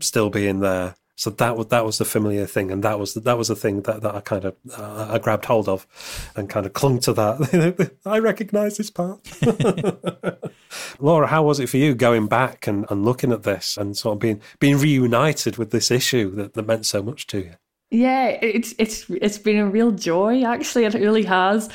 [0.00, 0.94] still being there.
[1.16, 3.82] So that was that was the familiar thing, and that was that was the thing
[3.82, 5.86] that, that I kind of uh, I grabbed hold of,
[6.34, 7.96] and kind of clung to that.
[8.06, 9.20] I recognise this part.
[10.98, 14.14] Laura, how was it for you going back and, and looking at this and sort
[14.14, 17.54] of being being reunited with this issue that, that meant so much to you?
[17.90, 20.42] Yeah, it's it's it's been a real joy.
[20.42, 21.70] Actually, it really has.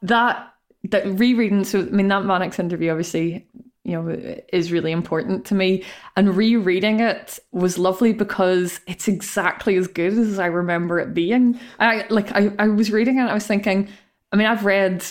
[0.00, 0.54] That
[0.84, 1.64] that rereading.
[1.64, 3.46] So I mean, that Manics interview obviously,
[3.88, 5.82] you know, is really important to me.
[6.16, 11.58] And rereading it was lovely because it's exactly as good as I remember it being.
[11.80, 13.24] I like I I was reading it.
[13.24, 13.88] I was thinking.
[14.30, 15.06] I mean, I've read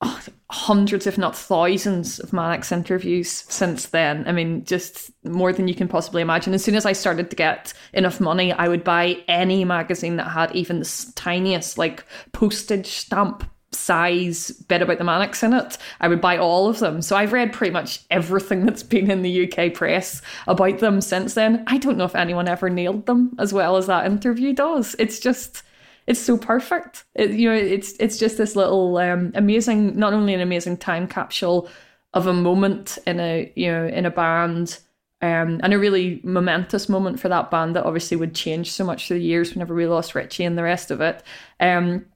[0.00, 4.26] oh, hundreds, if not thousands, of Manics interviews since then.
[4.26, 6.54] I mean, just more than you can possibly imagine.
[6.54, 10.28] As soon as I started to get enough money, I would buy any magazine that
[10.28, 13.44] had even the tiniest, like, postage stamp
[13.76, 15.78] size bit about the Manics in it.
[16.00, 17.02] I would buy all of them.
[17.02, 21.34] So I've read pretty much everything that's been in the UK press about them since
[21.34, 21.64] then.
[21.66, 24.96] I don't know if anyone ever nailed them as well as that interview does.
[24.98, 25.62] It's just
[26.06, 27.04] it's so perfect.
[27.14, 31.08] It, you know, it's it's just this little um, amazing, not only an amazing time
[31.08, 31.68] capsule
[32.14, 34.78] of a moment in a you know in a band,
[35.20, 39.06] um, and a really momentous moment for that band that obviously would change so much
[39.06, 41.22] through the years whenever we lost Richey and the rest of it.
[41.58, 42.06] Um,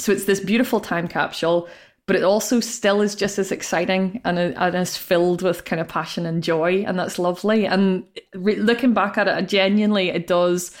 [0.00, 1.68] so it's this beautiful time capsule,
[2.06, 5.88] but it also still is just as exciting and, and is filled with kind of
[5.88, 7.66] passion and joy, and that's lovely.
[7.66, 8.04] And
[8.34, 10.76] re- looking back at it, genuinely, it does.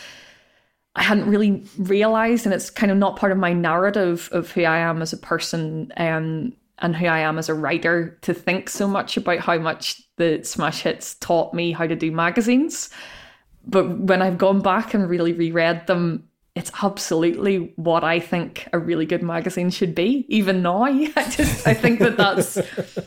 [0.96, 4.64] I hadn't really realized, and it's kind of not part of my narrative of who
[4.64, 8.68] I am as a person um, and who I am as a writer to think
[8.68, 12.90] so much about how much the smash hits taught me how to do magazines.
[13.66, 18.78] But when I've gone back and really reread them, it's absolutely what I think a
[18.78, 20.26] really good magazine should be.
[20.28, 22.58] Even now, I just I think that that's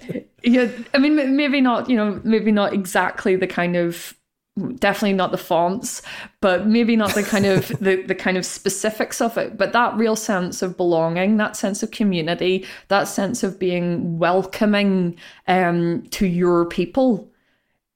[0.44, 0.70] yeah.
[0.94, 4.16] I mean, maybe not you know maybe not exactly the kind of
[4.76, 6.02] definitely not the fonts,
[6.40, 9.96] but maybe not the kind of the, the kind of specifics of it, but that
[9.96, 15.18] real sense of belonging, that sense of community, that sense of being welcoming
[15.48, 17.30] um, to your people.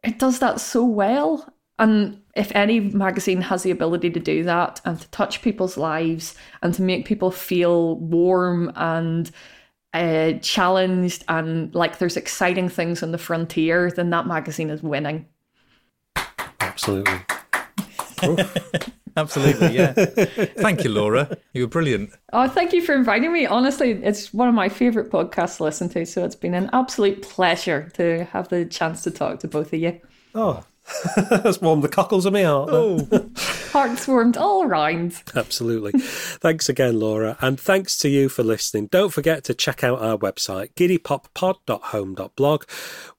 [0.03, 1.53] It does that so well.
[1.79, 6.35] And if any magazine has the ability to do that and to touch people's lives
[6.61, 9.31] and to make people feel warm and
[9.93, 15.25] uh, challenged and like there's exciting things on the frontier, then that magazine is winning.
[16.59, 17.19] Absolutely.
[19.17, 19.93] Absolutely, yeah.
[19.93, 21.35] Thank you, Laura.
[21.53, 22.11] You were brilliant.
[22.33, 23.47] Oh, thank you for inviting me.
[23.47, 27.23] Honestly, it's one of my favorite podcasts to listen to, so it's been an absolute
[27.23, 29.99] pleasure to have the chance to talk to both of you.
[30.35, 30.63] Oh,
[31.29, 32.69] that's warmed the cockles of my heart.
[32.71, 33.07] Oh,
[33.71, 35.21] Hearts warmed all round.
[35.35, 35.91] Absolutely.
[35.99, 37.37] thanks again, Laura.
[37.41, 38.87] And thanks to you for listening.
[38.87, 42.63] Don't forget to check out our website, giddypoppod.home.blog,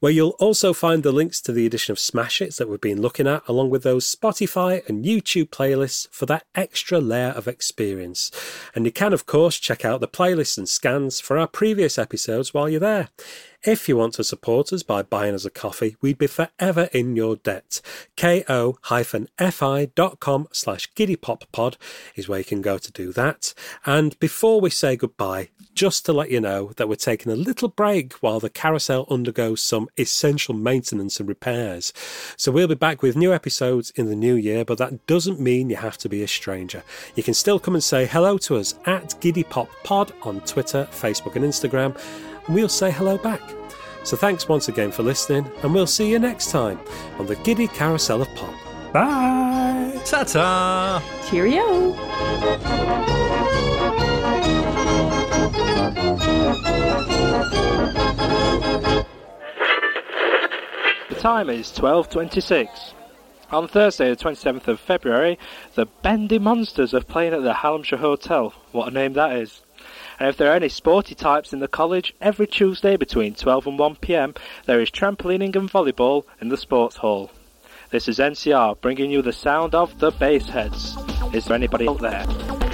[0.01, 3.03] where you'll also find the links to the edition of Smash Hits that we've been
[3.03, 8.31] looking at, along with those Spotify and YouTube playlists for that extra layer of experience.
[8.75, 12.55] And you can, of course, check out the playlists and scans for our previous episodes
[12.55, 13.09] while you're there.
[13.65, 17.17] If you want to support us by buying us a coffee, we'd be forever in
[17.17, 17.81] your debt.
[18.17, 18.79] ko-fi.com
[20.53, 21.77] slash giddypoppod
[22.15, 23.55] is where you can go to do that.
[23.85, 27.69] And before we say goodbye, just to let you know that we're taking a little
[27.69, 31.93] break while the carousel undergoes some essential maintenance and repairs.
[32.37, 35.69] So we'll be back with new episodes in the new year, but that doesn't mean
[35.69, 36.85] you have to be a stranger.
[37.17, 41.45] You can still come and say hello to us at giddypoppod on Twitter, Facebook and
[41.45, 41.99] Instagram,
[42.49, 43.43] and we'll say hello back.
[44.03, 46.81] So thanks once again for listening, and we'll see you next time
[47.19, 48.55] on the Giddy Carousel of Pop.
[48.93, 50.01] Bye!
[50.05, 51.03] ta-ta!
[51.29, 51.93] Cheerio.
[61.09, 62.95] The time is 12.26.
[63.51, 65.39] On Thursday, the 27th of February,
[65.75, 68.55] the Bendy Monsters are playing at the Hallamshire Hotel.
[68.73, 69.63] What a name that is.
[70.19, 73.79] And if there are any sporty types in the college, every Tuesday between 12 and
[73.79, 74.35] 1 pm,
[74.67, 77.31] there is trampolining and volleyball in the sports hall.
[77.91, 81.35] This is NCR bringing you the sound of the Bassheads.
[81.35, 82.68] Is there anybody out there?